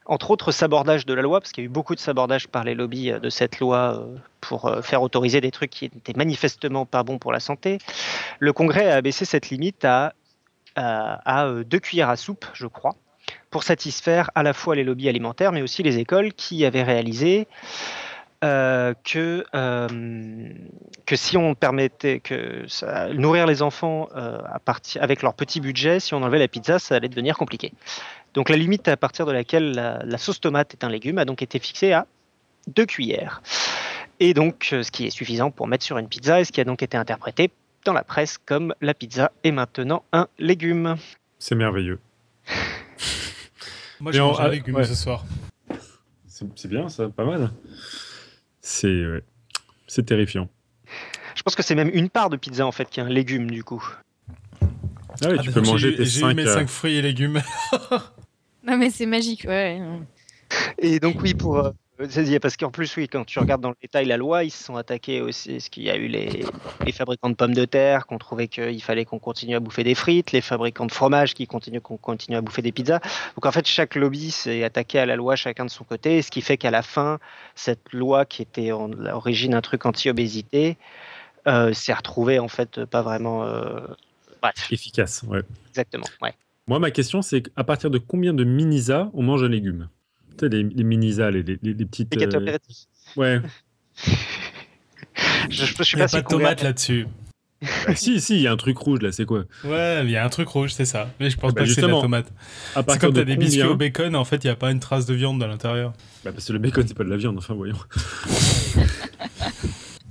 [0.06, 2.64] entre autres sabordage de la loi, parce qu'il y a eu beaucoup de sabordage par
[2.64, 4.06] les lobbies de cette loi
[4.41, 7.78] pour faire autoriser des trucs qui étaient manifestement pas bons pour la santé,
[8.39, 10.14] le Congrès a abaissé cette limite à,
[11.66, 12.95] deux cuillères à soupe, je crois
[13.49, 17.47] pour satisfaire à la fois les lobbies alimentaires, mais aussi les écoles qui avaient réalisé
[18.43, 19.88] euh, que, euh,
[21.06, 22.66] que si on permettait que
[23.14, 24.39] nourrir les enfants euh,
[24.99, 27.72] avec leur petit budget, si on enlevait la pizza, ça allait devenir compliqué.
[28.34, 31.26] Donc la limite à partir de laquelle la, la sauce tomate est un légume a
[31.26, 32.08] donc été fixée à
[32.68, 33.42] deux cuillères.
[34.20, 36.64] Et donc ce qui est suffisant pour mettre sur une pizza et ce qui a
[36.64, 37.52] donc été interprété
[37.86, 40.96] dans la presse comme la pizza est maintenant un légume.
[41.40, 42.00] C'est merveilleux.
[44.00, 44.86] Moi, je mange un légume ouais.
[44.86, 45.26] ce soir.
[46.28, 47.52] C'est bien, ça, pas mal.
[48.60, 49.24] C'est ouais.
[49.88, 50.50] c'est terrifiant.
[51.36, 53.50] Je pense que c'est même une part de pizza en fait qui est un légume
[53.50, 53.86] du coup.
[55.22, 57.42] Ah oui, ah tu peux manger tes 5 mes 5 fruits et légumes.
[58.68, 59.82] non mais c'est magique, ouais.
[60.78, 61.72] Et donc oui, pour, euh,
[62.41, 64.76] parce qu'en plus, oui, quand tu regardes dans le détail la loi, ils se sont
[64.76, 65.61] attaqués aussi.
[65.61, 66.43] Ce qu'il y a eu les,
[66.86, 69.84] les fabricants de pommes de terre qui ont trouvé qu'il fallait qu'on continue à bouffer
[69.84, 72.99] des frites, les fabricants de fromage qui continuent qu'on continue à bouffer des pizzas.
[73.36, 76.32] Donc en fait, chaque lobby s'est attaqué à la loi chacun de son côté, ce
[76.32, 77.20] qui fait qu'à la fin,
[77.55, 80.78] cette loi qui était en l'origine un truc anti-obésité
[81.47, 83.82] euh, s'est retrouvée en fait pas vraiment euh,
[84.41, 84.72] bref.
[84.72, 85.24] efficace.
[85.28, 85.41] Ouais.
[85.70, 86.05] Exactement.
[86.22, 86.34] Ouais.
[86.68, 89.89] Moi, ma question, c'est à partir de combien de minisa on mange un légume?
[90.32, 92.16] Tu sais, les, les minisas, les, les, les petites.
[92.16, 92.57] Les euh...
[93.18, 93.41] Ouais.
[95.49, 97.07] je, je, je il n'y a pas de tomates là-dessus.
[97.88, 99.43] Bah, si, si, il y a un truc rouge là, c'est quoi?
[99.64, 101.09] Ouais, il y a un truc rouge, c'est ça.
[101.20, 102.32] Mais je pense bah, pas que c'est de la tomate.
[102.76, 105.05] C'est comme t'as des biscuits au bacon, en fait, il n'y a pas une trace
[105.05, 105.93] de viande à l'intérieur.
[106.24, 107.78] Bah, parce que le bacon, c'est pas de la viande, enfin, voyons.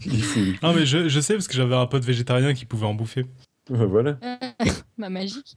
[0.06, 0.40] il fou.
[0.62, 3.26] Non, mais je, je sais parce que j'avais un pote végétarien qui pouvait en bouffer.
[3.68, 4.16] voilà.
[4.96, 5.56] Ma magique.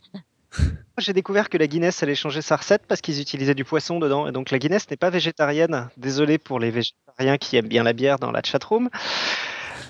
[0.98, 4.28] J'ai découvert que la Guinness allait changer sa recette parce qu'ils utilisaient du poisson dedans.
[4.28, 5.90] Et donc la Guinness n'est pas végétarienne.
[5.98, 8.90] Désolé pour les végétariens qui aiment bien la bière dans la chatroom.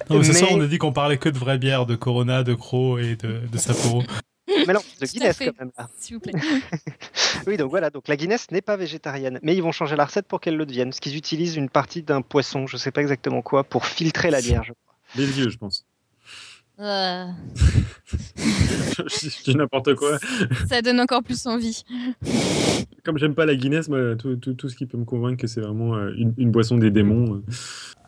[0.09, 0.33] Non, mais, mais...
[0.33, 3.15] ça, on a dit qu'on parlait que de vraie bière, de Corona, de Croc et
[3.15, 4.03] de, de Sapporo.
[4.47, 5.89] Mais non, de Guinness quand même là.
[5.97, 6.33] S'il vous plaît.
[7.47, 10.27] oui, donc voilà, donc la Guinness n'est pas végétarienne, mais ils vont changer la recette
[10.27, 13.41] pour qu'elle le devienne, parce qu'ils utilisent une partie d'un poisson, je sais pas exactement
[13.41, 14.95] quoi, pour filtrer la bière, je crois.
[15.15, 15.85] Les yeux, je pense.
[16.79, 17.25] Euh...
[18.37, 20.17] je dis n'importe quoi.
[20.67, 21.83] Ça donne encore plus envie.
[23.03, 25.47] Comme j'aime pas la Guinness, moi, tout, tout, tout, ce qui peut me convaincre que
[25.47, 27.41] c'est vraiment une, une, boisson des démons.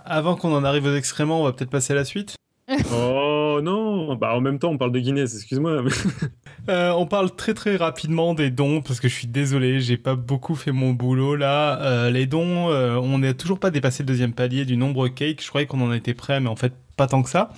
[0.05, 2.35] Avant qu'on en arrive aux excréments, on va peut-être passer à la suite
[2.93, 5.83] Oh non Bah en même temps, on parle de Guinness, excuse-moi.
[6.69, 10.15] euh, on parle très très rapidement des dons, parce que je suis désolé, j'ai pas
[10.15, 11.81] beaucoup fait mon boulot là.
[11.81, 15.41] Euh, les dons, euh, on n'a toujours pas dépassé le deuxième palier du nombre cake.
[15.41, 17.51] Je croyais qu'on en était prêt, mais en fait, pas tant que ça.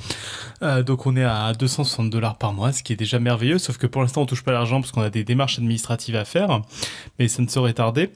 [0.61, 3.77] Euh, donc on est à 260 dollars par mois, ce qui est déjà merveilleux, sauf
[3.77, 6.61] que pour l'instant on touche pas l'argent parce qu'on a des démarches administratives à faire,
[7.17, 8.11] mais ça ne saurait tarder.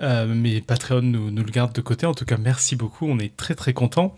[0.00, 2.06] Euh, mais Patreon nous, nous, le garde de côté.
[2.06, 3.06] En tout cas, merci beaucoup.
[3.06, 4.14] On est très très content.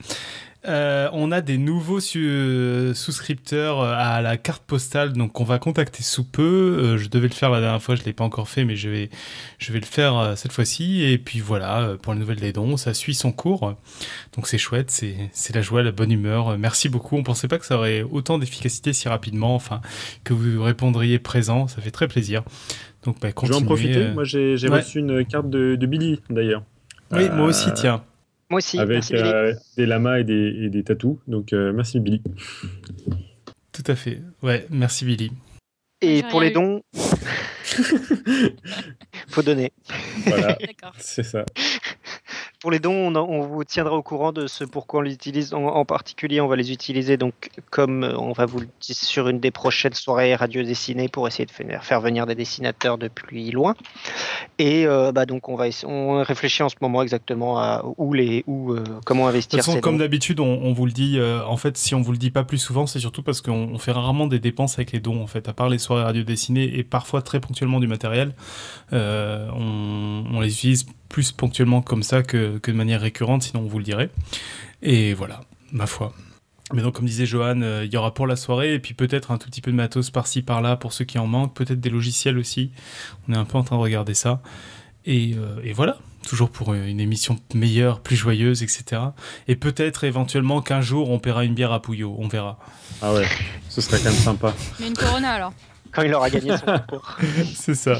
[0.68, 6.04] Euh, on a des nouveaux su souscripteurs à la carte postale, donc on va contacter
[6.04, 6.42] sous peu.
[6.42, 8.88] Euh, je devais le faire la dernière fois, je l'ai pas encore fait, mais je
[8.88, 9.10] vais,
[9.58, 11.02] je vais le faire euh, cette fois-ci.
[11.02, 13.74] Et puis voilà, pour les nouvelles des dons, ça suit son cours,
[14.36, 16.56] donc c'est chouette, c'est la joie, la bonne humeur.
[16.58, 17.16] Merci beaucoup.
[17.16, 19.80] On pensait pas que ça aurait autant d'efficacité si rapidement, enfin
[20.22, 22.44] que vous répondriez présent, ça fait très plaisir.
[23.04, 24.10] Donc bah, je vais en profiter.
[24.12, 24.78] Moi, j'ai ouais.
[24.78, 26.62] reçu une carte de, de Billy d'ailleurs.
[27.10, 28.02] Oui, moi aussi, tiens.
[28.52, 28.78] Moi aussi.
[28.78, 31.16] Avec euh, des lamas et des, et des tatous.
[31.26, 32.20] Donc, euh, merci Billy.
[33.72, 34.20] Tout à fait.
[34.42, 35.32] Ouais, merci Billy.
[36.02, 36.52] Et pour les eu.
[36.52, 36.82] dons,
[39.28, 39.72] faut donner.
[40.26, 40.92] Voilà, D'accord.
[40.98, 41.46] c'est ça.
[42.62, 45.52] Pour les dons, on, vous tiendra au courant de ce pourquoi on l'utilise.
[45.52, 48.94] En, en particulier, on va les utiliser donc comme euh, on va vous le dire
[48.94, 52.98] sur une des prochaines soirées radio dessinées pour essayer de faire, faire venir des dessinateurs
[52.98, 53.74] depuis loin.
[54.60, 58.44] Et euh, bah donc on va on réfléchit en ce moment exactement à où les
[58.46, 61.18] où euh, comment De investir toute façon, comme d'habitude, on, on vous le dit.
[61.18, 63.70] euh, en fait, si on vous le dit pas plus souvent, c'est surtout parce qu'on
[63.72, 65.20] on fait rarement des dépenses avec les dons.
[65.20, 68.36] En fait, à part les soirées radio dessinées et parfois très ponctuellement du matériel,
[68.92, 73.44] on, on les utilise plus ponctuellement comme ça que, que de manière récurrente.
[73.44, 74.10] Sinon, on vous le dirait.
[74.82, 76.12] Et voilà, ma foi.
[76.72, 79.30] Mais donc, comme disait Johan, euh, il y aura pour la soirée et puis peut-être
[79.30, 81.90] un tout petit peu de matos par-ci par-là pour ceux qui en manquent, peut-être des
[81.90, 82.72] logiciels aussi.
[83.28, 84.40] On est un peu en train de regarder ça.
[85.04, 89.02] Et, euh, et voilà, toujours pour une émission meilleure, plus joyeuse, etc.
[89.48, 92.58] Et peut-être éventuellement qu'un jour on paiera une bière à Pouillot, on verra.
[93.02, 93.26] Ah ouais,
[93.68, 94.54] ce serait quand même sympa.
[94.80, 95.52] Mais une Corona alors.
[95.92, 97.18] quand il aura gagné son concours.
[97.54, 97.98] C'est ça.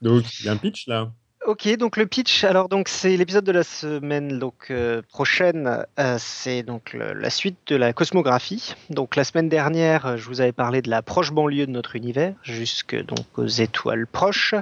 [0.00, 1.12] Donc, il y a un pitch là.
[1.46, 6.16] Ok, donc le pitch, alors donc c'est l'épisode de la semaine donc euh, prochaine, euh,
[6.18, 8.74] c'est donc la suite de la cosmographie.
[8.90, 11.94] Donc la semaine dernière, euh, je vous avais parlé de la proche banlieue de notre
[11.94, 14.56] univers, jusque donc aux étoiles proches.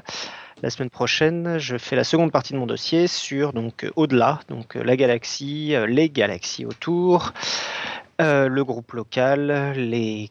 [0.62, 4.74] La semaine prochaine, je fais la seconde partie de mon dossier sur donc au-delà, donc
[4.74, 7.32] la galaxie, les galaxies autour,
[8.18, 10.30] le groupe local, les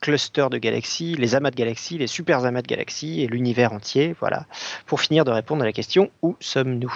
[0.00, 4.14] clusters de galaxies, les amas de galaxies, les super amas de galaxies et l'univers entier.
[4.20, 4.46] Voilà
[4.86, 6.92] pour finir de répondre à la question où sommes-nous?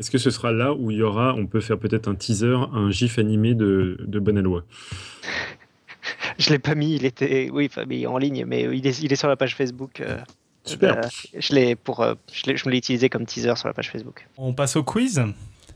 [0.00, 2.56] Est-ce que ce sera là où il y aura, on peut faire peut-être un teaser,
[2.72, 4.64] un gif animé de, de Bonalois
[6.38, 9.12] Je l'ai pas mis, il était oui, enfin, mais en ligne, mais il est, il
[9.12, 10.00] est sur la page Facebook.
[10.00, 10.18] euh,
[10.64, 10.98] Super.
[10.98, 11.08] euh,
[11.38, 13.90] je l'ai pour, euh, je, l'ai- je me l'ai utilisé comme teaser sur la page
[13.90, 14.26] Facebook.
[14.36, 15.22] On passe au quiz.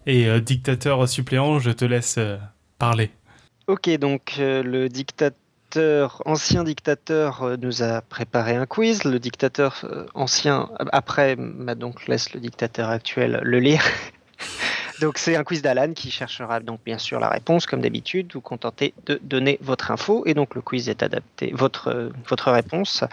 [0.06, 2.38] Et euh, dictateur suppléant, je te laisse euh,
[2.78, 3.10] parler.
[3.66, 5.38] Ok, donc euh, le dictateur,
[6.24, 9.04] ancien dictateur, euh, nous a préparé un quiz.
[9.04, 13.82] Le dictateur euh, ancien, après, m'a donc laisse le dictateur actuel le lire.
[15.00, 18.30] donc c'est un quiz d'Alan qui cherchera donc bien sûr la réponse comme d'habitude.
[18.34, 22.50] Vous contentez de donner votre info et donc le quiz est adapté votre euh, votre
[22.50, 23.04] réponse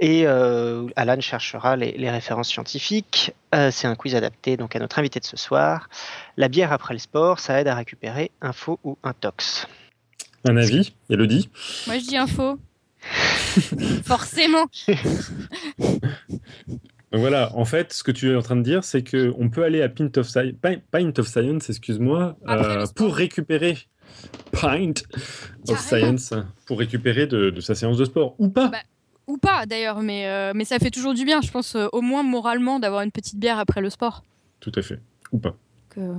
[0.00, 3.32] et Alan cherchera les, références scientifiques.
[3.70, 5.88] C'est un quiz adapté donc à notre invité de ce soir.
[6.36, 9.68] La bière après le sport, ça aide à récupérer faux ou un tox.
[10.44, 11.48] Un avis Elodie
[11.86, 12.58] Moi je dis info.
[14.04, 14.66] Forcément.
[15.78, 19.62] Donc voilà, en fait, ce que tu es en train de dire, c'est qu'on peut
[19.62, 23.78] aller à Pint of, Sci- Pint- Pint of Science, excuse-moi, euh, pour récupérer
[24.52, 24.94] Pint
[25.68, 25.78] of.
[25.78, 26.32] Science,
[26.66, 28.34] pour récupérer de, de sa séance de sport.
[28.38, 28.78] Ou pas Bah,
[29.28, 32.00] Ou pas d'ailleurs, mais, euh, mais ça fait toujours du bien, je pense, euh, au
[32.00, 34.24] moins moralement, d'avoir une petite bière après le sport.
[34.60, 34.98] Tout à fait.
[35.30, 35.56] Ou pas.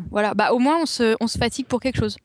[0.10, 2.16] Voilà, bah au moins on se, on se fatigue pour quelque chose.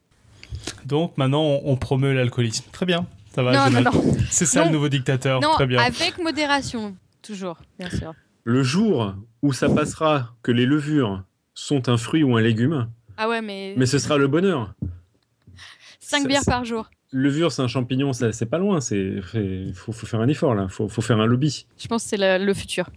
[0.86, 2.64] Donc maintenant, on, on promeut l'alcoolisme.
[2.72, 3.06] Très bien.
[3.34, 3.90] Ça va, non, non,
[4.30, 4.66] C'est ça Non.
[4.66, 5.40] le nouveau dictateur.
[5.40, 5.80] non, Très bien.
[5.80, 8.12] avec modération, toujours, bien sûr.
[8.44, 11.22] Le jour où ça passera que les levures
[11.54, 14.74] sont un fruit ou un légume, Ah ouais, mais, mais ce sera le bonheur.
[16.00, 16.90] 5 ça- bières par jour.
[17.12, 18.78] Levure, c'est un champignon, ça- c'est pas loin.
[18.90, 20.68] Il faut, faut faire un effort là.
[20.68, 21.66] Faut, faut faire un lobby.
[21.78, 22.88] Je pense que c'est le futur.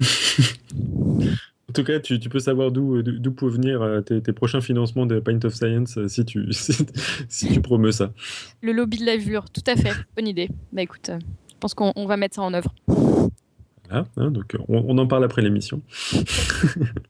[1.68, 4.62] En tout cas, tu, tu peux savoir d'où d'où peuvent venir euh, tes, tes prochains
[4.62, 6.72] financements de Pint of Science euh, si tu, si,
[7.28, 8.12] si tu promeux ça.
[8.62, 9.92] Le lobby de la levure, tout à fait.
[10.16, 10.48] Bonne idée.
[10.72, 11.18] Bah écoute, euh,
[11.50, 12.74] je pense qu'on on va mettre ça en œuvre.
[13.90, 15.82] Hein, donc on, on en parle après l'émission.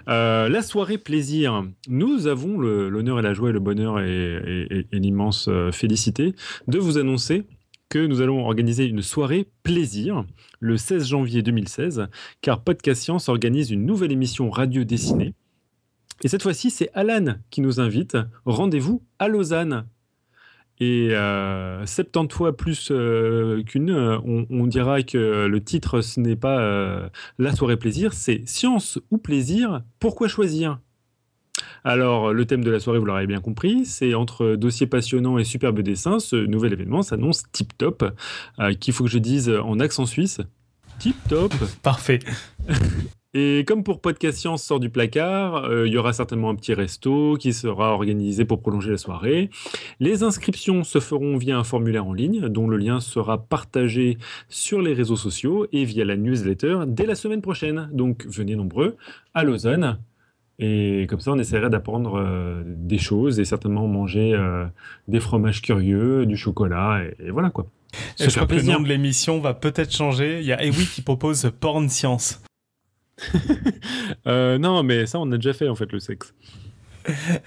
[0.08, 1.64] Euh, la soirée plaisir.
[1.88, 4.06] Nous avons l'honneur et la joie et le bonheur et,
[4.36, 6.34] et- et- et l'immense félicité
[6.66, 7.44] de vous annoncer
[7.90, 10.24] que nous allons organiser une soirée plaisir
[10.60, 12.08] le 16 janvier 2016,
[12.40, 15.34] car Podcast Science organise une nouvelle émission radio dessinée.
[16.22, 18.16] Et cette fois-ci, c'est Alan qui nous invite.
[18.44, 19.86] Rendez-vous à Lausanne.
[20.80, 26.36] Et euh, 70 fois plus euh, qu'une, euh, on, dira que le titre, ce n'est
[26.36, 27.08] pas euh,
[27.38, 30.78] la soirée plaisir, c'est science ou plaisir, pourquoi choisir?
[31.84, 35.44] Alors, le thème de la soirée, vous l'aurez bien compris, c'est entre dossier passionnant et
[35.44, 36.18] superbe dessin.
[36.18, 38.04] Ce nouvel événement s'annonce tip top,
[38.58, 40.40] euh, qu'il faut que je dise en accent suisse.
[40.98, 41.54] Tip top.
[41.82, 42.18] Parfait.
[43.34, 46.72] Et comme pour Podcast Science sort du placard, euh, il y aura certainement un petit
[46.72, 49.50] resto qui sera organisé pour prolonger la soirée.
[50.00, 54.16] Les inscriptions se feront via un formulaire en ligne dont le lien sera partagé
[54.48, 57.90] sur les réseaux sociaux et via la newsletter dès la semaine prochaine.
[57.92, 58.96] Donc venez nombreux
[59.34, 59.98] à Lausanne.
[60.60, 64.66] Et comme ça, on essaierait d'apprendre euh, des choses et certainement manger euh,
[65.06, 67.66] des fromages curieux, du chocolat, et, et voilà quoi.
[68.18, 70.40] Et je crois que le nom de l'émission va peut-être changer.
[70.40, 72.42] Il y a Ewi qui propose Porn Science.
[74.26, 76.34] Euh, non, mais ça, on a déjà fait en fait le sexe.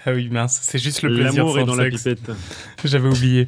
[0.04, 2.30] Ah oui, mince, c'est juste le plaisir L'amour est dans la pipette.
[2.84, 3.46] J'avais oublié.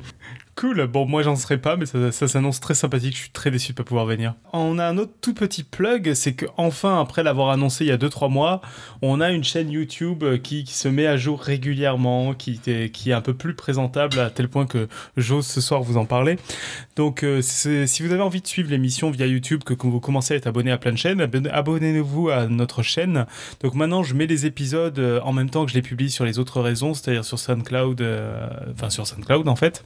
[0.56, 0.86] Cool.
[0.86, 3.14] Bon, moi, j'en serai pas, mais ça, s'annonce très sympathique.
[3.14, 4.35] Je suis très déçu de pas pouvoir venir.
[4.52, 7.93] On a un autre tout petit plug, c'est que enfin, après l'avoir annoncé il y
[7.93, 8.60] a 2-3 mois,
[9.02, 13.20] on a une chaîne YouTube qui, qui, se met à jour régulièrement, qui, est un
[13.20, 16.39] peu plus présentable à tel point que j'ose ce soir vous en parler.
[16.97, 20.36] Donc, euh, si vous avez envie de suivre l'émission via YouTube, que, vous commencez à
[20.36, 23.26] être abonné à plein de chaînes, abonnez-vous à notre chaîne.
[23.60, 26.24] Donc maintenant, je mets les épisodes euh, en même temps que je les publie sur
[26.24, 29.82] les autres réseaux, c'est-à-dire sur SoundCloud, euh, enfin sur SoundCloud en fait,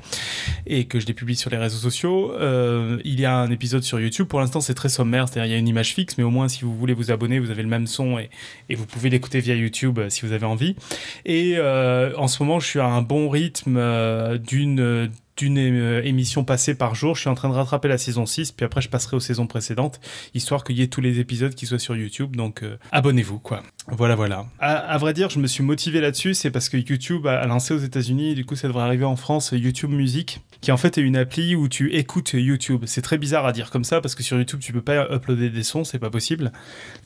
[0.66, 2.32] et que je les publie sur les réseaux sociaux.
[2.34, 4.26] Euh, il y a un épisode sur YouTube.
[4.26, 6.48] Pour l'instant, c'est très sommaire, c'est-à-dire il y a une image fixe, mais au moins
[6.48, 8.30] si vous voulez vous abonner, vous avez le même son et,
[8.68, 10.76] et vous pouvez l'écouter via YouTube si vous avez envie.
[11.24, 16.94] Et en ce moment, je suis à un bon rythme d'une d'une émission passée par
[16.94, 17.14] jour.
[17.14, 19.46] Je suis en train de rattraper la saison 6, puis après je passerai aux saisons
[19.46, 20.00] précédentes,
[20.34, 22.36] histoire qu'il y ait tous les épisodes qui soient sur YouTube.
[22.36, 22.62] Donc
[22.92, 23.62] abonnez-vous, quoi.
[23.90, 24.46] Voilà, voilà.
[24.58, 27.78] À, vrai dire, je me suis motivé là-dessus, c'est parce que YouTube a, lancé aux
[27.78, 31.16] États-Unis, du coup, ça devrait arriver en France, YouTube Music, qui en fait est une
[31.16, 32.82] appli où tu écoutes YouTube.
[32.86, 35.48] C'est très bizarre à dire comme ça, parce que sur YouTube, tu peux pas uploader
[35.48, 36.52] des sons, c'est pas possible.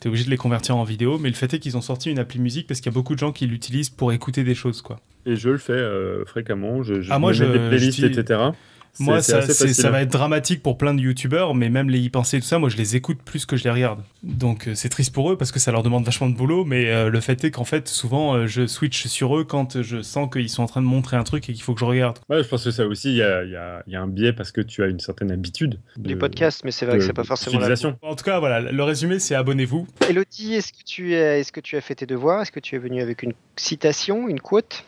[0.01, 2.11] Tu es obligé de les convertir en vidéo, mais le fait est qu'ils ont sorti
[2.11, 4.55] une appli musique parce qu'il y a beaucoup de gens qui l'utilisent pour écouter des
[4.55, 4.99] choses, quoi.
[5.25, 8.51] Et je le fais euh, fréquemment, je, je ah, moi, je, des playlists, etc.
[8.99, 12.39] Moi, ça, ça, va être dramatique pour plein de youtubeurs, mais même les y penser
[12.39, 14.03] tout ça, moi je les écoute plus que je les regarde.
[14.21, 16.91] Donc euh, c'est triste pour eux parce que ça leur demande vachement de boulot, mais
[16.91, 20.29] euh, le fait est qu'en fait, souvent euh, je switch sur eux quand je sens
[20.31, 22.19] qu'ils sont en train de montrer un truc et qu'il faut que je regarde.
[22.29, 24.33] Ouais, je pense que ça aussi, il y a, y, a, y a, un biais
[24.33, 25.79] parce que tu as une certaine habitude.
[25.97, 27.73] Du podcast, mais c'est vrai que c'est pas forcément la.
[28.03, 29.87] En tout cas, voilà, le résumé c'est abonnez-vous.
[30.07, 32.43] Elodie, est-ce que, tu es, est-ce que tu as fait tes devoirs?
[32.43, 34.85] Est-ce que tu es venu avec une citation, une quote?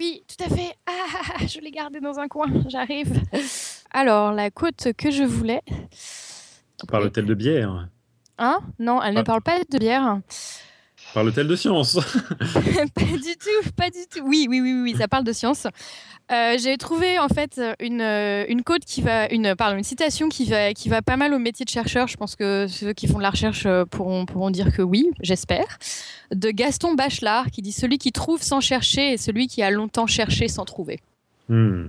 [0.00, 0.74] Oui, tout à fait.
[0.86, 3.20] Ah, je l'ai gardé dans un coin, j'arrive.
[3.92, 5.62] Alors, la côte que je voulais.
[6.88, 7.88] Parle-t-elle de bière
[8.38, 8.58] Hein?
[8.80, 10.18] Non, elle ne parle pas de bière.
[11.14, 11.94] Parle-t-elle de science
[12.94, 14.24] Pas du tout, pas du tout.
[14.24, 15.68] Oui, oui, oui, oui, ça parle de science.
[16.32, 20.30] Euh, j'ai trouvé en fait une, euh, une côte qui va, une, pardon, une citation
[20.30, 22.08] qui va, qui va pas mal au métier de chercheur.
[22.08, 25.10] Je pense que ceux qui font de la recherche euh, pourront, pourront dire que oui,
[25.20, 25.78] j'espère.
[26.34, 30.06] De Gaston Bachelard qui dit Celui qui trouve sans chercher est celui qui a longtemps
[30.06, 31.00] cherché sans trouver.
[31.50, 31.88] Hmm.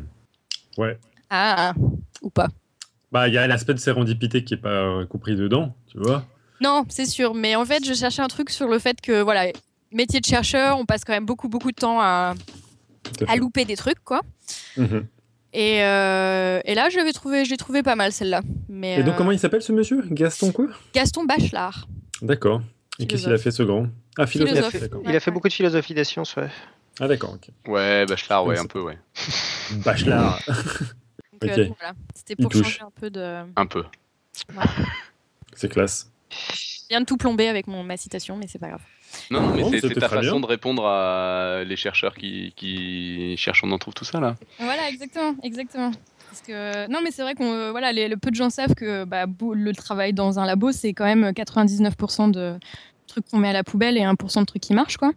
[0.78, 1.00] Ouais.
[1.30, 1.74] Ah,
[2.22, 2.50] ou pas.
[3.14, 6.26] Bah, il y a l'aspect de sérendipité qui est pas compris dedans, tu vois.
[6.60, 7.34] Non, c'est sûr.
[7.34, 9.48] Mais en fait, je cherchais un truc sur le fait que, voilà,
[9.94, 12.34] métier de chercheur, on passe quand même beaucoup, beaucoup de temps à
[13.28, 14.22] à louper des trucs, quoi.
[14.78, 15.08] Mhm.
[15.54, 18.42] Et, euh, et, là, je l'avais trouvé, j'ai trouvé pas mal celle-là.
[18.68, 21.88] Mais et donc, comment il s'appelle ce monsieur Gaston quoi Gaston Bachelard.
[22.22, 22.62] D'accord.
[23.00, 23.88] Et qu'est-ce qu'il a fait ce grand?
[24.18, 24.76] Ah, philosophe.
[25.06, 26.50] Il, a fait, beaucoup de philosophie des sciences, ouais.
[27.00, 27.50] Ah, d'accord, ok.
[27.68, 28.98] Ouais, Bachelard, ouais, un peu, ouais.
[29.86, 30.42] Bachelard.
[31.42, 31.94] donc, euh, voilà.
[32.14, 33.44] C'était pour changer un peu de.
[33.56, 33.84] Un peu.
[35.54, 36.12] C'est classe.
[36.30, 38.82] Je viens de tout plomber avec mon, ma citation, mais c'est pas grave.
[39.32, 43.78] Non, mais c'est ta façon de répondre à les chercheurs qui, qui cherchent, on en
[43.78, 44.36] trouve tout ça là.
[44.60, 45.92] Voilà, exactement, exactement.
[46.30, 49.06] Parce que, non, mais c'est vrai qu'on, voilà, les, le peu de gens savent que
[49.06, 52.56] bah, le travail dans un labo, c'est quand même 99% de
[53.08, 55.14] trucs qu'on met à la poubelle et 1% de trucs qui marchent, quoi.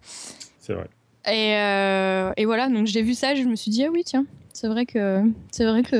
[0.60, 0.86] C'est vrai.
[1.26, 4.26] Et, euh, et, voilà, donc j'ai vu ça, je me suis dit, ah oui, tiens,
[4.52, 5.96] c'est vrai que, c'est vrai que,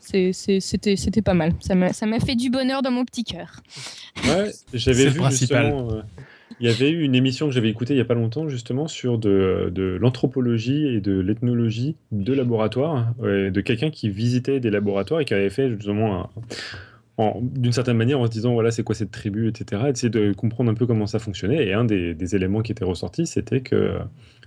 [0.00, 1.52] c'était, c'était pas mal.
[1.60, 3.60] Ça m'a, ça m'a fait du bonheur dans mon petit cœur.
[4.24, 5.90] Ouais, j'avais vu justement.
[5.90, 6.02] Euh,
[6.60, 8.88] il y avait eu une émission que j'avais écoutée il n'y a pas longtemps, justement,
[8.88, 15.24] sur de, l'anthropologie et de l'ethnologie de laboratoire, de quelqu'un qui visitait des laboratoires et
[15.24, 16.30] qui avait fait justement
[17.42, 20.70] d'une certaine manière en se disant voilà c'est quoi cette tribu etc essayer de comprendre
[20.70, 21.66] un peu comment ça fonctionnait.
[21.66, 23.98] Et un des, des éléments qui était ressorti c'était que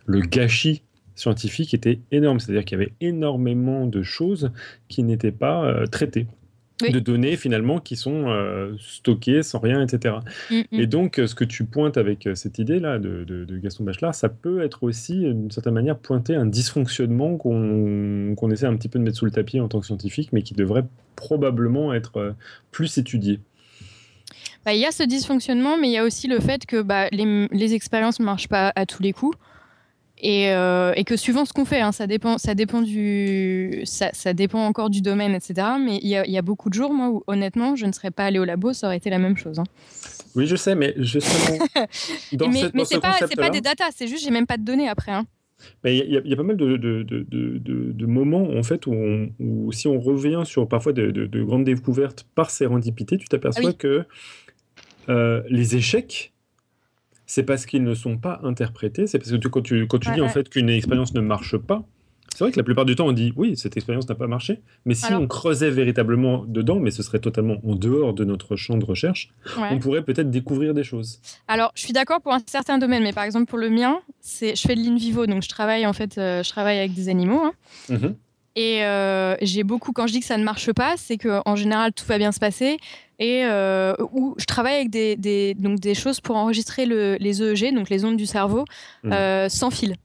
[0.06, 0.82] le gâchis
[1.16, 2.40] scientifique était énorme.
[2.40, 4.52] C'est-à-dire qu'il y avait énormément de choses
[4.88, 6.28] qui n'étaient pas euh, traitées
[6.90, 10.16] de données finalement qui sont euh, stockées sans rien, etc.
[10.50, 10.80] Mm, mm.
[10.80, 14.30] Et donc, euh, ce que tu pointes avec euh, cette idée-là de, Gaston Bachelard, ça
[14.30, 19.04] peut être aussi, d'une certaine manière, pointer un dysfonctionnement qu'on essaie un petit peu de
[19.04, 20.86] mettre sous le tapis en tant que scientifique, mais qui devrait
[21.16, 22.36] probablement être
[22.72, 23.40] plus étudié.
[24.66, 27.08] Bah, il y a ce dysfonctionnement, mais il y a aussi le fait que bah,
[27.12, 29.38] les, les expériences ne marchent pas à tous les coups.
[30.24, 34.66] Euh, et, que suivant ce qu'on fait, hein, ça, dépend, ça, dépend du, ça, dépend
[34.66, 35.68] encore du domaine, etc.
[35.84, 38.38] Mais il y, a beaucoup de jours, moi, où honnêtement, je ne serais pas allé
[38.38, 39.58] au labo, ça aurait été la même chose.
[39.60, 39.64] Hein.
[40.36, 41.58] Oui, je sais, mais justement.
[42.34, 44.88] dans mais mais c'est pas, pas des datas, c'est juste, j'ai même pas de données
[44.88, 45.12] après.
[45.12, 45.26] Hein.
[45.86, 47.22] Il y, y, a pas mal de, de, de,
[47.92, 48.94] de, moments en fait où,
[49.40, 54.06] où, si on revient sur parfois de, grandes découvertes par sérendipité, tu t'aperçois ah que
[55.10, 56.31] euh, les échecs
[57.32, 59.08] c'est parce qu'ils ne sont pas interprétés.
[59.08, 61.86] C'est parce que quand tu, quand tu dis en fait qu'une expérience ne marche pas,
[62.36, 64.60] c'est vrai que la plupart du temps on dit oui, cette expérience n'a pas marché.
[64.84, 68.78] Mais si on creusait véritablement dedans, mais ce serait totalement en dehors de notre champ
[68.78, 71.22] de recherche, on pourrait peut-être découvrir des choses.
[71.48, 74.54] Alors, je suis d'accord pour un certain domaine, mais par exemple pour le mien, c'est
[74.58, 77.08] je fais de l'in vivo, donc je travaille en fait, euh, je travaille avec des
[77.08, 77.44] animaux.
[77.46, 77.54] Hein.
[77.88, 78.08] Mmh
[78.58, 81.94] Et euh, j'ai beaucoup, quand je dis que ça ne marche pas, c'est qu'en général,
[81.94, 82.78] tout va bien se passer.
[83.24, 87.42] Et euh, où je travaille avec des, des, donc des choses pour enregistrer le, les
[87.44, 88.66] EEG, donc les ondes du cerveau,
[89.04, 89.14] Mhm.
[89.14, 89.96] euh, sans fil.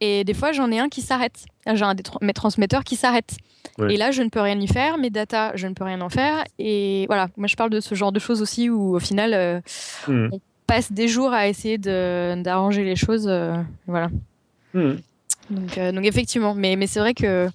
[0.00, 1.46] Et des fois, j'en ai un qui s'arrête.
[1.66, 3.36] J'ai un des tra- mes transmetteurs qui s'arrête.
[3.78, 3.94] Ouais.
[3.94, 4.98] Et là, je ne peux rien y faire.
[4.98, 6.44] Mes data, je ne peux rien en faire.
[6.58, 9.60] Et voilà, moi, je parle de ce genre de choses aussi où, au final, euh,
[10.06, 10.30] Mhm.
[10.66, 13.26] passe des jours à essayer de- d'arranger les choses.
[13.28, 13.54] euh,
[13.86, 14.08] voilà.
[14.74, 15.00] Mhm.
[15.50, 17.48] Donc, euh, donc effectivement, mais, mais c'est vrai que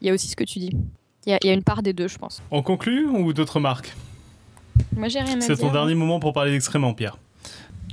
[0.00, 0.70] il y a aussi ce que tu dis.
[1.26, 2.40] Il y, y a une part des deux, je pense.
[2.52, 3.92] On conclut ou d'autres marques
[4.96, 5.66] Moi, j'ai rien à C'est dire.
[5.66, 7.16] ton dernier moment pour parler d'excréments, Pierre.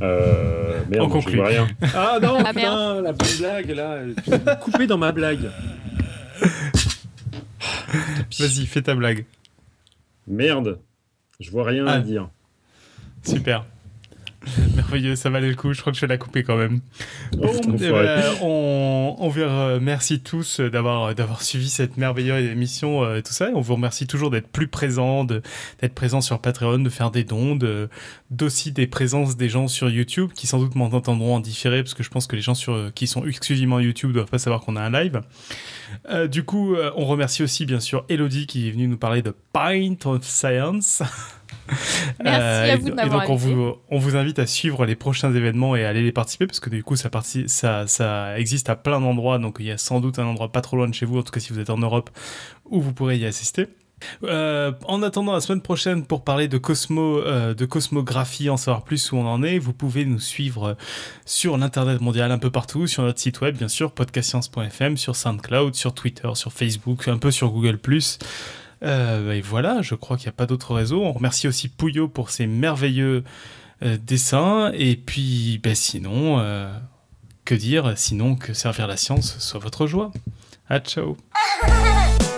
[0.02, 1.38] Euh, merde, On je conclut.
[1.38, 1.68] vois rien.
[1.96, 4.56] Ah non, Ah, putain, la bonne blague là.
[4.58, 5.50] Coupé dans ma blague.
[8.40, 9.26] Vas-y, fais ta blague.
[10.28, 10.80] Merde,
[11.40, 11.94] je vois rien Ah.
[11.94, 12.30] à dire.
[13.24, 13.66] Super.
[14.88, 15.74] Merveilleux, ça valait le coup.
[15.74, 16.80] Je crois que je vais la couper quand même.
[17.34, 17.76] Bon, Enfoiré.
[17.82, 23.24] eh ben, on, on vous remercie tous d'avoir d'avoir suivi cette merveilleuse émission euh, et
[23.24, 23.50] tout ça.
[23.50, 25.42] Et on vous remercie toujours d'être plus présents, de-
[25.82, 27.90] d'être présents sur Patreon, de faire des dons, de-
[28.32, 32.04] d'aussi des présences des gens sur YouTube qui sans doute m'entendront en différé parce que
[32.04, 34.82] je pense que les gens sur, qui sont exclusivement YouTube doivent pas savoir qu'on a
[34.82, 35.22] un live.
[36.10, 39.22] Euh, du coup, euh, on remercie aussi bien sûr Elodie qui est venue nous parler
[39.22, 41.02] de Pint of Science.
[42.24, 44.86] Merci à et- vous de et m'avoir donc on vous, on vous invite à suivre
[44.86, 47.88] les prochains événements et à aller les participer parce que du coup ça, parti- ça,
[47.88, 50.78] ça existe à plein d'endroits donc il y a sans doute un endroit pas trop
[50.78, 52.10] loin de chez vous en tout cas si vous êtes en Europe
[52.66, 53.68] où vous pourrez y assister.
[54.24, 59.12] Euh, en attendant la semaine prochaine pour parler de euh, de cosmographie, en savoir plus
[59.12, 60.78] où on en est, vous pouvez nous suivre
[61.26, 65.76] sur l'internet mondial un peu partout, sur notre site web bien sûr, podcastscience.fm, sur SoundCloud,
[65.76, 67.80] sur Twitter, sur Facebook, un peu sur Google+.
[68.84, 71.04] Euh, et voilà, je crois qu'il n'y a pas d'autres réseaux.
[71.04, 73.24] On remercie aussi Pouillot pour ses merveilleux
[73.84, 74.72] euh, dessins.
[74.74, 76.72] Et puis, ben, sinon, euh,
[77.46, 80.12] que dire Sinon que servir la science soit votre joie.
[80.70, 81.18] À ciao!